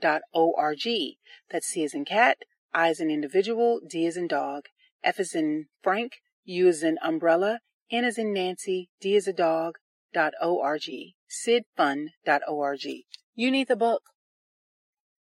dot 0.00 0.22
O-R-G. 0.34 1.18
That's 1.50 1.66
C 1.66 1.84
as 1.84 1.94
in 1.94 2.04
cat, 2.04 2.38
I 2.72 2.88
as 2.88 3.00
in 3.00 3.10
individual, 3.10 3.80
D 3.88 4.06
as 4.06 4.16
in 4.16 4.26
dog, 4.26 4.64
F 5.02 5.20
as 5.20 5.34
in 5.34 5.66
Frank, 5.82 6.14
U 6.44 6.68
as 6.68 6.82
in 6.82 6.98
umbrella, 7.02 7.60
N 7.90 8.04
as 8.04 8.18
in 8.18 8.32
Nancy, 8.32 8.90
D 9.00 9.16
as 9.16 9.28
a 9.28 9.32
dog, 9.32 9.76
dot 10.12 10.32
O-R-G. 10.40 11.14
Cidfund.org. 11.28 12.86
You 13.34 13.50
need 13.50 13.68
the 13.68 13.76
book. 13.76 14.02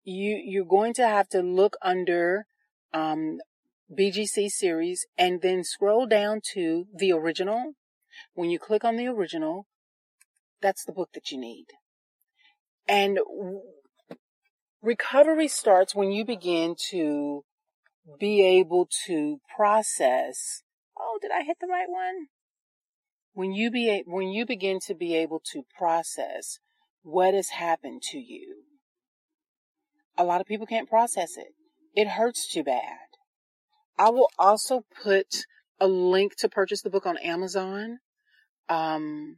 You, 0.03 0.41
you're 0.43 0.65
going 0.65 0.93
to 0.95 1.07
have 1.07 1.27
to 1.29 1.41
look 1.41 1.75
under, 1.81 2.45
um, 2.93 3.39
BGC 3.91 4.49
series 4.49 5.05
and 5.17 5.41
then 5.41 5.63
scroll 5.63 6.05
down 6.05 6.41
to 6.53 6.88
the 6.93 7.11
original. 7.11 7.73
When 8.33 8.49
you 8.49 8.59
click 8.59 8.83
on 8.83 8.97
the 8.97 9.07
original, 9.07 9.67
that's 10.61 10.83
the 10.83 10.91
book 10.91 11.09
that 11.13 11.31
you 11.31 11.39
need. 11.39 11.67
And 12.88 13.19
recovery 14.81 15.47
starts 15.47 15.95
when 15.95 16.11
you 16.11 16.25
begin 16.25 16.75
to 16.89 17.43
be 18.19 18.41
able 18.41 18.88
to 19.05 19.39
process. 19.55 20.63
Oh, 20.97 21.19
did 21.21 21.31
I 21.31 21.43
hit 21.43 21.57
the 21.59 21.67
right 21.67 21.89
one? 21.89 22.27
When 23.33 23.53
you 23.53 23.69
be, 23.69 24.03
when 24.07 24.29
you 24.29 24.45
begin 24.45 24.79
to 24.88 24.95
be 24.95 25.15
able 25.15 25.41
to 25.53 25.63
process 25.77 26.59
what 27.03 27.33
has 27.33 27.49
happened 27.49 28.01
to 28.01 28.17
you. 28.17 28.63
A 30.17 30.23
lot 30.23 30.41
of 30.41 30.47
people 30.47 30.65
can't 30.65 30.89
process 30.89 31.38
it. 31.38 31.53
It 31.95 32.09
hurts 32.09 32.51
too 32.51 32.63
bad. 32.63 33.06
I 33.97 34.09
will 34.09 34.29
also 34.37 34.85
put 35.03 35.45
a 35.79 35.87
link 35.87 36.35
to 36.37 36.49
purchase 36.49 36.81
the 36.81 36.89
book 36.89 37.05
on 37.05 37.17
Amazon. 37.17 37.99
Um, 38.69 39.37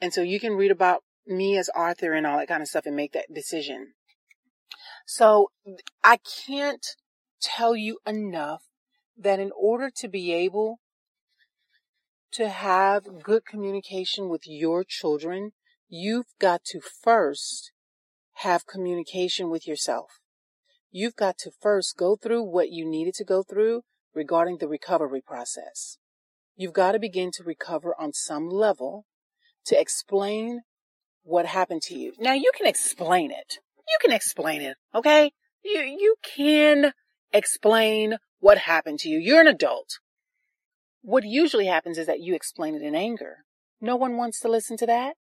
and 0.00 0.12
so 0.12 0.22
you 0.22 0.40
can 0.40 0.54
read 0.54 0.70
about 0.70 1.02
me 1.26 1.56
as 1.56 1.68
Arthur 1.70 2.12
and 2.12 2.26
all 2.26 2.38
that 2.38 2.48
kind 2.48 2.62
of 2.62 2.68
stuff 2.68 2.86
and 2.86 2.96
make 2.96 3.12
that 3.12 3.32
decision. 3.32 3.92
So 5.06 5.50
I 6.04 6.18
can't 6.46 6.86
tell 7.40 7.74
you 7.74 7.98
enough 8.06 8.62
that 9.16 9.40
in 9.40 9.50
order 9.56 9.90
to 9.96 10.08
be 10.08 10.32
able 10.32 10.80
to 12.32 12.48
have 12.48 13.22
good 13.22 13.44
communication 13.44 14.28
with 14.28 14.42
your 14.46 14.84
children, 14.84 15.52
you've 15.88 16.32
got 16.38 16.64
to 16.64 16.80
first 16.80 17.72
have 18.34 18.66
communication 18.66 19.50
with 19.50 19.66
yourself. 19.66 20.19
You've 20.90 21.16
got 21.16 21.38
to 21.38 21.52
first 21.60 21.96
go 21.96 22.16
through 22.16 22.42
what 22.42 22.70
you 22.70 22.84
needed 22.84 23.14
to 23.14 23.24
go 23.24 23.42
through 23.42 23.82
regarding 24.14 24.58
the 24.58 24.68
recovery 24.68 25.22
process. 25.24 25.98
You've 26.56 26.72
got 26.72 26.92
to 26.92 26.98
begin 26.98 27.30
to 27.34 27.44
recover 27.44 27.94
on 27.98 28.12
some 28.12 28.48
level 28.48 29.06
to 29.66 29.80
explain 29.80 30.62
what 31.22 31.46
happened 31.46 31.82
to 31.82 31.94
you. 31.94 32.12
Now 32.18 32.32
you 32.32 32.50
can 32.56 32.66
explain 32.66 33.30
it. 33.30 33.58
You 33.88 33.98
can 34.00 34.12
explain 34.12 34.62
it, 34.62 34.76
okay? 34.94 35.32
You, 35.64 35.80
you 35.80 36.16
can 36.22 36.92
explain 37.32 38.16
what 38.40 38.58
happened 38.58 38.98
to 39.00 39.08
you. 39.08 39.18
You're 39.18 39.40
an 39.40 39.46
adult. 39.46 40.00
What 41.02 41.24
usually 41.24 41.66
happens 41.66 41.98
is 41.98 42.06
that 42.06 42.20
you 42.20 42.34
explain 42.34 42.74
it 42.74 42.82
in 42.82 42.94
anger. 42.94 43.44
No 43.80 43.96
one 43.96 44.16
wants 44.16 44.40
to 44.40 44.48
listen 44.48 44.76
to 44.78 44.86
that. 44.86 45.14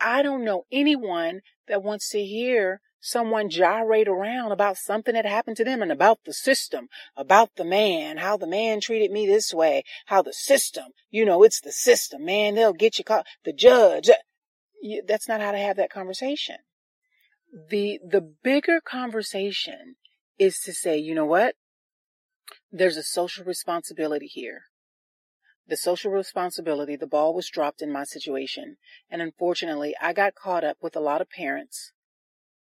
I 0.00 0.22
don't 0.22 0.44
know 0.44 0.64
anyone 0.72 1.40
that 1.68 1.82
wants 1.82 2.08
to 2.10 2.24
hear 2.24 2.80
someone 3.04 3.50
gyrate 3.50 4.08
around 4.08 4.50
about 4.50 4.78
something 4.78 5.12
that 5.12 5.26
happened 5.26 5.58
to 5.58 5.64
them 5.64 5.82
and 5.82 5.92
about 5.92 6.20
the 6.24 6.32
system, 6.32 6.88
about 7.16 7.54
the 7.56 7.64
man, 7.64 8.16
how 8.16 8.38
the 8.38 8.46
man 8.46 8.80
treated 8.80 9.10
me 9.10 9.26
this 9.26 9.52
way, 9.52 9.84
how 10.06 10.22
the 10.22 10.32
system, 10.32 10.86
you 11.10 11.22
know, 11.24 11.42
it's 11.42 11.60
the 11.60 11.70
system, 11.70 12.24
man, 12.24 12.54
they'll 12.54 12.72
get 12.72 12.98
you 12.98 13.04
caught, 13.04 13.26
the 13.44 13.52
judge. 13.52 14.08
That's 15.06 15.28
not 15.28 15.42
how 15.42 15.52
to 15.52 15.58
have 15.58 15.76
that 15.76 15.90
conversation. 15.90 16.56
The, 17.70 18.00
the 18.02 18.22
bigger 18.42 18.80
conversation 18.80 19.96
is 20.38 20.58
to 20.60 20.72
say, 20.72 20.96
you 20.96 21.14
know 21.14 21.26
what? 21.26 21.56
There's 22.72 22.96
a 22.96 23.02
social 23.02 23.44
responsibility 23.44 24.26
here. 24.26 24.62
The 25.68 25.76
social 25.76 26.10
responsibility, 26.10 26.96
the 26.96 27.06
ball 27.06 27.34
was 27.34 27.50
dropped 27.50 27.82
in 27.82 27.92
my 27.92 28.04
situation. 28.04 28.76
And 29.10 29.20
unfortunately, 29.20 29.94
I 30.00 30.14
got 30.14 30.34
caught 30.34 30.64
up 30.64 30.78
with 30.80 30.96
a 30.96 31.00
lot 31.00 31.20
of 31.20 31.30
parents 31.30 31.92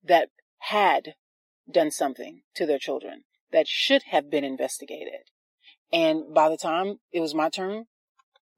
that 0.04 0.28
had 0.58 1.14
done 1.70 1.90
something 1.90 2.42
to 2.54 2.66
their 2.66 2.78
children 2.78 3.24
that 3.52 3.66
should 3.66 4.02
have 4.10 4.30
been 4.30 4.44
investigated. 4.44 5.30
And 5.92 6.34
by 6.34 6.48
the 6.48 6.56
time 6.56 6.96
it 7.12 7.20
was 7.20 7.34
my 7.34 7.48
turn, 7.48 7.84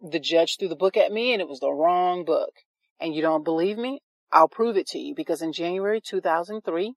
the 0.00 0.18
judge 0.18 0.56
threw 0.58 0.68
the 0.68 0.76
book 0.76 0.96
at 0.96 1.12
me 1.12 1.32
and 1.32 1.40
it 1.40 1.48
was 1.48 1.60
the 1.60 1.72
wrong 1.72 2.24
book. 2.24 2.52
And 3.00 3.14
you 3.14 3.22
don't 3.22 3.44
believe 3.44 3.78
me? 3.78 4.00
I'll 4.32 4.48
prove 4.48 4.76
it 4.76 4.86
to 4.88 4.98
you 4.98 5.14
because 5.14 5.42
in 5.42 5.52
January 5.52 6.00
2003, 6.00 6.94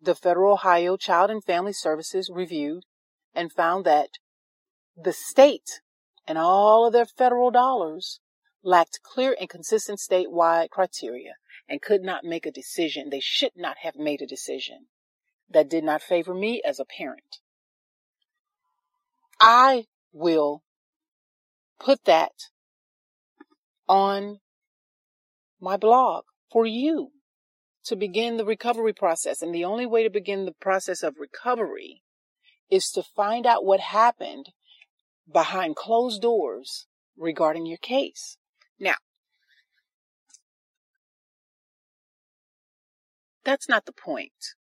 the 0.00 0.14
Federal 0.14 0.52
Ohio 0.52 0.96
Child 0.96 1.30
and 1.30 1.44
Family 1.44 1.72
Services 1.72 2.30
reviewed 2.32 2.84
and 3.34 3.52
found 3.52 3.84
that 3.84 4.10
the 4.96 5.12
state 5.12 5.80
and 6.26 6.38
all 6.38 6.86
of 6.86 6.92
their 6.92 7.06
federal 7.06 7.50
dollars 7.50 8.20
lacked 8.62 9.00
clear 9.02 9.36
and 9.38 9.48
consistent 9.48 9.98
statewide 9.98 10.70
criteria 10.70 11.34
and 11.68 11.82
could 11.82 12.02
not 12.02 12.24
make 12.24 12.46
a 12.46 12.50
decision. 12.50 13.10
They 13.10 13.20
should 13.20 13.52
not 13.56 13.78
have 13.82 13.96
made 13.96 14.22
a 14.22 14.26
decision 14.26 14.86
that 15.50 15.68
did 15.68 15.84
not 15.84 16.02
favor 16.02 16.34
me 16.34 16.62
as 16.64 16.78
a 16.80 16.84
parent. 16.84 17.38
I 19.40 19.86
will 20.12 20.62
put 21.78 22.04
that 22.04 22.32
on 23.88 24.40
my 25.60 25.76
blog 25.76 26.24
for 26.50 26.66
you 26.66 27.12
to 27.84 27.96
begin 27.96 28.36
the 28.36 28.44
recovery 28.44 28.92
process. 28.92 29.42
And 29.42 29.54
the 29.54 29.64
only 29.64 29.86
way 29.86 30.02
to 30.02 30.10
begin 30.10 30.44
the 30.44 30.52
process 30.52 31.02
of 31.02 31.14
recovery 31.18 32.02
is 32.70 32.90
to 32.90 33.02
find 33.02 33.46
out 33.46 33.64
what 33.64 33.80
happened 33.80 34.50
behind 35.30 35.76
closed 35.76 36.20
doors 36.20 36.86
regarding 37.16 37.66
your 37.66 37.78
case. 37.78 38.36
Now, 38.78 38.94
that's 43.48 43.68
not 43.68 43.86
the 43.86 43.92
point. 43.92 44.54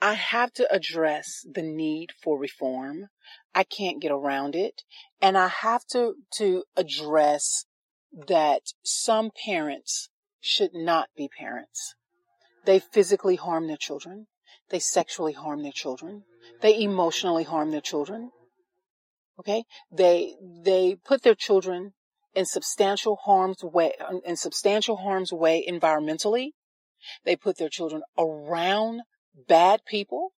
I 0.00 0.14
have 0.14 0.54
to 0.54 0.66
address 0.72 1.44
the 1.44 1.60
need 1.60 2.12
for 2.22 2.38
reform. 2.38 3.08
I 3.54 3.64
can't 3.64 4.00
get 4.00 4.10
around 4.10 4.56
it. 4.56 4.84
And 5.20 5.36
I 5.36 5.48
have 5.48 5.84
to, 5.88 6.14
to 6.36 6.64
address 6.78 7.66
that 8.26 8.62
some 8.82 9.30
parents 9.44 10.08
should 10.40 10.70
not 10.72 11.10
be 11.14 11.28
parents. 11.28 11.94
They 12.64 12.78
physically 12.78 13.36
harm 13.36 13.66
their 13.66 13.76
children. 13.76 14.28
They 14.70 14.78
sexually 14.78 15.34
harm 15.34 15.62
their 15.62 15.72
children. 15.72 16.22
They 16.62 16.80
emotionally 16.80 17.44
harm 17.44 17.70
their 17.70 17.82
children. 17.82 18.30
Okay? 19.38 19.64
They, 19.92 20.36
they 20.64 20.96
put 21.04 21.22
their 21.22 21.34
children 21.34 21.92
in 22.34 22.44
substantial 22.44 23.16
harm's 23.16 23.62
way, 23.62 23.92
in 24.24 24.36
substantial 24.36 24.96
harm's 24.96 25.32
way 25.32 25.64
environmentally. 25.68 26.50
They 27.24 27.36
put 27.36 27.58
their 27.58 27.68
children 27.68 28.02
around 28.18 29.02
bad 29.48 29.84
people. 29.84 30.32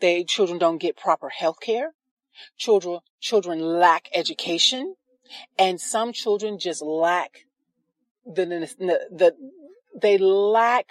They, 0.00 0.24
children 0.24 0.58
don't 0.58 0.78
get 0.78 0.96
proper 0.96 1.28
health 1.28 1.60
care. 1.60 1.94
Children, 2.56 3.00
children 3.20 3.60
lack 3.60 4.08
education. 4.14 4.94
And 5.58 5.80
some 5.80 6.12
children 6.12 6.58
just 6.58 6.82
lack 6.82 7.44
the, 8.24 8.44
the, 8.78 9.06
the 9.10 9.34
they 10.00 10.18
lack 10.18 10.86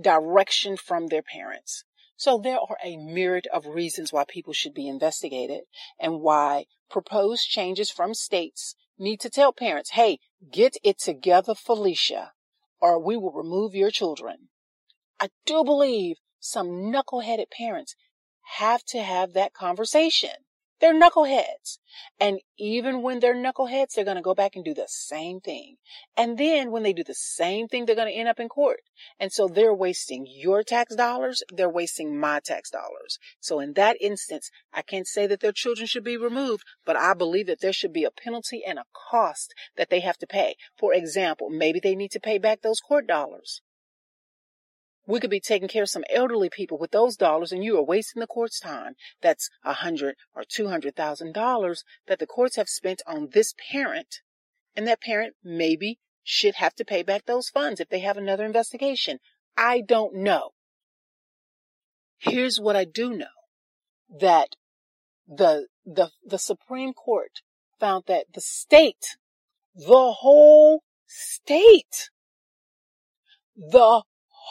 direction 0.00 0.76
from 0.76 1.08
their 1.08 1.22
parents. 1.22 1.84
So 2.16 2.38
there 2.38 2.58
are 2.58 2.76
a 2.84 2.96
myriad 2.96 3.46
of 3.52 3.66
reasons 3.66 4.12
why 4.12 4.24
people 4.26 4.52
should 4.52 4.74
be 4.74 4.88
investigated 4.88 5.62
and 6.00 6.20
why 6.20 6.66
proposed 6.90 7.48
changes 7.48 7.90
from 7.90 8.14
states 8.14 8.74
need 8.98 9.20
to 9.20 9.30
tell 9.30 9.52
parents, 9.52 9.90
hey, 9.90 10.18
get 10.50 10.76
it 10.82 10.98
together, 10.98 11.54
Felicia, 11.54 12.32
or 12.80 12.98
we 12.98 13.16
will 13.16 13.32
remove 13.32 13.74
your 13.74 13.90
children. 13.90 14.48
I 15.20 15.28
do 15.46 15.64
believe 15.64 16.16
some 16.40 16.68
knuckleheaded 16.92 17.50
parents 17.50 17.96
have 18.56 18.84
to 18.84 19.02
have 19.02 19.32
that 19.32 19.52
conversation. 19.52 20.30
They're 20.80 20.94
knuckleheads. 20.94 21.78
And 22.20 22.40
even 22.56 23.02
when 23.02 23.18
they're 23.18 23.34
knuckleheads, 23.34 23.94
they're 23.94 24.04
going 24.04 24.16
to 24.16 24.22
go 24.22 24.34
back 24.34 24.54
and 24.54 24.64
do 24.64 24.74
the 24.74 24.86
same 24.88 25.40
thing. 25.40 25.76
And 26.16 26.38
then 26.38 26.70
when 26.70 26.82
they 26.82 26.92
do 26.92 27.02
the 27.02 27.14
same 27.14 27.66
thing, 27.66 27.84
they're 27.84 27.96
going 27.96 28.12
to 28.12 28.18
end 28.18 28.28
up 28.28 28.38
in 28.38 28.48
court. 28.48 28.80
And 29.18 29.32
so 29.32 29.48
they're 29.48 29.74
wasting 29.74 30.26
your 30.28 30.62
tax 30.62 30.94
dollars. 30.94 31.42
They're 31.52 31.68
wasting 31.68 32.18
my 32.18 32.40
tax 32.40 32.70
dollars. 32.70 33.18
So 33.40 33.58
in 33.58 33.72
that 33.74 33.96
instance, 34.00 34.50
I 34.72 34.82
can't 34.82 35.06
say 35.06 35.26
that 35.26 35.40
their 35.40 35.52
children 35.52 35.86
should 35.86 36.04
be 36.04 36.16
removed, 36.16 36.64
but 36.84 36.96
I 36.96 37.14
believe 37.14 37.46
that 37.46 37.60
there 37.60 37.72
should 37.72 37.92
be 37.92 38.04
a 38.04 38.10
penalty 38.10 38.62
and 38.64 38.78
a 38.78 38.84
cost 39.10 39.54
that 39.76 39.90
they 39.90 40.00
have 40.00 40.18
to 40.18 40.26
pay. 40.26 40.56
For 40.76 40.94
example, 40.94 41.50
maybe 41.50 41.80
they 41.80 41.96
need 41.96 42.12
to 42.12 42.20
pay 42.20 42.38
back 42.38 42.62
those 42.62 42.80
court 42.80 43.06
dollars 43.06 43.62
we 45.08 45.20
could 45.20 45.30
be 45.30 45.40
taking 45.40 45.68
care 45.68 45.84
of 45.84 45.88
some 45.88 46.04
elderly 46.10 46.50
people 46.50 46.76
with 46.76 46.90
those 46.90 47.16
dollars 47.16 47.50
and 47.50 47.64
you 47.64 47.78
are 47.78 47.82
wasting 47.82 48.20
the 48.20 48.26
court's 48.26 48.60
time. 48.60 48.94
That's 49.22 49.48
a 49.64 49.72
hundred 49.72 50.16
or 50.36 50.44
two 50.46 50.68
hundred 50.68 50.94
thousand 50.94 51.32
dollars 51.32 51.82
that 52.06 52.18
the 52.18 52.26
courts 52.26 52.56
have 52.56 52.68
spent 52.68 53.00
on 53.06 53.30
this 53.32 53.54
parent. 53.72 54.20
And 54.76 54.86
that 54.86 55.00
parent 55.00 55.34
maybe 55.42 55.98
should 56.22 56.56
have 56.56 56.74
to 56.74 56.84
pay 56.84 57.02
back 57.02 57.24
those 57.24 57.48
funds 57.48 57.80
if 57.80 57.88
they 57.88 58.00
have 58.00 58.18
another 58.18 58.44
investigation. 58.44 59.18
I 59.56 59.80
don't 59.80 60.14
know. 60.14 60.50
Here's 62.18 62.60
what 62.60 62.76
I 62.76 62.84
do 62.84 63.16
know. 63.16 63.26
That 64.20 64.56
the, 65.26 65.68
the, 65.86 66.10
the 66.24 66.38
Supreme 66.38 66.92
Court 66.92 67.40
found 67.80 68.04
that 68.08 68.26
the 68.34 68.42
state, 68.42 69.16
the 69.74 70.12
whole 70.18 70.82
state, 71.06 72.10
the 73.56 74.02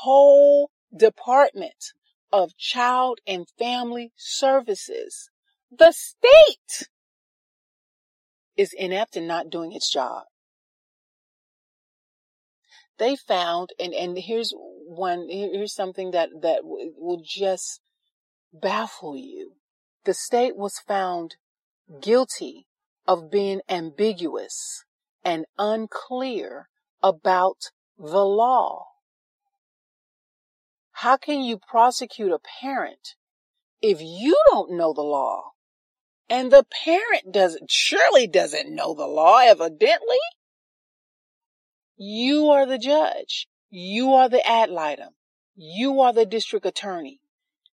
whole 0.01 0.71
department 0.95 1.93
of 2.31 2.57
Child 2.57 3.19
and 3.25 3.47
Family 3.57 4.11
Services. 4.15 5.29
The 5.71 5.91
state 5.91 6.89
is 8.55 8.73
inept 8.73 9.15
and 9.15 9.27
not 9.27 9.49
doing 9.49 9.71
its 9.71 9.91
job. 9.91 10.23
They 12.97 13.15
found, 13.15 13.69
and, 13.79 13.93
and 13.93 14.17
here's 14.17 14.53
one, 14.55 15.27
here's 15.29 15.75
something 15.75 16.11
that, 16.11 16.29
that 16.41 16.61
will 16.63 17.21
just 17.23 17.81
baffle 18.51 19.15
you. 19.15 19.53
The 20.05 20.13
state 20.13 20.55
was 20.55 20.79
found 20.79 21.35
guilty 22.01 22.65
of 23.07 23.29
being 23.29 23.61
ambiguous 23.69 24.83
and 25.23 25.45
unclear 25.57 26.69
about 27.03 27.71
the 27.97 28.25
law. 28.25 28.85
How 31.01 31.15
can 31.15 31.43
you 31.43 31.59
prosecute 31.59 32.31
a 32.31 32.39
parent 32.39 33.13
if 33.83 34.01
you 34.01 34.35
don't 34.49 34.71
know 34.71 34.93
the 34.93 35.03
law? 35.03 35.51
And 36.27 36.51
the 36.51 36.65
parent 36.83 37.31
doesn't, 37.31 37.69
surely 37.69 38.25
doesn't 38.25 38.73
know 38.73 38.95
the 38.95 39.05
law, 39.05 39.37
evidently. 39.37 40.17
You 41.97 42.49
are 42.49 42.65
the 42.65 42.79
judge. 42.79 43.47
You 43.69 44.13
are 44.13 44.27
the 44.27 44.43
ad 44.43 44.71
litem. 44.71 45.09
You 45.55 46.01
are 46.01 46.13
the 46.13 46.25
district 46.25 46.65
attorney. 46.65 47.21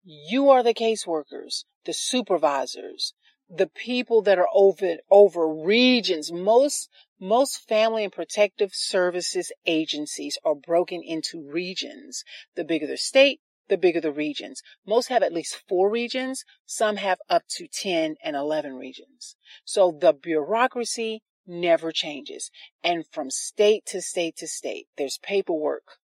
You 0.02 0.48
are 0.48 0.62
the 0.62 0.72
caseworkers, 0.72 1.64
the 1.84 1.92
supervisors, 1.92 3.12
the 3.50 3.66
people 3.66 4.22
that 4.22 4.38
are 4.38 4.48
over, 4.54 4.96
over 5.10 5.46
regions. 5.46 6.32
Most, 6.32 6.88
most 7.20 7.68
family 7.68 8.02
and 8.02 8.12
protective 8.12 8.70
services 8.72 9.52
agencies 9.66 10.38
are 10.44 10.54
broken 10.54 11.02
into 11.04 11.42
regions. 11.42 12.24
The 12.56 12.64
bigger 12.64 12.86
the 12.86 12.96
state, 12.96 13.40
the 13.68 13.76
bigger 13.76 14.00
the 14.00 14.12
regions. 14.12 14.62
Most 14.86 15.08
have 15.08 15.22
at 15.22 15.32
least 15.32 15.62
four 15.68 15.90
regions. 15.90 16.44
Some 16.64 16.96
have 16.96 17.18
up 17.28 17.42
to 17.50 17.68
10 17.68 18.16
and 18.24 18.36
11 18.36 18.74
regions. 18.74 19.36
So 19.64 19.96
the 19.98 20.12
bureaucracy 20.14 21.22
never 21.46 21.92
changes. 21.92 22.50
And 22.82 23.04
from 23.12 23.30
state 23.30 23.84
to 23.86 24.00
state 24.00 24.36
to 24.38 24.48
state, 24.48 24.86
there's 24.96 25.18
paperwork 25.22 25.98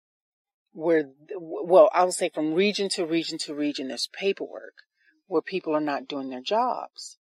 where, 0.71 1.11
well, 1.37 1.89
I 1.93 2.03
would 2.03 2.15
say 2.15 2.29
from 2.33 2.55
region 2.55 2.89
to 2.89 3.05
region 3.05 3.37
to 3.39 3.53
region, 3.53 3.89
there's 3.89 4.09
paperwork 4.11 4.73
where 5.27 5.41
people 5.41 5.75
are 5.75 5.81
not 5.81 6.07
doing 6.07 6.29
their 6.29 6.41
jobs. 6.41 7.17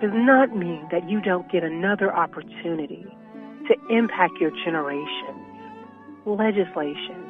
does 0.00 0.12
not 0.14 0.54
mean 0.56 0.86
that 0.92 1.08
you 1.08 1.20
don't 1.20 1.50
get 1.50 1.64
another 1.64 2.14
opportunity 2.14 3.04
to 3.66 3.74
impact 3.90 4.34
your 4.40 4.50
generation, 4.64 5.34
legislation, 6.26 7.24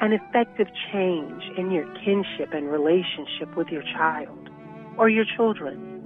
and 0.00 0.12
effective 0.12 0.66
change 0.92 1.42
in 1.56 1.70
your 1.70 1.86
kinship 2.04 2.52
and 2.52 2.70
relationship 2.70 3.56
with 3.56 3.68
your 3.68 3.82
child 3.82 4.50
or 4.98 5.08
your 5.08 5.24
children. 5.36 6.02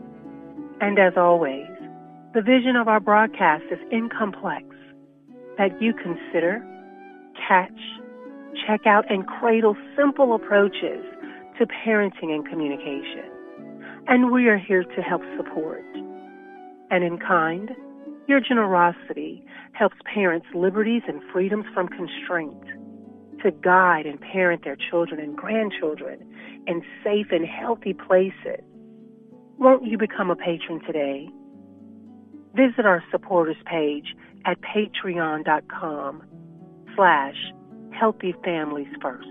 And 0.80 0.98
as 0.98 1.14
always, 1.16 1.66
the 2.34 2.42
vision 2.42 2.76
of 2.76 2.86
our 2.86 3.00
broadcast 3.00 3.64
is 3.70 3.78
incomplex 3.92 4.64
that 5.58 5.80
you 5.82 5.92
consider, 5.92 6.64
catch, 7.48 7.80
check 8.66 8.86
out, 8.86 9.10
and 9.10 9.26
cradle 9.26 9.76
simple 9.96 10.34
approaches 10.34 11.04
to 11.60 11.66
parenting 11.66 12.32
and 12.34 12.48
communication. 12.48 13.30
And 14.08 14.32
we 14.32 14.48
are 14.48 14.56
here 14.56 14.82
to 14.82 15.02
help 15.02 15.20
support. 15.36 15.84
And 16.90 17.04
in 17.04 17.18
kind, 17.18 17.70
your 18.26 18.40
generosity 18.40 19.44
helps 19.72 19.96
parents 20.12 20.46
liberties 20.54 21.02
and 21.06 21.20
freedoms 21.32 21.66
from 21.74 21.88
constraint 21.88 22.64
to 23.42 23.50
guide 23.50 24.06
and 24.06 24.18
parent 24.20 24.64
their 24.64 24.76
children 24.90 25.20
and 25.20 25.36
grandchildren 25.36 26.26
in 26.66 26.82
safe 27.04 27.26
and 27.30 27.46
healthy 27.46 27.92
places. 27.92 28.64
Won't 29.58 29.84
you 29.84 29.98
become 29.98 30.30
a 30.30 30.36
patron 30.36 30.80
today? 30.86 31.28
Visit 32.54 32.86
our 32.86 33.04
supporters 33.10 33.56
page 33.66 34.14
at 34.46 34.56
patreon.com 34.62 36.22
slash 36.96 37.36
healthy 37.92 38.34
families 38.42 38.88
first. 39.02 39.28